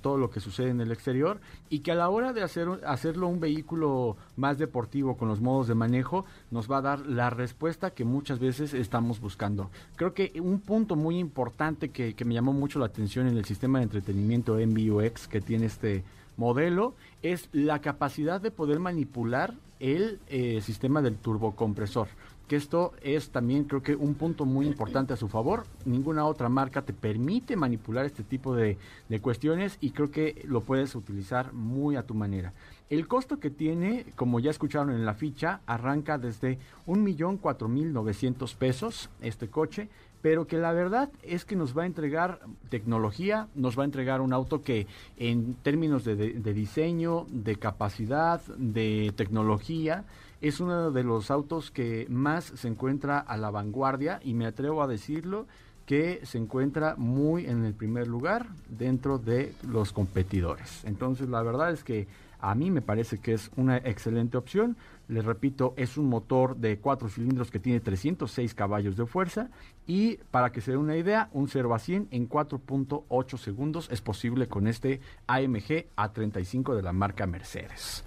todo 0.00 0.16
lo 0.16 0.30
que 0.30 0.40
sucede 0.40 0.70
en 0.70 0.80
el 0.80 0.90
exterior 0.90 1.40
y 1.68 1.80
que 1.80 1.92
a 1.92 1.94
la 1.94 2.08
hora 2.08 2.32
de 2.32 2.42
hacer, 2.42 2.66
hacerlo 2.86 3.28
un 3.28 3.40
vehículo 3.40 4.16
más 4.36 4.58
deportivo 4.58 5.16
con 5.16 5.28
los 5.28 5.40
modos 5.40 5.68
de 5.68 5.74
manejo 5.74 6.24
nos 6.50 6.68
va 6.68 6.78
a 6.78 6.82
dar 6.82 7.06
la 7.06 7.30
respuesta 7.30 7.90
que 7.90 8.04
muchas 8.04 8.38
veces 8.38 8.72
estamos 8.72 9.20
buscando. 9.20 9.70
Creo 9.96 10.14
que 10.14 10.32
un 10.40 10.60
punto 10.60 10.96
muy 10.96 11.18
importante 11.18 11.90
que, 11.90 12.14
que 12.14 12.24
me 12.24 12.34
llamó 12.34 12.54
mucho 12.54 12.78
la 12.78 12.86
atención 12.86 13.28
en 13.28 13.36
el 13.36 13.44
sistema 13.44 13.78
de 13.78 13.84
entretenimiento 13.84 14.54
MBUX 14.54 15.28
que 15.28 15.42
tiene 15.42 15.66
este 15.66 16.02
modelo 16.38 16.94
es 17.22 17.50
la 17.52 17.80
capacidad 17.80 18.40
de 18.40 18.50
poder 18.50 18.78
manipular 18.78 19.52
el 19.80 20.18
eh, 20.28 20.60
sistema 20.62 21.02
del 21.02 21.16
turbocompresor 21.16 22.08
que 22.48 22.56
esto 22.56 22.94
es 23.02 23.30
también 23.30 23.64
creo 23.64 23.82
que 23.82 23.94
un 23.94 24.14
punto 24.14 24.46
muy 24.46 24.66
importante 24.66 25.12
a 25.12 25.16
su 25.16 25.28
favor. 25.28 25.64
Ninguna 25.84 26.24
otra 26.24 26.48
marca 26.48 26.82
te 26.82 26.92
permite 26.92 27.54
manipular 27.56 28.06
este 28.06 28.24
tipo 28.24 28.54
de, 28.54 28.78
de, 29.08 29.20
cuestiones 29.20 29.76
y 29.80 29.90
creo 29.90 30.10
que 30.10 30.42
lo 30.48 30.62
puedes 30.62 30.94
utilizar 30.94 31.52
muy 31.52 31.96
a 31.96 32.02
tu 32.02 32.14
manera. 32.14 32.54
El 32.88 33.06
costo 33.06 33.38
que 33.38 33.50
tiene, 33.50 34.06
como 34.16 34.40
ya 34.40 34.50
escucharon 34.50 34.90
en 34.90 35.04
la 35.04 35.12
ficha, 35.12 35.60
arranca 35.66 36.16
desde 36.16 36.58
un 36.86 37.04
millón 37.04 37.36
cuatro 37.36 37.68
mil 37.68 37.92
novecientos 37.92 38.54
pesos 38.54 39.10
este 39.20 39.48
coche 39.48 39.90
pero 40.22 40.46
que 40.46 40.58
la 40.58 40.72
verdad 40.72 41.10
es 41.22 41.44
que 41.44 41.56
nos 41.56 41.76
va 41.76 41.84
a 41.84 41.86
entregar 41.86 42.40
tecnología, 42.70 43.48
nos 43.54 43.78
va 43.78 43.82
a 43.82 43.86
entregar 43.86 44.20
un 44.20 44.32
auto 44.32 44.62
que 44.62 44.86
en 45.16 45.54
términos 45.54 46.04
de, 46.04 46.14
diseño, 46.52 47.26
de 47.30 47.56
capacidad, 47.56 48.40
de 48.56 49.12
tecnología, 49.16 50.04
es 50.40 50.60
uno 50.60 50.90
de 50.90 51.04
los 51.04 51.30
autos 51.30 51.70
que 51.70 52.06
más 52.08 52.44
se 52.44 52.68
encuentra 52.68 53.18
a 53.18 53.36
la 53.36 53.50
vanguardia 53.50 54.20
y 54.22 54.34
me 54.34 54.46
atrevo 54.46 54.82
a 54.82 54.86
decirlo 54.86 55.46
que 55.86 56.20
se 56.24 56.36
encuentra 56.36 56.96
muy 56.96 57.46
en 57.46 57.64
el 57.64 57.72
primer 57.72 58.08
lugar 58.08 58.46
dentro 58.68 59.18
de 59.18 59.54
los 59.66 59.92
competidores. 59.92 60.84
Entonces 60.84 61.28
la 61.28 61.42
verdad 61.42 61.72
es 61.72 61.82
que 61.82 62.06
a 62.40 62.54
mí 62.54 62.70
me 62.70 62.82
parece 62.82 63.18
que 63.18 63.32
es 63.32 63.50
una 63.56 63.78
excelente 63.78 64.36
opción. 64.36 64.76
Les 65.08 65.24
repito, 65.24 65.74
es 65.76 65.96
un 65.96 66.06
motor 66.08 66.56
de 66.56 66.78
cuatro 66.78 67.08
cilindros 67.08 67.50
que 67.50 67.58
tiene 67.58 67.80
306 67.80 68.54
caballos 68.54 68.96
de 68.96 69.06
fuerza 69.06 69.48
y 69.86 70.18
para 70.30 70.52
que 70.52 70.60
se 70.60 70.72
dé 70.72 70.76
una 70.76 70.96
idea, 70.96 71.30
un 71.32 71.48
0 71.48 71.74
a 71.74 71.78
100 71.78 72.08
en 72.10 72.28
4.8 72.28 73.38
segundos 73.38 73.88
es 73.90 74.02
posible 74.02 74.46
con 74.46 74.68
este 74.68 75.00
AMG 75.26 75.86
A35 75.96 76.76
de 76.76 76.82
la 76.82 76.92
marca 76.92 77.26
Mercedes. 77.26 78.04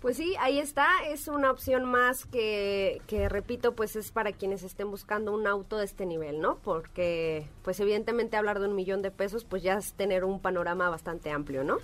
Pues 0.00 0.16
sí, 0.16 0.34
ahí 0.40 0.58
está, 0.58 0.88
es 1.08 1.28
una 1.28 1.50
opción 1.50 1.84
más 1.84 2.24
que, 2.24 3.02
que, 3.06 3.28
repito, 3.28 3.74
pues 3.74 3.96
es 3.96 4.10
para 4.10 4.32
quienes 4.32 4.62
estén 4.62 4.90
buscando 4.90 5.34
un 5.34 5.46
auto 5.46 5.76
de 5.76 5.84
este 5.84 6.06
nivel, 6.06 6.40
¿no? 6.40 6.56
Porque, 6.56 7.46
pues 7.62 7.78
evidentemente 7.80 8.38
hablar 8.38 8.60
de 8.60 8.68
un 8.68 8.74
millón 8.74 9.02
de 9.02 9.10
pesos, 9.10 9.44
pues 9.44 9.62
ya 9.62 9.74
es 9.74 9.92
tener 9.92 10.24
un 10.24 10.40
panorama 10.40 10.88
bastante 10.88 11.30
amplio, 11.30 11.64
¿no? 11.64 11.76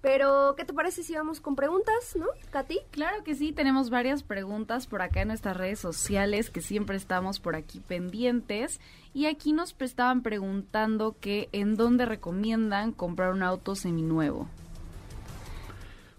Pero, 0.00 0.54
¿qué 0.56 0.64
te 0.64 0.72
parece 0.72 1.02
si 1.02 1.16
vamos 1.16 1.40
con 1.40 1.56
preguntas, 1.56 2.14
no, 2.14 2.26
Katy? 2.50 2.78
Claro 2.92 3.24
que 3.24 3.34
sí, 3.34 3.50
tenemos 3.50 3.90
varias 3.90 4.22
preguntas 4.22 4.86
por 4.86 5.02
acá 5.02 5.22
en 5.22 5.28
nuestras 5.28 5.56
redes 5.56 5.80
sociales 5.80 6.50
que 6.50 6.60
siempre 6.60 6.96
estamos 6.96 7.40
por 7.40 7.56
aquí 7.56 7.80
pendientes. 7.80 8.80
Y 9.12 9.26
aquí 9.26 9.52
nos 9.52 9.74
estaban 9.80 10.22
preguntando 10.22 11.16
que 11.20 11.48
en 11.50 11.74
dónde 11.74 12.06
recomiendan 12.06 12.92
comprar 12.92 13.32
un 13.32 13.42
auto 13.42 13.74
seminuevo. 13.74 14.48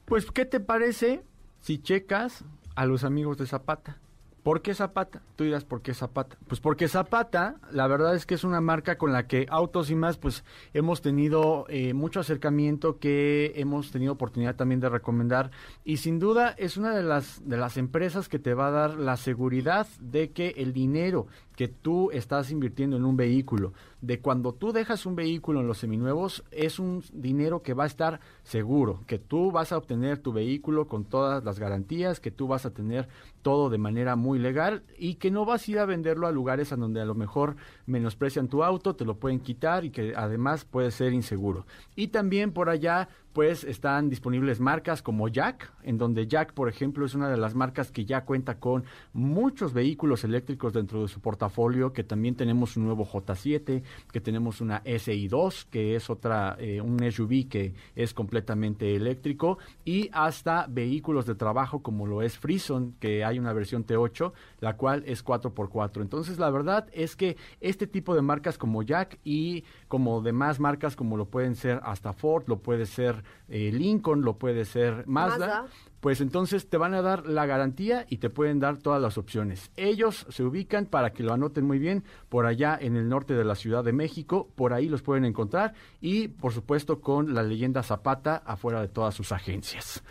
Pues, 0.03 0.29
¿qué 0.31 0.43
te 0.43 0.59
parece 0.59 1.23
si 1.59 1.79
checas 1.79 2.43
a 2.75 2.85
los 2.85 3.03
amigos 3.03 3.37
de 3.37 3.45
Zapata? 3.45 3.97
¿Por 4.43 4.61
qué 4.61 4.73
Zapata? 4.73 5.21
Tú 5.35 5.43
dirás, 5.43 5.65
¿por 5.65 5.81
qué 5.81 5.93
Zapata? 5.93 6.37
Pues 6.47 6.61
porque 6.61 6.87
Zapata, 6.87 7.57
la 7.71 7.87
verdad 7.87 8.15
es 8.15 8.25
que 8.25 8.35
es 8.35 8.43
una 8.43 8.61
marca 8.61 8.97
con 8.97 9.11
la 9.11 9.27
que 9.27 9.45
Autos 9.49 9.91
y 9.91 9.95
más, 9.95 10.17
pues 10.17 10.45
hemos 10.73 11.01
tenido 11.01 11.65
eh, 11.67 11.93
mucho 11.93 12.21
acercamiento, 12.21 12.99
que 12.99 13.51
hemos 13.55 13.91
tenido 13.91 14.13
oportunidad 14.13 14.55
también 14.55 14.79
de 14.79 14.89
recomendar. 14.89 15.51
Y 15.83 15.97
sin 15.97 16.19
duda 16.19 16.55
es 16.57 16.77
una 16.77 16.95
de 16.95 17.03
las, 17.03 17.47
de 17.47 17.57
las 17.57 17.75
empresas 17.77 18.29
que 18.29 18.39
te 18.39 18.53
va 18.53 18.67
a 18.67 18.71
dar 18.71 18.97
la 18.97 19.17
seguridad 19.17 19.87
de 19.99 20.31
que 20.31 20.55
el 20.57 20.71
dinero 20.71 21.27
que 21.59 21.67
tú 21.67 22.09
estás 22.11 22.51
invirtiendo 22.51 22.95
en 22.95 23.03
un 23.03 23.17
vehículo, 23.17 23.73
de 23.99 24.21
cuando 24.21 24.53
tú 24.53 24.71
dejas 24.71 25.05
un 25.05 25.17
vehículo 25.17 25.59
en 25.59 25.67
los 25.67 25.79
seminuevos, 25.79 26.45
es 26.51 26.79
un 26.79 27.03
dinero 27.11 27.63
que 27.63 27.73
va 27.73 27.83
a 27.83 27.87
estar 27.87 28.21
seguro, 28.43 29.03
que 29.07 29.19
tú 29.19 29.51
vas 29.51 29.73
a 29.73 29.77
obtener 29.77 30.19
tu 30.19 30.31
vehículo 30.31 30.87
con 30.87 31.03
todas 31.03 31.43
las 31.43 31.59
garantías, 31.59 32.21
que 32.21 32.31
tú 32.31 32.47
vas 32.47 32.65
a 32.65 32.69
tener 32.69 33.09
todo 33.41 33.69
de 33.69 33.77
manera 33.77 34.15
muy 34.15 34.39
legal 34.39 34.83
y 34.97 35.15
que 35.15 35.31
no 35.31 35.43
vas 35.43 35.67
a 35.67 35.71
ir 35.71 35.79
a 35.79 35.85
venderlo 35.85 36.27
a 36.27 36.31
lugares 36.31 36.71
en 36.71 36.79
donde 36.79 37.01
a 37.01 37.05
lo 37.05 37.13
mejor 37.13 37.57
menosprecian 37.87 38.47
tu 38.47 38.63
auto, 38.63 38.95
te 38.95 39.03
lo 39.03 39.15
pueden 39.15 39.41
quitar 39.41 39.83
y 39.83 39.89
que 39.89 40.13
además 40.15 40.63
puede 40.63 40.91
ser 40.91 41.11
inseguro. 41.11 41.65
Y 41.93 42.07
también 42.07 42.53
por 42.53 42.69
allá 42.69 43.09
pues 43.33 43.63
están 43.63 44.09
disponibles 44.09 44.59
marcas 44.59 45.01
como 45.01 45.27
Jack, 45.27 45.71
en 45.83 45.97
donde 45.97 46.27
Jack, 46.27 46.53
por 46.53 46.67
ejemplo, 46.67 47.05
es 47.05 47.13
una 47.13 47.29
de 47.29 47.37
las 47.37 47.55
marcas 47.55 47.91
que 47.91 48.05
ya 48.05 48.25
cuenta 48.25 48.59
con 48.59 48.85
muchos 49.13 49.73
vehículos 49.73 50.23
eléctricos 50.23 50.73
dentro 50.73 51.01
de 51.03 51.07
su 51.07 51.19
portafolio, 51.19 51.93
que 51.93 52.03
también 52.03 52.35
tenemos 52.35 52.75
un 52.75 52.85
nuevo 52.85 53.05
J7, 53.05 53.83
que 54.11 54.21
tenemos 54.21 54.61
una 54.61 54.83
SI2, 54.83 55.65
que 55.69 55.95
es 55.95 56.09
otra, 56.09 56.55
eh, 56.59 56.81
un 56.81 56.99
SUV 56.99 57.47
que 57.47 57.73
es 57.95 58.13
completamente 58.13 58.95
eléctrico, 58.95 59.59
y 59.85 60.09
hasta 60.11 60.65
vehículos 60.67 61.25
de 61.25 61.35
trabajo 61.35 61.81
como 61.81 62.07
lo 62.07 62.21
es 62.21 62.37
Frison, 62.37 62.95
que 62.99 63.23
hay 63.23 63.37
una 63.37 63.53
versión 63.53 63.85
T8, 63.85 64.31
la 64.59 64.75
cual 64.75 65.03
es 65.05 65.23
4x4. 65.23 66.01
Entonces, 66.01 66.39
la 66.39 66.49
verdad 66.49 66.87
es 66.93 67.15
que 67.15 67.37
este 67.61 67.87
tipo 67.87 68.15
de 68.15 68.21
marcas 68.21 68.57
como 68.57 68.83
Jack 68.83 69.19
y 69.23 69.63
como 69.87 70.21
demás 70.21 70.59
marcas 70.59 70.95
como 70.95 71.17
lo 71.17 71.25
pueden 71.25 71.55
ser 71.55 71.79
hasta 71.83 72.13
Ford, 72.13 72.43
lo 72.47 72.59
puede 72.59 72.85
ser 72.85 73.18
eh, 73.47 73.71
Lincoln, 73.71 74.21
lo 74.21 74.37
puede 74.37 74.65
ser 74.65 75.03
Mazda, 75.07 75.67
pues 75.99 76.21
entonces 76.21 76.69
te 76.69 76.77
van 76.77 76.93
a 76.93 77.01
dar 77.01 77.25
la 77.25 77.45
garantía 77.45 78.05
y 78.09 78.17
te 78.17 78.29
pueden 78.29 78.59
dar 78.59 78.77
todas 78.77 79.01
las 79.01 79.17
opciones. 79.17 79.71
Ellos 79.75 80.25
se 80.29 80.43
ubican, 80.43 80.85
para 80.85 81.11
que 81.11 81.23
lo 81.23 81.33
anoten 81.33 81.65
muy 81.65 81.79
bien, 81.79 82.03
por 82.29 82.45
allá 82.45 82.77
en 82.79 82.95
el 82.95 83.09
norte 83.09 83.33
de 83.33 83.43
la 83.43 83.55
Ciudad 83.55 83.83
de 83.83 83.93
México, 83.93 84.49
por 84.55 84.73
ahí 84.73 84.87
los 84.87 85.01
pueden 85.01 85.25
encontrar 85.25 85.73
y 86.01 86.29
por 86.29 86.53
supuesto 86.53 87.01
con 87.01 87.33
la 87.33 87.43
leyenda 87.43 87.83
Zapata 87.83 88.37
afuera 88.37 88.81
de 88.81 88.87
todas 88.87 89.15
sus 89.15 89.31
agencias. 89.31 90.03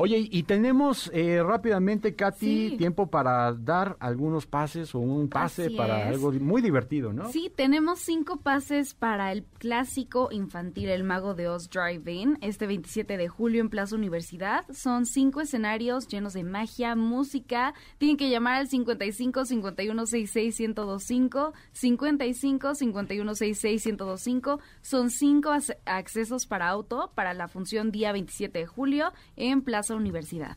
Oye, 0.00 0.28
y 0.30 0.44
tenemos 0.44 1.10
eh, 1.12 1.42
rápidamente, 1.42 2.14
Katy, 2.14 2.76
tiempo 2.78 3.08
para 3.08 3.52
dar 3.52 3.96
algunos 3.98 4.46
pases 4.46 4.94
o 4.94 5.00
un 5.00 5.28
pase 5.28 5.72
para 5.72 6.06
algo 6.06 6.30
muy 6.30 6.62
divertido, 6.62 7.12
¿no? 7.12 7.32
Sí, 7.32 7.50
tenemos 7.52 7.98
cinco 7.98 8.36
pases 8.36 8.94
para 8.94 9.32
el 9.32 9.42
clásico 9.58 10.28
infantil 10.30 10.88
El 10.90 11.02
Mago 11.02 11.34
de 11.34 11.48
Oz 11.48 11.68
Drive-In 11.68 12.38
este 12.42 12.68
27 12.68 13.16
de 13.16 13.26
julio 13.26 13.60
en 13.60 13.70
Plaza 13.70 13.96
Universidad. 13.96 14.64
Son 14.72 15.04
cinco 15.04 15.40
escenarios 15.40 16.06
llenos 16.06 16.32
de 16.32 16.44
magia, 16.44 16.94
música. 16.94 17.74
Tienen 17.98 18.16
que 18.16 18.30
llamar 18.30 18.54
al 18.54 18.68
55 18.68 19.46
51 19.46 20.06
66 20.06 20.60
1025, 20.60 21.54
55 21.72 22.74
51 22.76 23.34
66 23.34 23.86
1025. 23.86 24.60
Son 24.80 25.10
cinco 25.10 25.50
accesos 25.86 26.46
para 26.46 26.68
auto 26.68 27.10
para 27.16 27.34
la 27.34 27.48
función 27.48 27.90
día 27.90 28.12
27 28.12 28.60
de 28.60 28.66
julio 28.66 29.12
en 29.34 29.62
Plaza 29.62 29.87
Universidad. 29.96 30.56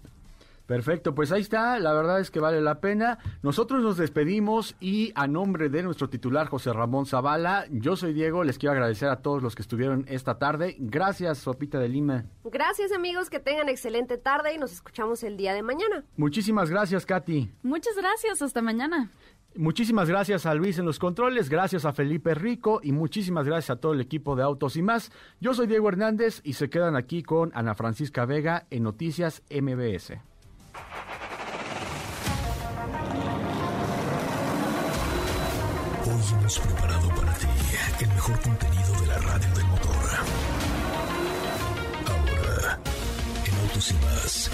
Perfecto, 0.71 1.13
pues 1.13 1.33
ahí 1.33 1.41
está, 1.41 1.77
la 1.79 1.91
verdad 1.91 2.21
es 2.21 2.31
que 2.31 2.39
vale 2.39 2.61
la 2.61 2.79
pena. 2.79 3.19
Nosotros 3.43 3.83
nos 3.83 3.97
despedimos 3.97 4.77
y 4.79 5.11
a 5.15 5.27
nombre 5.27 5.67
de 5.67 5.83
nuestro 5.83 6.09
titular 6.09 6.47
José 6.47 6.71
Ramón 6.71 7.05
Zavala, 7.05 7.65
yo 7.71 7.97
soy 7.97 8.13
Diego, 8.13 8.45
les 8.45 8.57
quiero 8.57 8.71
agradecer 8.71 9.09
a 9.09 9.17
todos 9.21 9.43
los 9.43 9.53
que 9.53 9.63
estuvieron 9.63 10.05
esta 10.07 10.39
tarde. 10.39 10.77
Gracias, 10.79 11.39
Sopita 11.39 11.77
de 11.77 11.89
Lima. 11.89 12.23
Gracias 12.45 12.93
amigos, 12.93 13.29
que 13.29 13.41
tengan 13.41 13.67
excelente 13.67 14.17
tarde 14.17 14.53
y 14.53 14.57
nos 14.57 14.71
escuchamos 14.71 15.23
el 15.23 15.35
día 15.35 15.53
de 15.53 15.61
mañana. 15.61 16.05
Muchísimas 16.15 16.69
gracias, 16.69 17.05
Katy. 17.05 17.51
Muchas 17.63 17.97
gracias, 17.97 18.41
hasta 18.41 18.61
mañana. 18.61 19.11
Muchísimas 19.55 20.07
gracias 20.07 20.45
a 20.45 20.53
Luis 20.53 20.77
en 20.79 20.85
los 20.85 20.97
controles, 20.97 21.49
gracias 21.49 21.83
a 21.83 21.91
Felipe 21.91 22.33
Rico 22.33 22.79
y 22.81 22.93
muchísimas 22.93 23.45
gracias 23.45 23.71
a 23.71 23.81
todo 23.81 23.91
el 23.91 23.99
equipo 23.99 24.37
de 24.37 24.43
Autos 24.43 24.77
y 24.77 24.81
más. 24.81 25.11
Yo 25.41 25.53
soy 25.53 25.67
Diego 25.67 25.89
Hernández 25.89 26.39
y 26.45 26.53
se 26.53 26.69
quedan 26.69 26.95
aquí 26.95 27.21
con 27.21 27.51
Ana 27.53 27.75
Francisca 27.75 28.25
Vega 28.25 28.65
en 28.69 28.83
Noticias 28.83 29.43
MBS. 29.49 30.11
Hoy 36.03 36.39
hemos 36.39 36.59
preparado 36.59 37.09
para 37.09 37.33
ti 37.33 37.47
el 37.99 38.07
mejor 38.07 38.39
contenido 38.39 39.01
de 39.01 39.07
la 39.07 39.17
radio 39.17 39.53
del 39.53 39.65
motor. 39.67 39.91
Ahora, 42.07 42.79
en 43.45 43.67
Autos 43.67 43.91
y 43.91 43.93
más, 43.95 44.51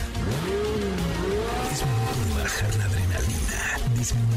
es 1.72 1.86
momento 1.86 2.36
de 2.36 2.44
bajar 2.44 2.76
la 2.78 2.88
disminuir 3.98 4.37